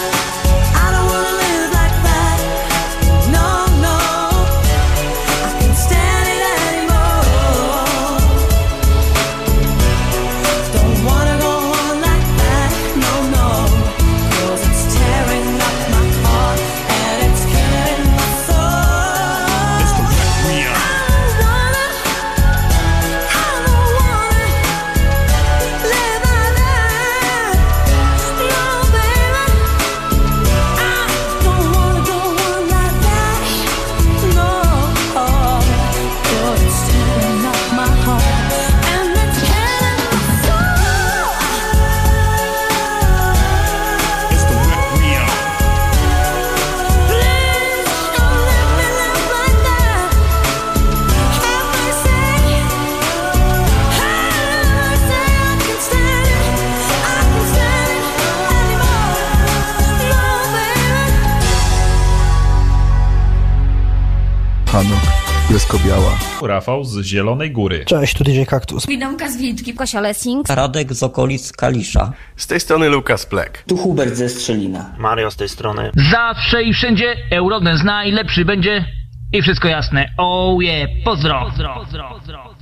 [65.57, 66.17] Biała.
[66.41, 67.85] Rafał z Zielonej Góry.
[67.85, 68.85] Cześć, tu DJ Kaktus.
[68.85, 69.73] Widomka z Wilczki.
[69.73, 70.49] Kasia Lessing.
[70.49, 72.13] Radek z okolic Kalisza.
[72.35, 73.63] Z tej strony Lukas Plek.
[73.67, 74.95] Tu Hubert ze Strzelina.
[74.97, 75.91] Mario z tej strony.
[76.11, 78.85] Zawsze i wszędzie Eurodance najlepszy będzie
[79.33, 80.09] i wszystko jasne.
[80.17, 81.45] Oh yeah, pozdro.
[81.45, 82.56] pozdro, pozdro, pozdro.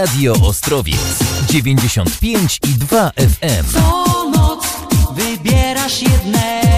[0.00, 3.72] Radio Ostrowiec 95 i 2 FM.
[3.72, 4.64] Co noc
[5.14, 6.69] wybierasz jednego.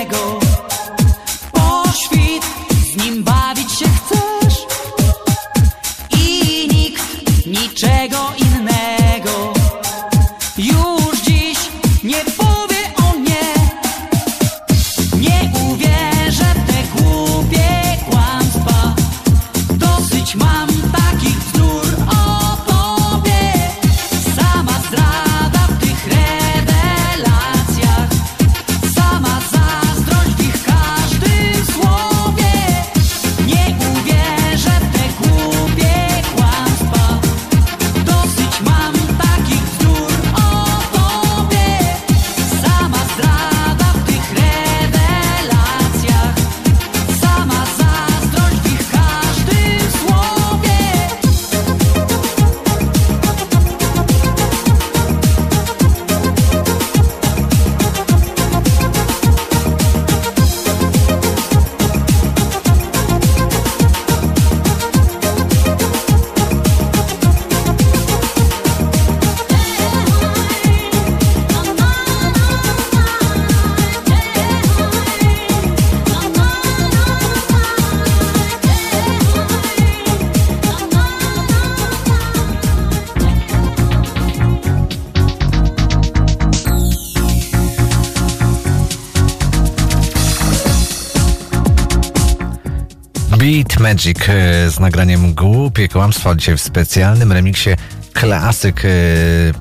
[93.93, 97.71] Magic e, z nagraniem Głupie Kłamstwa dzisiaj w specjalnym remiksie
[98.13, 98.89] klasyk e,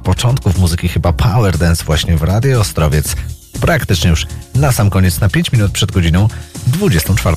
[0.04, 3.16] początków muzyki chyba Power Dance właśnie w Radio Ostrowiec.
[3.62, 6.28] Praktycznie już na sam koniec, na 5 minut przed godziną
[6.68, 7.36] 24.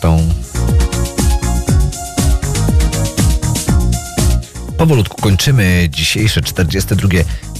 [4.77, 7.09] Powolutku kończymy dzisiejsze 42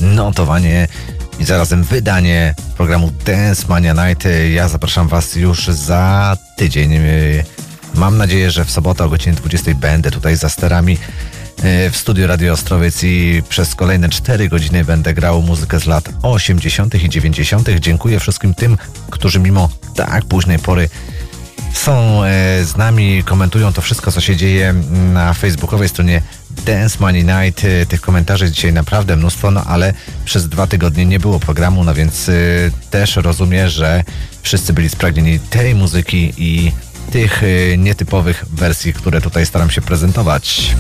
[0.01, 0.89] notowanie
[1.39, 4.29] i zarazem wydanie programu Dance Mania Night.
[4.55, 6.93] Ja zapraszam Was już za tydzień.
[8.05, 10.99] Mam nadzieję, że w sobotę o godzinie 20 będę tutaj za sterami
[11.63, 16.09] e, w studiu Radio Ostrowiec i przez kolejne 4 godziny będę grał muzykę z lat
[16.23, 16.95] 80.
[16.95, 17.69] i 90.
[17.81, 18.79] Dziękuję wszystkim tym,
[19.11, 20.89] którzy mimo tak późnej pory
[21.73, 24.75] są e, z nami, komentują to wszystko, co się dzieje
[25.13, 26.23] na facebookowej stronie
[26.67, 27.65] Dance Money Night.
[27.65, 31.95] E, Tych komentarzy dzisiaj naprawdę mnóstwo, no ale przez dwa tygodnie nie było programu, no
[31.95, 32.31] więc
[32.91, 34.05] też rozumiem, że
[34.43, 36.73] wszyscy byli spragnieni tej muzyki i
[37.15, 40.77] tych e, nietypowych wersji, które tutaj staram się prezentować.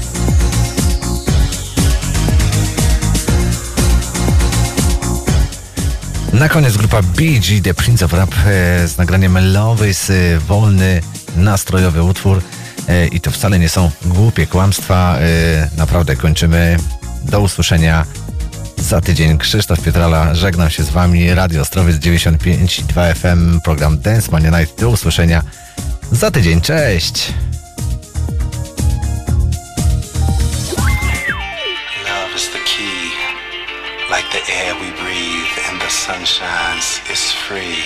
[6.32, 11.00] Na koniec grupa BG, The Prince of Rap e, z nagraniem Love is e, wolny,
[11.36, 12.42] nastrojowy utwór
[13.12, 15.18] i to wcale nie są głupie kłamstwa.
[15.76, 16.76] Naprawdę kończymy.
[17.24, 18.06] Do usłyszenia
[18.76, 19.38] za tydzień.
[19.38, 21.34] Krzysztof Pietrala, żegnam się z Wami.
[21.34, 24.80] Radio Ostrowiec 95.2 FM, program Dance Mania Night.
[24.80, 25.42] Do usłyszenia
[26.15, 26.60] za tydzień.
[26.60, 27.33] Cześć!
[32.05, 33.10] Love is the key,
[34.10, 37.84] like the air we breathe and the sun shines is free.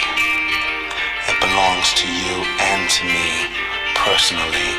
[1.29, 3.47] It belongs to you and to me
[3.95, 4.73] personally.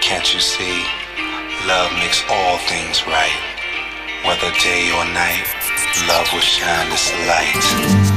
[0.00, 0.84] Can't you see?
[1.66, 3.40] Love makes all things right.
[4.24, 5.46] Whether day or night,
[6.08, 8.13] love will shine its light.